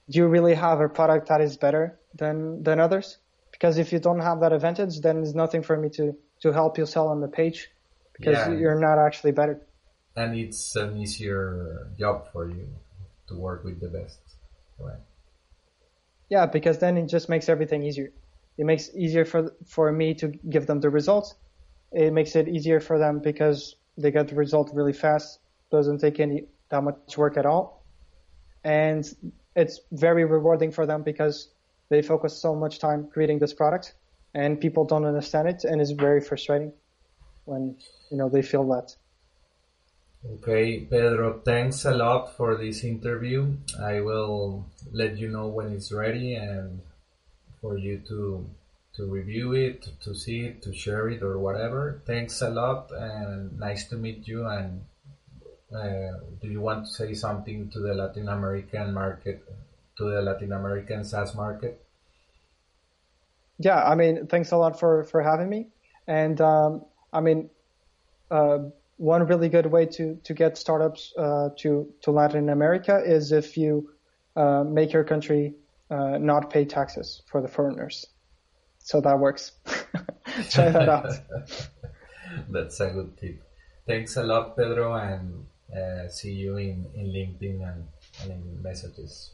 do 0.09 0.19
you 0.19 0.27
really 0.27 0.53
have 0.53 0.79
a 0.79 0.89
product 0.89 1.27
that 1.29 1.41
is 1.41 1.57
better 1.57 1.99
than 2.13 2.63
than 2.63 2.79
others? 2.79 3.17
Because 3.51 3.77
if 3.77 3.91
you 3.91 3.99
don't 3.99 4.19
have 4.19 4.41
that 4.41 4.53
advantage, 4.53 4.99
then 5.01 5.15
there's 5.17 5.35
nothing 5.35 5.63
for 5.63 5.75
me 5.75 5.89
to 5.89 6.15
to 6.41 6.53
help 6.53 6.77
you 6.77 6.85
sell 6.85 7.07
on 7.07 7.21
the 7.21 7.27
page 7.27 7.69
because 8.13 8.37
yeah. 8.37 8.51
you're 8.51 8.79
not 8.79 8.97
actually 8.99 9.31
better. 9.31 9.61
And 10.15 10.35
it's 10.35 10.75
an 10.75 10.97
easier 10.97 11.89
job 11.97 12.31
for 12.31 12.49
you 12.49 12.67
to 13.27 13.35
work 13.35 13.63
with 13.63 13.79
the 13.79 13.87
best, 13.87 14.19
right? 14.79 14.99
Yeah, 16.29 16.45
because 16.45 16.79
then 16.79 16.97
it 16.97 17.07
just 17.07 17.29
makes 17.29 17.49
everything 17.49 17.83
easier. 17.83 18.11
It 18.57 18.65
makes 18.65 18.89
it 18.89 18.95
easier 18.95 19.25
for 19.25 19.53
for 19.65 19.91
me 19.91 20.13
to 20.15 20.27
give 20.49 20.65
them 20.65 20.79
the 20.79 20.89
results. 20.89 21.35
It 21.91 22.11
makes 22.11 22.35
it 22.35 22.47
easier 22.47 22.79
for 22.79 22.97
them 22.97 23.19
because 23.19 23.75
they 23.97 24.11
get 24.11 24.27
the 24.27 24.35
result 24.35 24.71
really 24.73 24.93
fast. 24.93 25.39
Doesn't 25.71 25.99
take 25.99 26.19
any 26.19 26.45
that 26.69 26.83
much 26.83 27.17
work 27.17 27.37
at 27.37 27.45
all, 27.45 27.83
and 28.63 29.05
it's 29.55 29.79
very 29.91 30.25
rewarding 30.25 30.71
for 30.71 30.85
them 30.85 31.03
because 31.03 31.49
they 31.89 32.01
focus 32.01 32.39
so 32.39 32.55
much 32.55 32.79
time 32.79 33.07
creating 33.11 33.39
this 33.39 33.53
product 33.53 33.95
and 34.33 34.61
people 34.61 34.85
don't 34.85 35.05
understand 35.05 35.47
it 35.47 35.63
and 35.63 35.81
it's 35.81 35.91
very 35.91 36.21
frustrating 36.21 36.71
when 37.45 37.75
you 38.11 38.17
know 38.17 38.29
they 38.29 38.41
feel 38.41 38.65
that 38.67 38.95
okay 40.33 40.79
pedro 40.81 41.41
thanks 41.45 41.85
a 41.85 41.91
lot 41.91 42.35
for 42.35 42.55
this 42.55 42.83
interview 42.83 43.55
i 43.81 43.99
will 43.99 44.65
let 44.91 45.17
you 45.17 45.27
know 45.29 45.47
when 45.47 45.71
it's 45.73 45.91
ready 45.91 46.35
and 46.35 46.81
for 47.61 47.77
you 47.77 48.01
to 48.07 48.49
to 48.95 49.05
review 49.05 49.53
it 49.53 49.87
to 50.01 50.15
see 50.15 50.45
it 50.45 50.61
to 50.63 50.73
share 50.73 51.09
it 51.09 51.21
or 51.21 51.37
whatever. 51.37 52.01
Thanks 52.05 52.41
a 52.41 52.49
lot 52.49 52.91
and 52.91 53.59
nice 53.59 53.87
to 53.89 53.95
meet 53.95 54.27
you. 54.27 54.47
And 54.47 54.81
uh, 55.75 56.17
do 56.41 56.47
you 56.47 56.61
want 56.61 56.85
to 56.85 56.91
say 56.91 57.13
something 57.13 57.69
to 57.71 57.79
the 57.79 57.93
latin 57.93 58.29
american 58.29 58.93
market 58.93 59.43
to 59.97 60.03
the 60.09 60.21
latin 60.21 60.51
american 60.51 61.03
saas 61.03 61.35
market? 61.35 61.83
Yeah, 63.59 63.83
I 63.83 63.95
mean, 63.95 64.27
thanks 64.27 64.51
a 64.51 64.57
lot 64.57 64.79
for, 64.79 65.03
for 65.05 65.21
having 65.21 65.49
me. 65.49 65.67
And, 66.07 66.39
um, 66.41 66.85
I 67.11 67.21
mean, 67.21 67.49
uh, 68.29 68.59
one 68.97 69.25
really 69.25 69.49
good 69.49 69.65
way 69.65 69.87
to, 69.87 70.19
to 70.23 70.33
get 70.33 70.57
startups, 70.57 71.13
uh, 71.17 71.49
to, 71.59 71.91
to 72.03 72.11
Latin 72.11 72.49
America 72.49 73.01
is 73.03 73.31
if 73.31 73.57
you, 73.57 73.89
uh, 74.35 74.63
make 74.63 74.93
your 74.93 75.03
country, 75.03 75.55
uh, 75.89 76.17
not 76.17 76.49
pay 76.49 76.65
taxes 76.65 77.21
for 77.27 77.41
the 77.41 77.47
foreigners. 77.47 78.05
So 78.79 79.01
that 79.01 79.19
works. 79.19 79.51
Try 80.49 80.69
that 80.69 80.89
out. 80.89 81.11
That's 82.49 82.79
a 82.79 82.89
good 82.89 83.17
tip. 83.17 83.43
Thanks 83.85 84.17
a 84.17 84.23
lot, 84.23 84.55
Pedro, 84.57 84.93
and 84.93 85.45
uh, 85.75 86.07
see 86.09 86.33
you 86.33 86.57
in, 86.57 86.85
in 86.95 87.07
LinkedIn 87.07 87.67
and, 87.67 87.87
and 88.21 88.31
in 88.31 88.61
messages. 88.61 89.31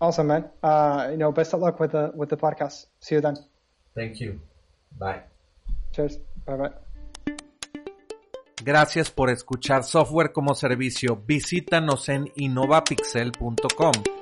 Awesome, 0.00 0.26
man. 0.26 0.50
Uh, 0.62 1.08
you 1.12 1.16
know, 1.16 1.32
best 1.32 1.54
of 1.54 1.60
luck 1.60 1.78
with 1.80 1.92
the 1.92 2.12
with 2.14 2.28
the 2.28 2.36
podcast. 2.36 2.86
See 3.00 3.14
you 3.14 3.20
then. 3.20 3.36
Thank 3.94 4.20
you. 4.20 4.40
Bye. 4.98 5.22
Cheers. 5.92 6.18
Bye 6.44 6.56
bye. 6.56 6.72
Gracias 8.64 9.10
por 9.10 9.30
escuchar 9.30 9.84
Software 9.84 10.32
como 10.32 10.54
Servicio. 10.54 11.22
Visítanos 11.26 12.08
en 12.08 12.32
innovapixel.com. 12.36 14.21